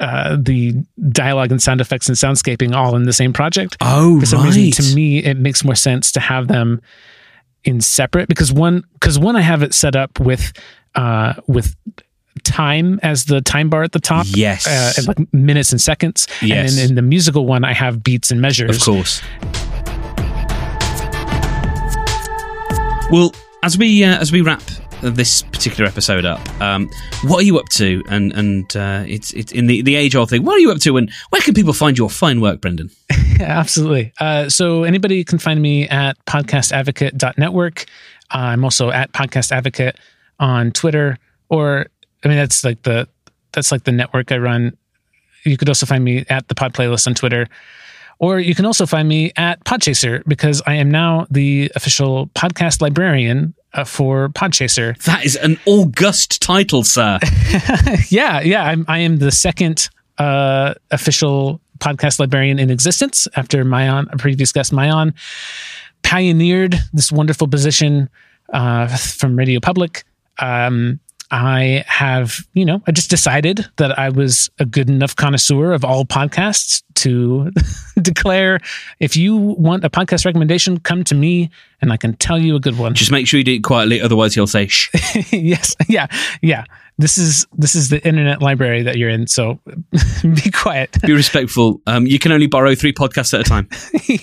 uh, 0.00 0.36
the 0.40 0.74
dialogue 1.10 1.50
and 1.50 1.62
sound 1.62 1.80
effects 1.80 2.08
and 2.08 2.16
soundscaping 2.16 2.74
all 2.74 2.94
in 2.96 3.04
the 3.04 3.12
same 3.12 3.32
project. 3.32 3.76
Oh, 3.80 4.20
For 4.20 4.26
some 4.26 4.42
right. 4.44 4.54
reason, 4.54 4.84
to 4.84 4.94
me, 4.94 5.18
it 5.18 5.36
makes 5.36 5.64
more 5.64 5.74
sense 5.74 6.12
to 6.12 6.20
have 6.20 6.48
them 6.48 6.80
in 7.64 7.80
separate 7.80 8.28
because 8.28 8.52
one 8.52 8.84
because 8.94 9.18
one 9.18 9.34
I 9.36 9.40
have 9.40 9.62
it 9.62 9.74
set 9.74 9.96
up 9.96 10.20
with 10.20 10.52
uh, 10.94 11.34
with 11.46 11.74
time 12.44 13.00
as 13.02 13.24
the 13.24 13.40
time 13.40 13.68
bar 13.68 13.82
at 13.82 13.92
the 13.92 14.00
top. 14.00 14.26
Yes. 14.28 14.66
Uh, 14.66 14.92
and 14.96 15.08
like 15.08 15.34
minutes 15.34 15.72
and 15.72 15.80
seconds. 15.80 16.28
Yes. 16.40 16.70
And 16.70 16.78
then 16.78 16.88
in 16.90 16.94
the 16.94 17.02
musical 17.02 17.46
one, 17.46 17.64
I 17.64 17.72
have 17.72 18.02
beats 18.02 18.30
and 18.30 18.40
measures. 18.40 18.76
Of 18.76 18.84
course. 18.84 19.22
Well, 23.10 23.32
as 23.62 23.78
we 23.78 24.04
uh, 24.04 24.18
as 24.18 24.30
we 24.30 24.42
wrap 24.42 24.62
this 25.00 25.42
particular 25.42 25.88
episode 25.88 26.24
up, 26.24 26.40
um, 26.60 26.90
what 27.24 27.40
are 27.40 27.44
you 27.44 27.58
up 27.58 27.68
to? 27.70 28.02
And 28.08 28.32
and 28.32 28.76
uh, 28.76 29.04
it's 29.06 29.32
it's 29.32 29.52
in 29.52 29.66
the 29.66 29.82
the 29.82 29.96
age 29.96 30.14
old 30.14 30.30
thing. 30.30 30.44
What 30.44 30.56
are 30.56 30.60
you 30.60 30.70
up 30.70 30.78
to? 30.80 30.96
And 30.96 31.10
where 31.30 31.42
can 31.42 31.54
people 31.54 31.72
find 31.72 31.96
your 31.96 32.10
fine 32.10 32.40
work, 32.40 32.60
Brendan? 32.60 32.90
Yeah, 33.38 33.56
absolutely. 33.56 34.12
Uh, 34.18 34.48
so 34.48 34.82
anybody 34.82 35.22
can 35.22 35.38
find 35.38 35.62
me 35.62 35.88
at 35.88 36.16
podcastadvocate.network. 36.26 37.84
Uh, 38.34 38.36
I'm 38.36 38.64
also 38.64 38.90
at 38.90 39.12
podcast 39.12 39.52
advocate 39.52 39.96
on 40.40 40.72
Twitter, 40.72 41.18
or 41.48 41.86
I 42.24 42.28
mean 42.28 42.36
that's 42.36 42.64
like 42.64 42.82
the 42.82 43.06
that's 43.52 43.70
like 43.70 43.84
the 43.84 43.92
network 43.92 44.32
I 44.32 44.38
run. 44.38 44.76
You 45.44 45.56
could 45.56 45.68
also 45.68 45.86
find 45.86 46.02
me 46.02 46.24
at 46.28 46.48
the 46.48 46.56
Pod 46.56 46.74
Playlist 46.74 47.06
on 47.06 47.14
Twitter, 47.14 47.46
or 48.18 48.40
you 48.40 48.56
can 48.56 48.66
also 48.66 48.86
find 48.86 49.08
me 49.08 49.30
at 49.36 49.62
Podchaser 49.64 50.24
because 50.26 50.60
I 50.66 50.74
am 50.74 50.90
now 50.90 51.26
the 51.30 51.70
official 51.76 52.26
podcast 52.34 52.80
librarian 52.80 53.54
uh, 53.74 53.84
for 53.84 54.28
Podchaser. 54.30 55.00
That 55.04 55.24
is 55.24 55.36
an 55.36 55.58
august 55.66 56.40
title, 56.42 56.84
sir. 56.84 57.18
yeah, 58.08 58.40
yeah. 58.40 58.64
I'm 58.64 58.84
I 58.88 58.98
am 58.98 59.18
the 59.18 59.30
second 59.30 59.88
uh, 60.18 60.74
official 60.90 61.60
podcast 61.78 62.18
librarian 62.18 62.58
in 62.58 62.70
existence 62.70 63.28
after 63.36 63.64
Mayon, 63.64 64.12
a 64.12 64.16
previous 64.16 64.52
guest, 64.52 64.72
Mayon, 64.72 65.14
pioneered 66.02 66.76
this 66.92 67.12
wonderful 67.12 67.48
position 67.48 68.08
uh, 68.52 68.88
from 68.88 69.36
Radio 69.36 69.60
Public. 69.60 70.04
Um, 70.38 71.00
I 71.30 71.84
have, 71.86 72.38
you 72.54 72.64
know, 72.64 72.82
I 72.86 72.92
just 72.92 73.10
decided 73.10 73.66
that 73.76 73.98
I 73.98 74.08
was 74.08 74.50
a 74.58 74.64
good 74.64 74.88
enough 74.88 75.14
connoisseur 75.14 75.72
of 75.72 75.84
all 75.84 76.04
podcasts 76.04 76.82
to 76.98 77.50
declare 78.02 78.60
if 79.00 79.16
you 79.16 79.36
want 79.36 79.84
a 79.84 79.90
podcast 79.90 80.24
recommendation, 80.24 80.78
come 80.80 81.04
to 81.04 81.14
me 81.14 81.50
and 81.80 81.92
I 81.92 81.96
can 81.96 82.14
tell 82.16 82.38
you 82.38 82.56
a 82.56 82.60
good 82.60 82.78
one. 82.78 82.94
Just 82.94 83.10
make 83.12 83.26
sure 83.26 83.38
you 83.38 83.44
do 83.44 83.54
it 83.54 83.64
quietly, 83.64 84.00
otherwise 84.00 84.34
he'll 84.34 84.46
say 84.46 84.66
shh. 84.66 84.90
yes 85.32 85.76
yeah 85.88 86.06
yeah 86.42 86.64
this 86.98 87.16
is 87.16 87.46
this 87.56 87.74
is 87.76 87.88
the 87.90 88.04
internet 88.06 88.42
library 88.42 88.82
that 88.82 88.96
you're 88.98 89.08
in 89.08 89.26
so 89.28 89.60
be 90.22 90.50
quiet 90.50 90.96
Be 91.02 91.12
respectful. 91.12 91.80
Um, 91.86 92.06
you 92.06 92.18
can 92.18 92.32
only 92.32 92.48
borrow 92.48 92.74
three 92.74 92.92
podcasts 92.92 93.32
at 93.32 93.40
a 93.40 93.44
time. 93.44 93.68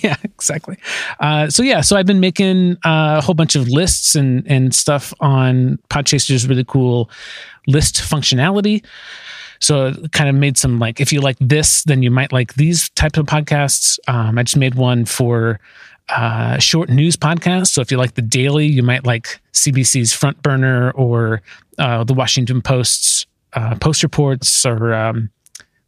yeah 0.02 0.16
exactly 0.24 0.76
uh, 1.20 1.48
so 1.48 1.62
yeah 1.62 1.80
so 1.80 1.96
i've 1.96 2.06
been 2.06 2.20
making 2.20 2.72
uh, 2.84 3.16
a 3.18 3.20
whole 3.22 3.34
bunch 3.34 3.56
of 3.56 3.68
lists 3.68 4.14
and 4.14 4.46
and 4.46 4.74
stuff 4.74 5.14
on 5.20 5.78
podchaser's 5.88 6.46
really 6.46 6.64
cool 6.64 7.10
list 7.66 7.96
functionality 7.96 8.84
so 9.60 9.86
it 9.86 10.12
kind 10.12 10.28
of 10.28 10.34
made 10.34 10.56
some 10.56 10.78
like 10.78 11.00
if 11.00 11.12
you 11.12 11.20
like 11.20 11.36
this 11.40 11.84
then 11.84 12.02
you 12.02 12.10
might 12.10 12.32
like 12.32 12.54
these 12.54 12.88
types 12.90 13.18
of 13.18 13.26
podcasts 13.26 13.98
um, 14.08 14.38
i 14.38 14.42
just 14.42 14.56
made 14.56 14.74
one 14.74 15.04
for 15.04 15.58
uh, 16.08 16.56
short 16.58 16.88
news 16.88 17.16
podcasts 17.16 17.68
so 17.68 17.80
if 17.80 17.90
you 17.90 17.96
like 17.96 18.14
the 18.14 18.22
daily 18.22 18.66
you 18.66 18.82
might 18.82 19.04
like 19.04 19.40
cbc's 19.52 20.12
front 20.12 20.40
burner 20.42 20.90
or 20.92 21.42
uh, 21.78 22.04
the 22.04 22.14
washington 22.14 22.62
post's 22.62 23.26
uh, 23.54 23.74
post 23.76 24.02
reports 24.02 24.64
or 24.66 24.94
um, 24.94 25.30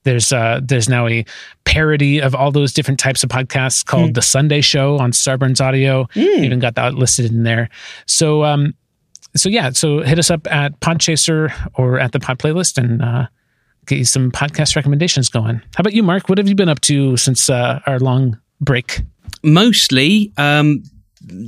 there's 0.05 0.33
uh, 0.33 0.61
there's 0.63 0.89
now 0.89 1.07
a 1.07 1.25
parody 1.65 2.21
of 2.21 2.35
all 2.35 2.51
those 2.51 2.73
different 2.73 2.99
types 2.99 3.23
of 3.23 3.29
podcasts 3.29 3.85
called 3.85 4.15
the 4.15 4.23
Sunday 4.23 4.63
Show 4.63 4.97
on 4.99 5.13
Starburns 5.13 5.61
Audio. 5.61 6.09
Even 6.45 6.61
got 6.61 6.77
that 6.77 6.95
listed 6.95 7.31
in 7.31 7.43
there. 7.43 7.69
So 8.07 8.43
um, 8.43 8.75
so 9.37 9.49
yeah, 9.51 9.71
so 9.71 10.01
hit 10.01 10.19
us 10.19 10.31
up 10.31 10.47
at 10.51 10.81
Podchaser 10.81 11.53
or 11.75 11.99
at 11.99 12.13
the 12.13 12.21
Pod 12.21 12.39
Playlist 12.39 12.79
and 12.79 13.03
uh, 13.03 13.27
get 13.89 13.99
you 13.99 14.05
some 14.05 14.31
podcast 14.31 14.77
recommendations 14.77 15.29
going. 15.29 15.57
How 15.75 15.81
about 15.81 15.95
you, 15.95 16.03
Mark? 16.03 16.29
What 16.29 16.39
have 16.39 16.49
you 16.49 16.55
been 16.55 16.69
up 16.69 16.81
to 16.83 17.17
since 17.17 17.51
uh, 17.51 17.81
our 17.87 17.99
long 17.99 18.39
break? 18.61 19.03
mostly 19.43 20.33
um, 20.37 20.83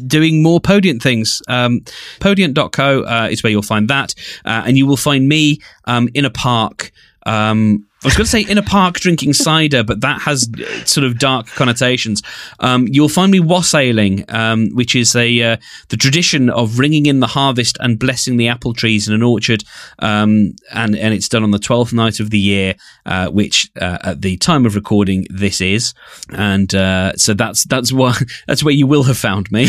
doing 0.07 0.43
more 0.43 0.61
Podiant 0.61 1.03
things. 1.03 1.43
Um, 1.49 1.81
Podiant.co 2.21 3.03
uh, 3.03 3.29
is 3.31 3.43
where 3.43 3.51
you'll 3.51 3.63
find 3.63 3.89
that. 3.89 4.15
Uh, 4.45 4.63
and 4.67 4.77
you 4.77 4.87
will 4.87 4.97
find 4.97 5.29
me 5.29 5.61
um, 5.85 6.09
in 6.15 6.25
a 6.25 6.31
park. 6.31 6.93
Um, 7.27 7.87
I 8.03 8.07
was 8.07 8.17
going 8.17 8.25
to 8.25 8.31
say 8.31 8.41
in 8.41 8.57
a 8.57 8.63
park 8.63 8.95
drinking 8.95 9.35
cider, 9.35 9.85
but 9.85 10.01
that 10.01 10.23
has 10.23 10.49
uh, 10.59 10.85
sort 10.87 11.05
of 11.05 11.19
dark 11.19 11.49
connotations. 11.49 12.23
Um, 12.59 12.89
you'll 12.89 13.11
find 13.11 13.31
me 13.31 13.41
wassailing, 13.41 14.25
um, 14.31 14.71
which 14.71 14.97
is 14.97 15.15
a 15.15 15.43
uh, 15.43 15.57
the 15.91 15.99
tradition 15.99 16.49
of 16.49 16.79
ringing 16.79 17.05
in 17.05 17.21
the 17.21 17.27
harvest 17.27 17.77
and 17.79 17.99
blessing 17.99 18.39
the 18.39 18.49
apple 18.49 18.73
trees 18.73 19.07
in 19.07 19.13
an 19.13 19.23
orchard, 19.23 19.65
um, 19.99 20.55
and 20.73 20.97
and 20.97 21.13
it's 21.13 21.29
done 21.29 21.43
on 21.43 21.51
the 21.51 21.59
twelfth 21.59 21.93
night 21.93 22.21
of 22.21 22.31
the 22.31 22.39
year, 22.39 22.75
uh, 23.05 23.29
which 23.29 23.71
uh, 23.79 23.99
at 24.03 24.23
the 24.23 24.39
time 24.39 24.65
of 24.65 24.77
recording 24.77 25.27
this 25.29 25.61
is, 25.61 25.93
and 26.31 26.75
uh, 26.75 27.13
so 27.17 27.35
that's 27.35 27.65
that's 27.65 27.93
why 27.93 28.15
that's 28.47 28.65
where 28.65 28.73
you 28.73 28.87
will 28.87 29.03
have 29.03 29.19
found 29.19 29.53
me. 29.53 29.67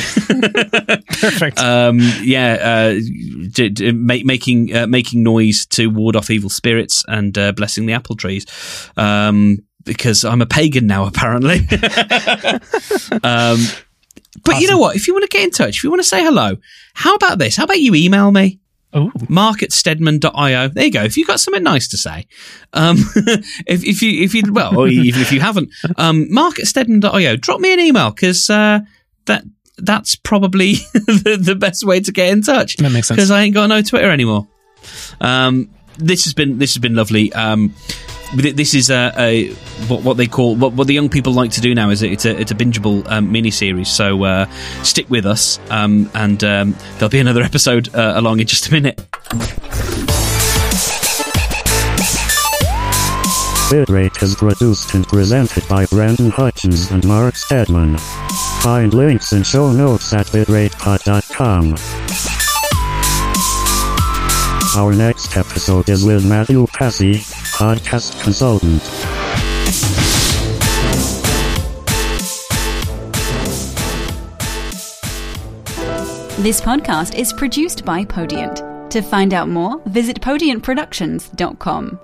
Perfect. 1.19 1.59
um, 1.59 1.99
yeah, 2.21 2.53
uh, 2.61 2.93
d- 3.51 3.69
d- 3.69 3.91
ma- 3.91 4.23
making 4.23 4.73
uh, 4.73 4.87
making 4.87 5.21
noise 5.21 5.65
to 5.65 5.87
ward 5.87 6.15
off 6.15 6.29
evil 6.29 6.49
spirits 6.49 7.03
and 7.09 7.37
uh, 7.37 7.51
blessing 7.51 7.85
the 7.87 7.93
apple 7.93 8.15
trees. 8.21 8.45
Um, 8.97 9.59
because 9.83 10.23
I'm 10.23 10.41
a 10.41 10.45
pagan 10.45 10.85
now, 10.87 11.05
apparently. 11.07 11.59
um, 13.23 13.59
but 14.43 14.61
you 14.61 14.69
know 14.69 14.77
what? 14.77 14.95
If 14.95 15.07
you 15.07 15.13
want 15.13 15.29
to 15.29 15.37
get 15.37 15.43
in 15.43 15.51
touch, 15.51 15.77
if 15.77 15.83
you 15.83 15.89
want 15.89 16.01
to 16.01 16.07
say 16.07 16.23
hello, 16.23 16.57
how 16.93 17.15
about 17.15 17.39
this? 17.39 17.55
How 17.55 17.63
about 17.63 17.79
you 17.79 17.95
email 17.95 18.31
me? 18.31 18.61
oh, 18.93 19.11
Mark 19.29 19.63
at 19.63 19.71
steadman.io. 19.71 20.67
There 20.69 20.85
you 20.85 20.91
go. 20.91 21.03
If 21.03 21.17
you've 21.17 21.27
got 21.27 21.39
something 21.39 21.63
nice 21.63 21.87
to 21.89 21.97
say, 21.97 22.27
um, 22.73 22.97
if, 23.67 23.83
if 23.83 24.01
you, 24.01 24.23
if 24.23 24.33
you, 24.33 24.43
well, 24.51 24.77
or 24.77 24.87
even 24.87 25.21
if 25.21 25.31
you 25.31 25.39
haven't, 25.39 25.69
um, 25.97 26.31
Mark 26.31 26.59
at 26.59 26.67
steadman.io, 26.67 27.35
drop 27.37 27.59
me 27.59 27.73
an 27.73 27.79
email 27.79 28.11
because, 28.11 28.49
uh, 28.49 28.79
that, 29.25 29.43
that's 29.77 30.15
probably 30.15 30.73
the, 30.93 31.39
the 31.41 31.55
best 31.55 31.85
way 31.85 31.99
to 32.01 32.11
get 32.11 32.29
in 32.29 32.41
touch. 32.41 32.77
That 32.77 32.91
makes 32.91 33.07
sense. 33.07 33.17
Because 33.17 33.31
I 33.31 33.41
ain't 33.43 33.53
got 33.53 33.67
no 33.67 33.81
Twitter 33.81 34.09
anymore. 34.09 34.47
Um, 35.19 35.69
this 35.97 36.25
has 36.25 36.33
been, 36.33 36.57
this 36.57 36.73
has 36.73 36.81
been 36.81 36.95
lovely. 36.95 37.31
Um, 37.33 37.73
this 38.35 38.73
is 38.73 38.89
a, 38.89 39.11
a 39.17 39.53
what, 39.87 40.03
what 40.03 40.17
they 40.17 40.27
call 40.27 40.55
what, 40.55 40.73
what 40.73 40.87
the 40.87 40.93
young 40.93 41.09
people 41.09 41.33
like 41.33 41.51
to 41.51 41.61
do 41.61 41.75
now 41.75 41.89
is 41.89 42.01
it's 42.01 42.25
a 42.25 42.39
it's 42.39 42.51
a 42.51 42.55
bingeable 42.55 43.05
um, 43.09 43.31
mini 43.31 43.51
series. 43.51 43.89
So 43.89 44.23
uh, 44.23 44.45
stick 44.83 45.09
with 45.09 45.25
us, 45.25 45.59
um, 45.69 46.09
and 46.13 46.43
um, 46.43 46.75
there'll 46.93 47.09
be 47.09 47.19
another 47.19 47.41
episode 47.41 47.93
uh, 47.93 48.13
along 48.15 48.39
in 48.39 48.47
just 48.47 48.67
a 48.67 48.71
minute. 48.71 49.01
Bitrate 53.71 54.21
is 54.21 54.35
produced 54.35 54.93
and 54.95 55.07
presented 55.07 55.65
by 55.69 55.85
Brendan 55.85 56.29
Hutchins 56.29 56.91
and 56.91 57.07
Mark 57.07 57.37
Steadman. 57.37 57.97
Find 58.61 58.93
links 58.93 59.31
and 59.31 59.47
show 59.47 59.71
notes 59.71 60.11
at 60.11 60.25
bitratepod.com. 60.27 62.30
Our 64.73 64.93
next 64.93 65.35
episode 65.35 65.89
is 65.89 66.05
with 66.05 66.25
Matthew 66.25 66.65
Passy, 66.67 67.15
podcast 67.15 68.23
consultant. 68.23 68.81
This 76.41 76.61
podcast 76.61 77.15
is 77.15 77.33
produced 77.33 77.83
by 77.83 78.05
Podiant. 78.05 78.89
To 78.91 79.01
find 79.01 79.33
out 79.33 79.49
more, 79.49 79.81
visit 79.87 80.21
podiantproductions.com. 80.21 81.99